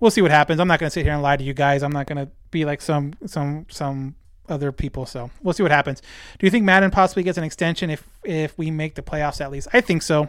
we'll 0.00 0.10
see 0.10 0.22
what 0.22 0.30
happens. 0.30 0.60
I'm 0.60 0.68
not 0.68 0.80
going 0.80 0.88
to 0.88 0.92
sit 0.92 1.04
here 1.04 1.12
and 1.12 1.22
lie 1.22 1.36
to 1.36 1.44
you 1.44 1.54
guys. 1.54 1.82
I'm 1.82 1.92
not 1.92 2.06
going 2.06 2.24
to 2.24 2.30
be 2.50 2.64
like 2.64 2.82
some 2.82 3.14
some 3.26 3.66
some 3.70 4.16
other 4.48 4.72
people. 4.72 5.06
So 5.06 5.30
we'll 5.42 5.54
see 5.54 5.62
what 5.62 5.72
happens. 5.72 6.02
Do 6.38 6.46
you 6.46 6.50
think 6.50 6.64
Maddon 6.64 6.90
possibly 6.90 7.22
gets 7.22 7.38
an 7.38 7.44
extension 7.44 7.90
if 7.90 8.06
if 8.24 8.56
we 8.58 8.70
make 8.70 8.94
the 8.94 9.02
playoffs 9.02 9.40
at 9.40 9.50
least? 9.50 9.68
I 9.72 9.80
think 9.80 10.02
so. 10.02 10.28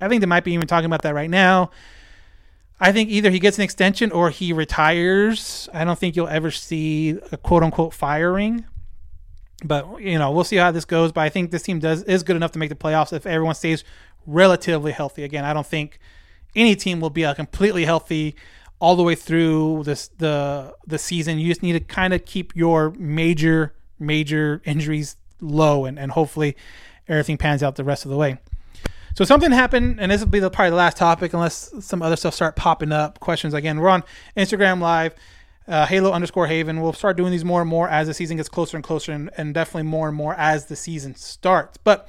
I 0.00 0.08
think 0.08 0.20
they 0.20 0.26
might 0.26 0.44
be 0.44 0.52
even 0.52 0.66
talking 0.66 0.86
about 0.86 1.02
that 1.02 1.14
right 1.14 1.30
now. 1.30 1.70
I 2.80 2.92
think 2.92 3.10
either 3.10 3.30
he 3.30 3.40
gets 3.40 3.58
an 3.58 3.64
extension 3.64 4.12
or 4.12 4.30
he 4.30 4.52
retires. 4.52 5.68
I 5.74 5.84
don't 5.84 5.98
think 5.98 6.14
you'll 6.14 6.28
ever 6.28 6.50
see 6.50 7.18
a 7.32 7.36
quote 7.36 7.62
unquote 7.62 7.92
firing. 7.92 8.64
But 9.64 10.00
you 10.00 10.18
know, 10.18 10.30
we'll 10.30 10.44
see 10.44 10.56
how 10.56 10.70
this 10.70 10.84
goes. 10.84 11.10
But 11.10 11.22
I 11.22 11.28
think 11.28 11.50
this 11.50 11.62
team 11.62 11.80
does 11.80 12.04
is 12.04 12.22
good 12.22 12.36
enough 12.36 12.52
to 12.52 12.58
make 12.58 12.68
the 12.68 12.76
playoffs 12.76 13.12
if 13.12 13.26
everyone 13.26 13.56
stays 13.56 13.82
relatively 14.26 14.92
healthy. 14.92 15.24
Again, 15.24 15.44
I 15.44 15.52
don't 15.52 15.66
think 15.66 15.98
any 16.54 16.76
team 16.76 17.00
will 17.00 17.10
be 17.10 17.22
a 17.22 17.34
completely 17.34 17.84
healthy 17.84 18.34
all 18.80 18.96
the 18.96 19.02
way 19.02 19.14
through 19.14 19.82
this 19.84 20.08
the 20.18 20.74
the 20.86 20.98
season. 20.98 21.38
You 21.38 21.48
just 21.48 21.62
need 21.62 21.72
to 21.72 21.80
kind 21.80 22.14
of 22.14 22.24
keep 22.24 22.54
your 22.54 22.90
major 22.98 23.74
major 23.98 24.62
injuries 24.64 25.16
low, 25.40 25.84
and 25.84 25.98
and 25.98 26.12
hopefully 26.12 26.56
everything 27.08 27.38
pans 27.38 27.62
out 27.62 27.76
the 27.76 27.84
rest 27.84 28.04
of 28.04 28.10
the 28.10 28.16
way. 28.16 28.38
So 29.14 29.24
something 29.24 29.50
happened, 29.50 29.98
and 30.00 30.12
this 30.12 30.20
will 30.20 30.28
be 30.28 30.38
the, 30.38 30.48
probably 30.48 30.70
the 30.70 30.76
last 30.76 30.96
topic, 30.96 31.32
unless 31.32 31.72
some 31.80 32.02
other 32.02 32.14
stuff 32.14 32.34
start 32.34 32.54
popping 32.54 32.92
up. 32.92 33.18
Questions 33.18 33.52
again. 33.52 33.80
We're 33.80 33.88
on 33.88 34.04
Instagram 34.36 34.80
Live, 34.80 35.12
uh, 35.66 35.86
Halo 35.86 36.12
underscore 36.12 36.46
Haven. 36.46 36.80
We'll 36.80 36.92
start 36.92 37.16
doing 37.16 37.32
these 37.32 37.44
more 37.44 37.60
and 37.60 37.68
more 37.68 37.88
as 37.88 38.06
the 38.06 38.14
season 38.14 38.36
gets 38.36 38.48
closer 38.48 38.76
and 38.76 38.84
closer, 38.84 39.10
and, 39.10 39.28
and 39.36 39.54
definitely 39.54 39.84
more 39.84 40.06
and 40.06 40.16
more 40.16 40.34
as 40.34 40.66
the 40.66 40.76
season 40.76 41.16
starts. 41.16 41.78
But 41.78 42.08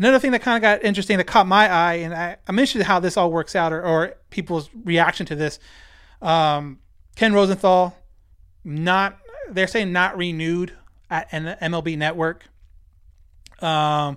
another 0.00 0.18
thing 0.18 0.32
that 0.32 0.40
kind 0.40 0.56
of 0.56 0.62
got 0.62 0.84
interesting 0.84 1.18
that 1.18 1.24
caught 1.24 1.46
my 1.46 1.70
eye, 1.70 1.94
and 1.94 2.14
I, 2.14 2.36
I'm 2.48 2.58
interested 2.58 2.82
how 2.82 3.00
this 3.00 3.16
all 3.16 3.30
works 3.30 3.54
out 3.54 3.72
or, 3.72 3.84
or 3.84 4.14
people's 4.30 4.70
reaction 4.84 5.26
to 5.26 5.36
this. 5.36 5.58
Um, 6.22 6.80
Ken 7.16 7.32
Rosenthal, 7.32 7.96
not 8.64 9.18
they're 9.50 9.66
saying 9.66 9.92
not 9.92 10.16
renewed 10.16 10.72
at 11.10 11.28
an 11.32 11.56
MLB 11.60 11.98
Network. 11.98 12.44
Um, 13.60 14.16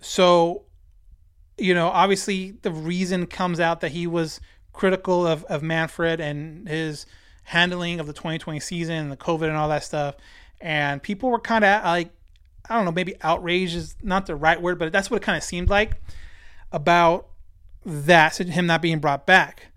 so 0.00 0.64
you 1.56 1.74
know, 1.74 1.88
obviously 1.88 2.52
the 2.62 2.70
reason 2.70 3.26
comes 3.26 3.60
out 3.60 3.80
that 3.80 3.92
he 3.92 4.06
was 4.06 4.40
critical 4.72 5.26
of, 5.26 5.42
of 5.44 5.62
Manfred 5.62 6.20
and 6.20 6.68
his 6.68 7.06
handling 7.44 7.98
of 7.98 8.06
the 8.06 8.12
2020 8.12 8.60
season 8.60 8.94
and 8.94 9.12
the 9.12 9.16
COVID 9.16 9.48
and 9.48 9.56
all 9.56 9.68
that 9.70 9.82
stuff. 9.82 10.16
And 10.60 11.02
people 11.02 11.30
were 11.30 11.40
kind 11.40 11.64
of 11.64 11.84
like, 11.84 12.10
I 12.68 12.76
don't 12.76 12.84
know, 12.84 12.92
maybe 12.92 13.14
outrage 13.22 13.74
is 13.74 13.96
not 14.02 14.26
the 14.26 14.36
right 14.36 14.60
word, 14.60 14.78
but 14.78 14.92
that's 14.92 15.10
what 15.10 15.18
it 15.18 15.24
kind 15.24 15.36
of 15.36 15.42
seemed 15.42 15.70
like 15.70 16.00
about 16.72 17.28
that, 17.84 18.34
so 18.34 18.44
him 18.44 18.66
not 18.66 18.82
being 18.82 18.98
brought 18.98 19.26
back. 19.26 19.68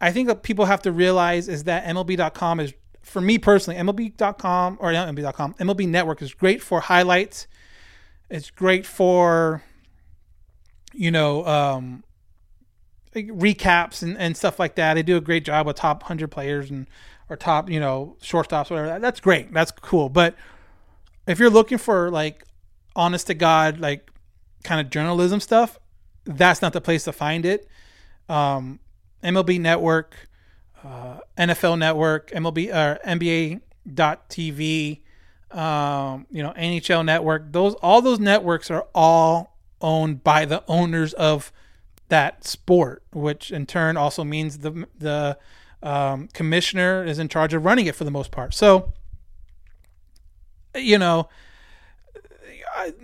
I 0.00 0.12
think 0.12 0.28
what 0.28 0.42
people 0.42 0.64
have 0.66 0.82
to 0.82 0.92
realize 0.92 1.48
is 1.48 1.64
that 1.64 1.84
MLB.com 1.84 2.60
is, 2.60 2.74
for 3.02 3.20
me 3.20 3.38
personally, 3.38 3.80
MLB.com 3.80 4.78
or 4.80 4.92
not 4.92 5.08
MLB.com, 5.08 5.54
MLB 5.54 5.88
Network 5.88 6.22
is 6.22 6.34
great 6.34 6.62
for 6.62 6.80
highlights. 6.80 7.46
It's 8.30 8.50
great 8.50 8.86
for 8.86 9.62
you 10.94 11.10
know, 11.10 11.44
um, 11.46 12.04
like 13.14 13.28
recaps 13.28 14.02
and, 14.02 14.16
and 14.18 14.36
stuff 14.36 14.58
like 14.58 14.76
that. 14.76 14.94
They 14.94 15.02
do 15.02 15.16
a 15.16 15.20
great 15.20 15.44
job 15.44 15.66
with 15.66 15.76
top 15.76 16.02
100 16.02 16.30
players 16.30 16.70
and 16.70 16.86
or 17.28 17.36
top, 17.36 17.70
you 17.70 17.80
know, 17.80 18.16
shortstops, 18.20 18.70
whatever. 18.70 18.98
That's 18.98 19.20
great. 19.20 19.52
That's 19.52 19.70
cool. 19.70 20.08
But 20.08 20.34
if 21.26 21.38
you're 21.38 21.50
looking 21.50 21.78
for 21.78 22.10
like 22.10 22.44
honest 22.94 23.26
to 23.28 23.34
God, 23.34 23.80
like 23.80 24.10
kind 24.64 24.80
of 24.80 24.90
journalism 24.90 25.40
stuff, 25.40 25.78
that's 26.24 26.62
not 26.62 26.72
the 26.72 26.80
place 26.80 27.04
to 27.04 27.12
find 27.12 27.44
it. 27.44 27.68
Um, 28.28 28.80
MLB 29.22 29.60
Network, 29.60 30.28
uh, 30.84 31.18
NFL 31.38 31.78
Network, 31.78 32.30
MLB 32.30 32.70
or 32.70 32.98
uh, 33.04 33.08
NBA.TV, 33.08 35.00
um, 35.50 36.26
you 36.30 36.42
know, 36.42 36.52
NHL 36.52 37.04
Network. 37.04 37.52
Those 37.52 37.74
all 37.74 38.02
those 38.02 38.18
networks 38.18 38.70
are 38.70 38.86
all 38.94 39.56
owned 39.80 40.22
by 40.24 40.44
the 40.44 40.64
owners 40.68 41.12
of 41.14 41.52
that 42.08 42.44
sport, 42.44 43.02
which 43.12 43.50
in 43.50 43.66
turn 43.66 43.96
also 43.96 44.24
means 44.24 44.58
the 44.58 44.86
the 44.98 45.38
um, 45.82 46.28
commissioner 46.32 47.04
is 47.04 47.18
in 47.18 47.28
charge 47.28 47.54
of 47.54 47.64
running 47.64 47.86
it 47.86 47.94
for 47.94 48.04
the 48.04 48.10
most 48.10 48.30
part. 48.30 48.54
So, 48.54 48.92
you 50.74 50.98
know, 50.98 51.28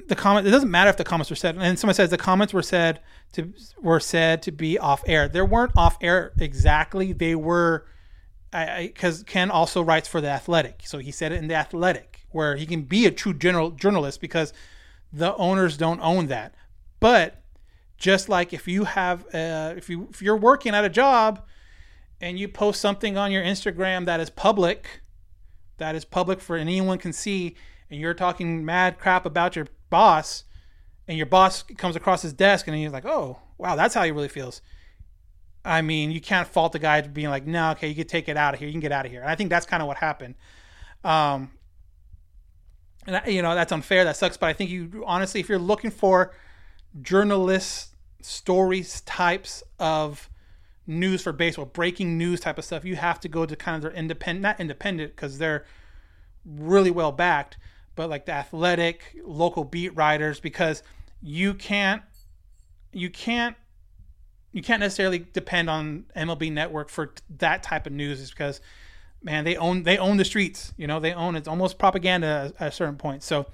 the 0.09 0.14
comment 0.14 0.47
it 0.47 0.51
doesn't 0.51 0.71
matter 0.71 0.91
if 0.91 0.97
the 0.97 1.05
comments 1.05 1.31
were 1.31 1.37
said, 1.37 1.57
and 1.57 1.79
someone 1.79 1.95
says 1.95 2.11
the 2.11 2.19
comments 2.19 2.53
were 2.53 2.62
said 2.62 3.01
to 3.33 3.53
were 3.81 4.01
said 4.01 4.43
to 4.43 4.53
be 4.53 4.79
off 4.79 5.03
air. 5.07 5.29
There 5.29 5.45
weren't 5.45 5.73
off 5.77 5.99
air 6.01 6.33
exactly. 6.39 7.12
They 7.12 7.35
were 7.35 7.87
because 8.51 9.23
Ken 9.25 9.51
also 9.51 9.83
writes 9.83 10.09
for 10.09 10.21
the 10.21 10.29
Athletic, 10.29 10.83
so 10.85 10.99
he 10.99 11.11
said 11.11 11.33
it 11.33 11.37
in 11.37 11.49
the 11.49 11.55
Athletic, 11.55 12.27
where 12.31 12.57
he 12.57 12.66
can 12.66 12.83
be 12.83 13.07
a 13.07 13.11
true 13.11 13.35
general 13.35 13.71
journalist 13.71 14.21
because 14.21 14.53
the 15.12 15.35
owners 15.37 15.77
don't 15.77 16.01
own 16.01 16.29
that. 16.29 16.55
But 17.01 17.43
just 17.99 18.29
like 18.29 18.53
if 18.53 18.66
you 18.66 18.85
have, 18.85 19.27
uh, 19.35 19.75
if 19.77 19.91
you 19.91 20.09
if 20.11 20.23
you're 20.23 20.37
working 20.37 20.75
at 20.75 20.85
a 20.85 20.89
job 20.89 21.45
and 22.21 22.39
you 22.39 22.49
post 22.49 22.81
something 22.81 23.16
on 23.16 23.31
your 23.31 23.43
Instagram 23.43 24.07
that 24.07 24.21
is 24.21 24.31
public, 24.31 25.03
that 25.79 25.95
is 25.95 26.05
public 26.05 26.41
for 26.41 26.57
anyone 26.57 26.99
can 26.99 27.12
see, 27.12 27.57
and 27.91 28.01
you're 28.01 28.14
talking 28.14 28.64
mad 28.64 28.99
crap 28.99 29.26
about 29.26 29.57
your 29.57 29.66
boss, 29.91 30.45
and 31.07 31.16
your 31.16 31.26
boss 31.26 31.62
comes 31.62 31.97
across 31.97 32.22
his 32.22 32.33
desk 32.33 32.66
and 32.66 32.76
he's 32.76 32.93
like, 32.93 33.07
"Oh, 33.07 33.39
wow, 33.57 33.76
that's 33.76 33.95
how 33.95 34.03
he 34.05 34.11
really 34.11 34.29
feels." 34.29 34.61
I 35.64 35.83
mean, 35.83 36.11
you 36.11 36.20
can't 36.20 36.47
fault 36.47 36.72
the 36.72 36.79
guy 36.79 37.01
being 37.01 37.31
like, 37.31 37.47
"No, 37.47 37.70
okay, 37.72 37.89
you 37.89 37.95
can 37.95 38.07
take 38.07 38.29
it 38.29 38.37
out 38.37 38.55
of 38.55 38.61
here. 38.61 38.68
You 38.68 38.72
can 38.72 38.81
get 38.81 38.93
out 38.93 39.07
of 39.07 39.12
here." 39.12 39.20
And 39.20 39.31
I 39.31 39.35
think 39.35 39.51
that's 39.51 39.66
kind 39.66 39.83
of 39.83 39.87
what 39.87 39.97
happened. 39.97 40.35
Um, 41.05 41.51
and 43.07 43.20
you 43.26 43.43
know 43.43 43.55
that's 43.55 43.72
unfair. 43.72 44.05
That 44.05 44.16
sucks. 44.16 44.37
But 44.37 44.49
I 44.49 44.53
think 44.53 44.70
you 44.70 45.03
honestly, 45.07 45.41
if 45.41 45.49
you're 45.49 45.59
looking 45.59 45.91
for 45.91 46.35
journalist 47.01 47.95
stories 48.20 49.01
types 49.03 49.62
of 49.79 50.29
news 50.89 51.22
for 51.22 51.32
baseball, 51.32 51.66
breaking 51.66 52.18
news 52.18 52.41
type 52.41 52.59
of 52.59 52.64
stuff, 52.64 52.84
you 52.84 52.97
have 52.97 53.20
to 53.20 53.28
go 53.28 53.47
to 53.47 53.55
kind 53.55 53.76
of 53.76 53.82
their 53.82 53.93
independent, 53.93 54.43
not 54.43 54.59
independent 54.59 55.14
because 55.14 55.39
they're 55.39 55.64
really 56.45 56.91
well 56.91 57.12
backed, 57.12 57.59
but 57.95 58.11
like 58.11 58.26
the 58.26 58.32
athletic 58.32 59.16
local 59.24 59.64
beat 59.64 59.95
writers 59.95 60.41
because 60.41 60.82
you 61.22 61.55
can't, 61.55 62.03
you 62.93 63.11
can't 63.11 63.55
you 64.53 64.62
can't 64.62 64.80
necessarily 64.80 65.18
depend 65.18 65.68
on 65.68 66.07
MLB 66.16 66.51
Network 66.51 66.89
for 66.89 67.12
that 67.39 67.62
type 67.62 67.86
of 67.86 67.93
news, 67.93 68.20
is 68.20 68.30
because 68.30 68.61
man, 69.22 69.45
they 69.45 69.57
own 69.57 69.82
they 69.82 69.99
own 69.99 70.16
the 70.16 70.24
streets. 70.24 70.72
You 70.76 70.86
know, 70.86 71.01
they 71.01 71.12
own 71.12 71.36
it's 71.36 71.49
almost 71.49 71.78
propaganda 71.78 72.53
at 72.59 72.68
a 72.68 72.72
certain 72.72 72.97
point. 72.97 73.22
So, 73.22 73.47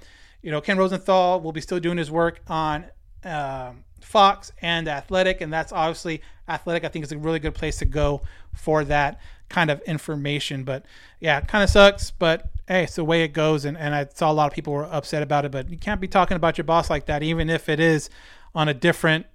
you 0.42 0.50
know, 0.50 0.60
Ken 0.60 0.78
Rosenthal 0.78 1.40
will 1.40 1.52
be 1.52 1.60
still 1.60 1.80
doing 1.80 1.98
his 1.98 2.10
work 2.10 2.40
on 2.48 2.86
um, 3.24 3.84
Fox 4.04 4.52
and 4.60 4.86
Athletic, 4.86 5.40
and 5.40 5.52
that's 5.52 5.72
obviously 5.72 6.22
Athletic. 6.48 6.84
I 6.84 6.88
think 6.88 7.04
is 7.04 7.12
a 7.12 7.18
really 7.18 7.38
good 7.38 7.54
place 7.54 7.78
to 7.78 7.84
go 7.84 8.22
for 8.52 8.84
that 8.84 9.20
kind 9.48 9.70
of 9.70 9.80
information. 9.82 10.64
But 10.64 10.84
yeah, 11.20 11.38
it 11.38 11.48
kind 11.48 11.64
of 11.64 11.70
sucks, 11.70 12.10
but 12.10 12.50
hey, 12.68 12.84
it's 12.84 12.96
the 12.96 13.04
way 13.04 13.22
it 13.24 13.28
goes. 13.28 13.64
And, 13.64 13.76
and 13.76 13.94
I 13.94 14.06
saw 14.12 14.30
a 14.30 14.34
lot 14.34 14.46
of 14.46 14.52
people 14.52 14.72
were 14.72 14.84
upset 14.84 15.22
about 15.22 15.44
it, 15.44 15.52
but 15.52 15.70
you 15.70 15.78
can't 15.78 16.00
be 16.00 16.08
talking 16.08 16.36
about 16.36 16.58
your 16.58 16.64
boss 16.64 16.90
like 16.90 17.06
that, 17.06 17.22
even 17.22 17.50
if 17.50 17.68
it 17.68 17.80
is 17.80 18.10
on 18.54 18.68
a 18.68 18.74
different 18.74 19.26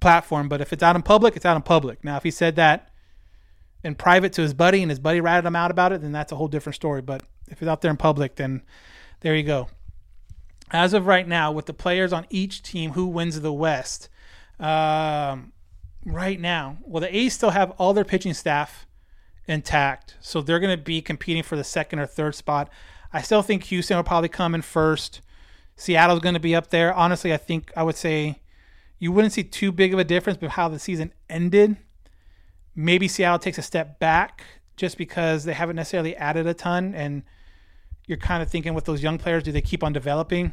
platform. 0.00 0.48
But 0.48 0.60
if 0.60 0.72
it's 0.72 0.82
out 0.82 0.96
in 0.96 1.02
public, 1.02 1.36
it's 1.36 1.46
out 1.46 1.56
in 1.56 1.62
public. 1.62 2.04
Now, 2.04 2.16
if 2.16 2.22
he 2.22 2.30
said 2.30 2.56
that 2.56 2.90
in 3.82 3.94
private 3.94 4.32
to 4.34 4.42
his 4.42 4.54
buddy 4.54 4.82
and 4.82 4.90
his 4.90 5.00
buddy 5.00 5.20
ratted 5.20 5.46
him 5.46 5.56
out 5.56 5.70
about 5.70 5.92
it, 5.92 6.02
then 6.02 6.12
that's 6.12 6.32
a 6.32 6.36
whole 6.36 6.48
different 6.48 6.76
story. 6.76 7.02
But 7.02 7.22
if 7.48 7.62
it's 7.62 7.68
out 7.68 7.80
there 7.80 7.90
in 7.90 7.96
public, 7.96 8.36
then 8.36 8.62
there 9.20 9.34
you 9.34 9.42
go. 9.42 9.68
As 10.72 10.94
of 10.94 11.06
right 11.06 11.28
now, 11.28 11.52
with 11.52 11.66
the 11.66 11.74
players 11.74 12.12
on 12.12 12.26
each 12.30 12.62
team, 12.62 12.92
who 12.92 13.06
wins 13.06 13.40
the 13.40 13.52
West? 13.52 14.08
Um, 14.58 15.52
right 16.04 16.40
now, 16.40 16.78
well, 16.82 17.00
the 17.00 17.14
A's 17.14 17.34
still 17.34 17.50
have 17.50 17.72
all 17.72 17.92
their 17.92 18.04
pitching 18.04 18.34
staff 18.34 18.86
intact, 19.46 20.16
so 20.20 20.40
they're 20.40 20.60
going 20.60 20.76
to 20.76 20.82
be 20.82 21.02
competing 21.02 21.42
for 21.42 21.56
the 21.56 21.64
second 21.64 21.98
or 21.98 22.06
third 22.06 22.34
spot. 22.34 22.70
I 23.12 23.20
still 23.22 23.42
think 23.42 23.64
Houston 23.64 23.96
will 23.96 24.04
probably 24.04 24.30
come 24.30 24.54
in 24.54 24.62
first. 24.62 25.20
Seattle's 25.76 26.20
going 26.20 26.34
to 26.34 26.40
be 26.40 26.54
up 26.54 26.70
there. 26.70 26.94
Honestly, 26.94 27.32
I 27.32 27.36
think 27.36 27.70
I 27.76 27.82
would 27.82 27.96
say 27.96 28.40
you 28.98 29.12
wouldn't 29.12 29.34
see 29.34 29.44
too 29.44 29.72
big 29.72 29.92
of 29.92 29.98
a 29.98 30.04
difference 30.04 30.40
with 30.40 30.52
how 30.52 30.68
the 30.68 30.78
season 30.78 31.12
ended 31.28 31.76
maybe 32.74 33.08
Seattle 33.08 33.38
takes 33.38 33.58
a 33.58 33.62
step 33.62 33.98
back 33.98 34.44
just 34.76 34.96
because 34.96 35.44
they 35.44 35.52
haven't 35.52 35.76
necessarily 35.76 36.16
added 36.16 36.46
a 36.46 36.54
ton, 36.54 36.94
and 36.94 37.22
you're 38.12 38.18
kind 38.18 38.42
of 38.42 38.50
thinking 38.50 38.74
with 38.74 38.84
those 38.84 39.02
young 39.02 39.16
players, 39.16 39.42
do 39.42 39.52
they 39.52 39.62
keep 39.62 39.82
on 39.82 39.94
developing? 39.94 40.52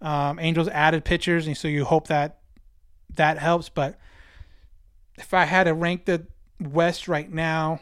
Um, 0.00 0.38
Angels 0.38 0.68
added 0.68 1.04
pitchers, 1.04 1.46
and 1.46 1.54
so 1.54 1.68
you 1.68 1.84
hope 1.84 2.06
that 2.06 2.38
that 3.16 3.36
helps. 3.36 3.68
But 3.68 3.98
if 5.16 5.34
I 5.34 5.44
had 5.44 5.64
to 5.64 5.74
rank 5.74 6.06
the 6.06 6.26
West 6.58 7.06
right 7.08 7.30
now, 7.30 7.80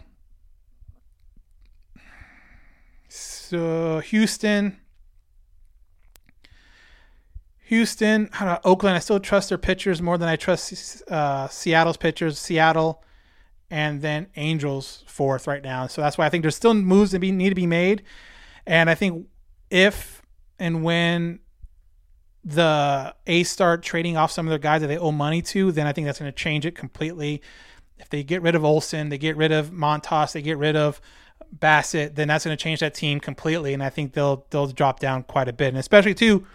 so 3.08 4.00
Houston. 4.00 4.78
Houston, 7.66 8.28
Oakland. 8.64 8.96
I 8.96 8.98
still 8.98 9.20
trust 9.20 9.50
their 9.50 9.58
pitchers 9.58 10.02
more 10.02 10.18
than 10.18 10.28
I 10.28 10.36
trust 10.36 11.02
uh, 11.08 11.46
Seattle's 11.48 11.96
pitchers. 11.96 12.38
Seattle, 12.38 13.04
and 13.70 14.02
then 14.02 14.26
Angels 14.36 15.04
fourth 15.06 15.46
right 15.46 15.62
now. 15.62 15.86
So 15.86 16.00
that's 16.00 16.18
why 16.18 16.26
I 16.26 16.28
think 16.28 16.42
there's 16.42 16.56
still 16.56 16.74
moves 16.74 17.12
that 17.12 17.20
be, 17.20 17.30
need 17.30 17.50
to 17.50 17.54
be 17.54 17.66
made. 17.66 18.02
And 18.66 18.90
I 18.90 18.94
think 18.94 19.26
if 19.70 20.22
and 20.58 20.82
when 20.82 21.40
the 22.44 23.14
A's 23.26 23.50
start 23.50 23.82
trading 23.82 24.16
off 24.16 24.30
some 24.30 24.46
of 24.46 24.50
their 24.50 24.58
guys 24.58 24.80
that 24.80 24.86
they 24.86 24.98
owe 24.98 25.12
money 25.12 25.42
to, 25.42 25.72
then 25.72 25.86
I 25.86 25.92
think 25.92 26.06
that's 26.06 26.18
going 26.18 26.30
to 26.30 26.36
change 26.36 26.64
it 26.64 26.74
completely. 26.74 27.42
If 27.98 28.08
they 28.08 28.22
get 28.22 28.42
rid 28.42 28.54
of 28.54 28.64
Olson, 28.64 29.08
they 29.08 29.18
get 29.18 29.36
rid 29.36 29.52
of 29.52 29.70
Montas, 29.70 30.32
they 30.32 30.42
get 30.42 30.58
rid 30.58 30.76
of 30.76 31.00
Bassitt, 31.58 32.14
then 32.14 32.28
that's 32.28 32.44
going 32.44 32.56
to 32.56 32.62
change 32.62 32.80
that 32.80 32.94
team 32.94 33.20
completely. 33.20 33.74
And 33.74 33.82
I 33.82 33.90
think 33.90 34.12
they'll 34.12 34.46
they'll 34.50 34.68
drop 34.68 35.00
down 35.00 35.24
quite 35.24 35.48
a 35.48 35.52
bit. 35.52 35.68
And 35.68 35.78
especially 35.78 36.14
too, 36.14 36.46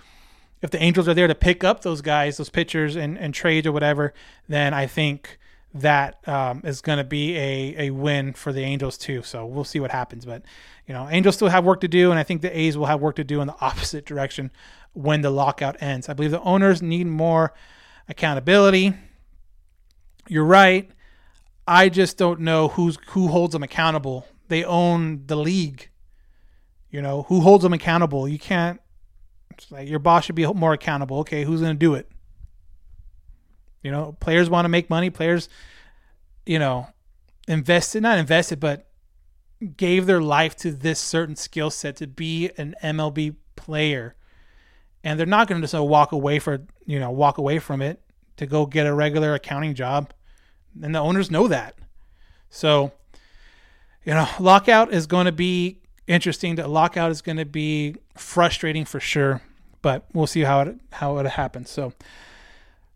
if 0.61 0.69
the 0.69 0.81
Angels 0.81 1.07
are 1.07 1.13
there 1.13 1.27
to 1.27 1.35
pick 1.35 1.63
up 1.63 1.81
those 1.81 2.01
guys, 2.01 2.37
those 2.37 2.49
pitchers 2.49 2.95
and, 2.95 3.17
and 3.17 3.33
trades 3.33 3.67
or 3.67 3.71
whatever, 3.71 4.13
then 4.47 4.73
I 4.73 4.87
think 4.87 5.39
that 5.73 6.27
um, 6.27 6.61
is 6.63 6.81
going 6.81 6.97
to 6.97 7.03
be 7.03 7.37
a, 7.37 7.87
a 7.87 7.89
win 7.91 8.33
for 8.33 8.51
the 8.51 8.61
Angels 8.61 8.97
too. 8.97 9.23
So 9.23 9.45
we'll 9.45 9.63
see 9.63 9.79
what 9.79 9.91
happens. 9.91 10.25
But 10.25 10.43
you 10.85 10.93
know, 10.93 11.07
Angels 11.09 11.35
still 11.35 11.47
have 11.47 11.63
work 11.63 11.81
to 11.81 11.87
do, 11.87 12.11
and 12.11 12.19
I 12.19 12.23
think 12.23 12.41
the 12.41 12.57
A's 12.57 12.77
will 12.77 12.87
have 12.87 12.99
work 12.99 13.15
to 13.17 13.23
do 13.23 13.41
in 13.41 13.47
the 13.47 13.55
opposite 13.61 14.05
direction 14.05 14.51
when 14.93 15.21
the 15.21 15.29
lockout 15.29 15.81
ends. 15.81 16.09
I 16.09 16.13
believe 16.13 16.31
the 16.31 16.41
owners 16.41 16.81
need 16.81 17.07
more 17.07 17.53
accountability. 18.09 18.93
You're 20.27 20.45
right. 20.45 20.91
I 21.67 21.89
just 21.89 22.17
don't 22.17 22.41
know 22.41 22.69
who's 22.69 22.97
who 23.09 23.27
holds 23.27 23.53
them 23.53 23.63
accountable. 23.63 24.25
They 24.49 24.63
own 24.63 25.25
the 25.27 25.37
league. 25.37 25.89
You 26.89 27.01
know 27.01 27.23
who 27.23 27.39
holds 27.41 27.63
them 27.63 27.73
accountable. 27.73 28.27
You 28.27 28.39
can't. 28.39 28.81
like 29.69 29.87
your 29.87 29.99
boss 29.99 30.25
should 30.25 30.35
be 30.35 30.45
more 30.45 30.73
accountable. 30.73 31.19
Okay, 31.19 31.45
who's 31.45 31.61
going 31.61 31.73
to 31.73 31.79
do 31.79 31.93
it? 31.93 32.11
You 33.81 33.91
know, 33.91 34.15
players 34.19 34.49
want 34.49 34.65
to 34.65 34.69
make 34.69 34.89
money. 34.89 35.09
Players, 35.09 35.49
you 36.45 36.59
know, 36.59 36.87
invested, 37.47 38.03
not 38.03 38.17
invested, 38.17 38.59
but 38.59 38.87
gave 39.77 40.05
their 40.05 40.21
life 40.21 40.55
to 40.57 40.71
this 40.71 40.99
certain 40.99 41.35
skill 41.35 41.69
set 41.69 41.95
to 41.97 42.07
be 42.07 42.51
an 42.57 42.75
MLB 42.83 43.35
player. 43.55 44.15
And 45.03 45.19
they're 45.19 45.25
not 45.25 45.47
going 45.47 45.61
to 45.61 45.63
just 45.63 45.75
uh, 45.75 45.83
walk 45.83 46.11
away 46.11 46.39
for, 46.39 46.61
you 46.85 46.99
know, 46.99 47.11
walk 47.11 47.37
away 47.37 47.59
from 47.59 47.81
it 47.81 48.01
to 48.37 48.45
go 48.45 48.65
get 48.65 48.87
a 48.87 48.93
regular 48.93 49.33
accounting 49.33 49.73
job. 49.73 50.13
And 50.81 50.95
the 50.95 50.99
owners 50.99 51.31
know 51.31 51.47
that. 51.47 51.75
So, 52.49 52.91
you 54.03 54.13
know, 54.13 54.27
lockout 54.39 54.93
is 54.93 55.07
going 55.07 55.25
to 55.25 55.31
be 55.31 55.79
interesting. 56.07 56.55
The 56.55 56.67
lockout 56.67 57.11
is 57.11 57.21
going 57.21 57.37
to 57.37 57.45
be 57.45 57.95
frustrating 58.15 58.85
for 58.85 58.99
sure, 58.99 59.41
but 59.81 60.05
we'll 60.13 60.27
see 60.27 60.41
how 60.41 60.61
it 60.61 60.79
how 60.91 61.17
it 61.17 61.25
happens. 61.27 61.69
So, 61.69 61.93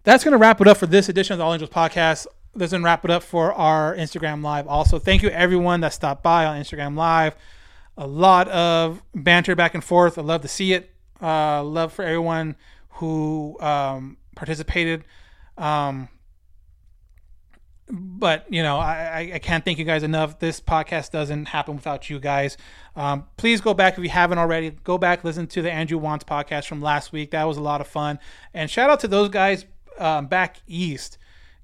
that's 0.06 0.24
going 0.24 0.32
to 0.32 0.38
wrap 0.38 0.62
it 0.62 0.68
up 0.68 0.78
for 0.78 0.86
this 0.86 1.10
edition 1.10 1.34
of 1.34 1.39
the 1.39 1.43
All 1.43 1.51
Angels 1.51 1.70
podcast. 1.70 2.28
That's 2.56 2.72
going 2.72 2.84
to 2.84 2.86
wrap 2.86 3.03
it 3.03 3.12
up 3.12 3.24
for 3.24 3.53
our 3.53 3.95
Instagram 3.95 4.43
Live. 4.43 4.68
Also, 4.68 4.99
thank 4.99 5.24
you 5.24 5.30
everyone 5.30 5.82
that 5.82 5.93
stopped 5.93 6.24
by 6.24 6.45
on 6.45 6.62
Instagram 6.62 6.95
Live. 6.95 7.36
A 7.97 8.08
lot 8.08 8.47
of 8.49 9.01
banter 9.14 9.56
back 9.56 9.74
and 9.74 9.84
forth. 9.84 10.18
I 10.18 10.22
love 10.22 10.41
to 10.43 10.47
see 10.47 10.74
it. 10.74 10.91
Uh, 11.22 11.64
love 11.64 11.91
for 11.91 12.03
everyone 12.03 12.56
who 12.89 13.58
um, 13.60 14.18
participated. 14.36 15.03
Um, 15.58 16.08
but 17.88 18.45
you 18.49 18.64
know, 18.64 18.78
I, 18.78 19.32
I 19.36 19.39
can't 19.39 19.64
thank 19.66 19.80
you 19.80 19.86
guys 19.86 20.03
enough. 20.03 20.39
This 20.39 20.60
podcast 20.60 21.12
doesn't 21.12 21.45
happen 21.45 21.76
without 21.76 22.10
you 22.10 22.20
guys. 22.20 22.58
Um, 22.95 23.26
please 23.38 23.62
go 23.62 23.74
back 23.74 23.97
if 23.97 24.03
you 24.03 24.10
haven't 24.10 24.38
already. 24.38 24.72
Go 24.72 24.97
back 24.97 25.24
listen 25.24 25.47
to 25.47 25.62
the 25.62 25.72
Andrew 25.72 25.99
Wantz 25.99 26.24
podcast 26.24 26.68
from 26.68 26.82
last 26.82 27.12
week. 27.12 27.32
That 27.32 27.43
was 27.45 27.58
a 27.58 27.62
lot 27.62 27.82
of 27.82 27.88
fun. 27.88 28.20
And 28.53 28.70
shout 28.70 28.89
out 28.89 28.99
to 29.01 29.08
those 29.08 29.30
guys 29.30 29.66
um, 29.97 30.27
back 30.27 30.57
east, 30.67 31.17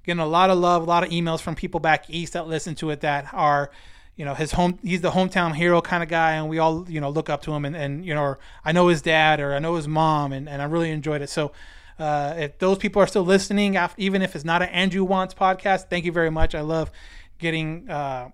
getting 0.04 0.20
a 0.20 0.26
lot 0.26 0.50
of 0.50 0.58
love, 0.58 0.82
a 0.82 0.86
lot 0.86 1.02
of 1.02 1.10
emails 1.10 1.40
from 1.40 1.54
people 1.54 1.80
back 1.80 2.08
east 2.08 2.32
that 2.32 2.46
listen 2.46 2.74
to 2.76 2.90
it 2.90 3.00
that 3.00 3.32
are, 3.32 3.70
you 4.16 4.24
know, 4.24 4.34
his 4.34 4.52
home. 4.52 4.78
He's 4.82 5.00
the 5.00 5.10
hometown 5.10 5.54
hero 5.54 5.80
kind 5.80 6.02
of 6.02 6.08
guy, 6.08 6.32
and 6.32 6.48
we 6.48 6.58
all, 6.58 6.86
you 6.88 7.00
know, 7.00 7.10
look 7.10 7.30
up 7.30 7.42
to 7.42 7.52
him. 7.52 7.64
And, 7.64 7.76
and 7.76 8.04
you 8.04 8.14
know, 8.14 8.36
I 8.64 8.72
know 8.72 8.88
his 8.88 9.02
dad 9.02 9.40
or 9.40 9.54
I 9.54 9.58
know 9.58 9.76
his 9.76 9.88
mom, 9.88 10.32
and, 10.32 10.48
and 10.48 10.62
I 10.62 10.66
really 10.66 10.90
enjoyed 10.90 11.22
it. 11.22 11.30
So. 11.30 11.52
Uh, 11.98 12.34
if 12.36 12.58
those 12.58 12.78
people 12.78 13.00
are 13.00 13.06
still 13.06 13.22
listening, 13.22 13.78
even 13.96 14.22
if 14.22 14.34
it's 14.34 14.46
not 14.46 14.60
an 14.60 14.68
Andrew 14.70 15.06
Wantz 15.06 15.36
podcast, 15.36 15.88
thank 15.88 16.04
you 16.04 16.10
very 16.10 16.30
much. 16.30 16.52
I 16.52 16.62
love 16.62 16.90
getting 17.38 17.88
uh, 17.88 18.30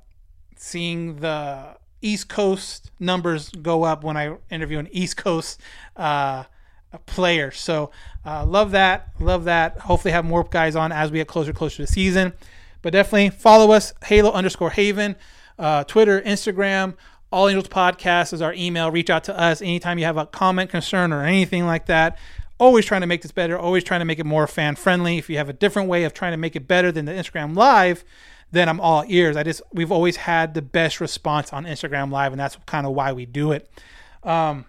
seeing 0.57 1.17
the 1.17 1.77
East 2.01 2.29
Coast 2.29 2.91
numbers 3.01 3.51
go 3.51 3.85
up 3.85 4.05
when 4.05 4.17
I 4.17 4.37
interview 4.51 4.79
an 4.79 4.89
East 4.93 5.17
Coast 5.17 5.61
uh, 5.97 6.45
player. 7.07 7.51
So 7.51 7.91
uh, 8.25 8.45
love 8.45 8.73
that. 8.73 9.09
Love 9.21 9.45
that. 9.45 9.79
Hopefully 9.79 10.13
have 10.13 10.25
more 10.25 10.45
guys 10.45 10.77
on 10.77 10.93
as 10.93 11.11
we 11.11 11.19
get 11.19 11.29
closer 11.29 11.53
closer 11.53 11.77
to 11.77 11.83
the 11.83 11.93
season. 11.93 12.33
But 12.83 12.93
definitely 12.93 13.31
follow 13.31 13.73
us, 13.73 13.93
Halo 14.05 14.31
underscore 14.31 14.71
Haven, 14.71 15.17
uh, 15.59 15.85
Twitter, 15.85 16.21
Instagram, 16.21 16.95
All 17.33 17.49
Angels 17.49 17.69
Podcast 17.69 18.33
is 18.33 18.41
our 18.41 18.55
email. 18.55 18.91
Reach 18.91 19.11
out 19.11 19.25
to 19.25 19.39
us 19.39 19.61
anytime 19.61 19.99
you 19.99 20.05
have 20.05 20.17
a 20.17 20.27
comment, 20.27 20.71
concern, 20.71 21.13
or 21.13 21.25
anything 21.25 21.67
like 21.67 21.87
that. 21.87 22.19
Always 22.61 22.85
trying 22.85 23.01
to 23.01 23.07
make 23.07 23.23
this 23.23 23.33
better. 23.33 23.59
Always 23.59 23.85
trying 23.85 24.01
to 24.01 24.05
make 24.05 24.19
it 24.19 24.27
more 24.27 24.47
fan 24.47 24.77
friendly. 24.77 25.19
If 25.19 25.29
you 25.29 25.37
have 25.39 25.49
a 25.49 25.53
different 25.53 25.89
way 25.89 26.05
of 26.05 26.13
trying 26.13 26.33
to 26.33 26.37
make 26.39 26.55
it 26.55 26.69
better 26.69 26.93
than 26.93 27.05
the 27.05 27.13
Instagram 27.13 27.57
Live, 27.57 28.05
then 28.51 28.69
I'm 28.69 28.81
all 28.81 29.05
ears. 29.07 29.37
I 29.37 29.43
just 29.43 29.63
we've 29.73 29.93
always 29.93 30.17
had 30.17 30.55
the 30.55 30.63
best 30.63 31.01
response 31.01 31.53
on 31.53 31.65
Instagram 31.65 32.11
Live, 32.11 32.33
and 32.33 32.41
that's 32.41 32.57
kind 32.67 32.87
of 32.87 32.93
why 32.93 33.13
we 33.13 33.27
do 33.27 33.53
it. 33.53 33.69
Um, 34.23 34.65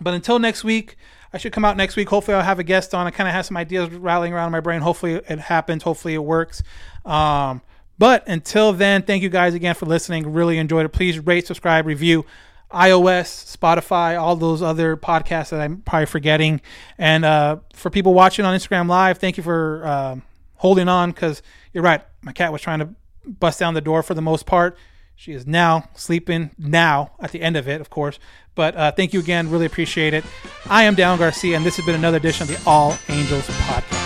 but 0.00 0.14
until 0.14 0.38
next 0.38 0.64
week, 0.64 0.96
I 1.32 1.38
should 1.38 1.52
come 1.52 1.64
out 1.64 1.76
next 1.76 1.96
week. 1.96 2.08
Hopefully, 2.08 2.36
I'll 2.36 2.42
have 2.42 2.58
a 2.58 2.64
guest 2.64 2.94
on. 2.94 3.06
I 3.06 3.10
kind 3.10 3.28
of 3.28 3.34
have 3.34 3.46
some 3.46 3.56
ideas 3.56 3.90
rattling 3.90 4.32
around 4.32 4.46
in 4.46 4.52
my 4.52 4.60
brain. 4.60 4.80
Hopefully, 4.80 5.14
it 5.14 5.38
happens. 5.38 5.82
Hopefully, 5.82 6.14
it 6.14 6.24
works. 6.24 6.62
Um, 7.04 7.62
but 7.98 8.26
until 8.26 8.72
then, 8.72 9.02
thank 9.02 9.22
you 9.22 9.28
guys 9.28 9.54
again 9.54 9.74
for 9.74 9.86
listening. 9.86 10.32
Really 10.32 10.58
enjoyed 10.58 10.86
it. 10.86 10.88
Please 10.88 11.18
rate, 11.20 11.46
subscribe, 11.46 11.86
review 11.86 12.24
iOS, 12.72 13.56
Spotify, 13.56 14.20
all 14.20 14.36
those 14.36 14.62
other 14.62 14.96
podcasts 14.96 15.50
that 15.50 15.60
I'm 15.60 15.78
probably 15.78 16.06
forgetting. 16.06 16.60
And 16.98 17.24
uh, 17.24 17.56
for 17.74 17.90
people 17.90 18.14
watching 18.14 18.44
on 18.44 18.56
Instagram 18.56 18.88
Live, 18.88 19.18
thank 19.18 19.36
you 19.36 19.42
for 19.42 19.82
uh, 19.84 20.16
holding 20.56 20.88
on 20.88 21.10
because 21.10 21.42
you're 21.72 21.82
right. 21.82 22.02
My 22.22 22.32
cat 22.32 22.52
was 22.52 22.62
trying 22.62 22.78
to 22.78 22.90
bust 23.26 23.58
down 23.58 23.74
the 23.74 23.80
door 23.80 24.02
for 24.02 24.14
the 24.14 24.22
most 24.22 24.46
part. 24.46 24.76
She 25.20 25.34
is 25.34 25.46
now 25.46 25.84
sleeping 25.94 26.52
now 26.56 27.10
at 27.20 27.30
the 27.30 27.42
end 27.42 27.58
of 27.58 27.68
it, 27.68 27.82
of 27.82 27.90
course. 27.90 28.18
But 28.54 28.74
uh, 28.74 28.92
thank 28.92 29.12
you 29.12 29.20
again. 29.20 29.50
Really 29.50 29.66
appreciate 29.66 30.14
it. 30.14 30.24
I 30.64 30.84
am 30.84 30.94
Daniel 30.94 31.18
Garcia, 31.18 31.58
and 31.58 31.66
this 31.66 31.76
has 31.76 31.84
been 31.84 31.94
another 31.94 32.16
edition 32.16 32.44
of 32.44 32.48
the 32.48 32.58
All 32.66 32.96
Angels 33.10 33.46
Podcast. 33.46 34.00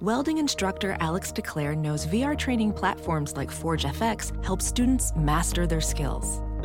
Welding 0.00 0.38
instructor 0.38 0.96
Alex 1.00 1.32
DeClaire 1.32 1.76
knows 1.76 2.06
VR 2.06 2.38
training 2.38 2.72
platforms 2.72 3.36
like 3.36 3.50
Forge 3.50 3.84
FX 3.84 4.42
help 4.42 4.62
students 4.62 5.12
master 5.16 5.66
their 5.66 5.82
skills. 5.82 6.40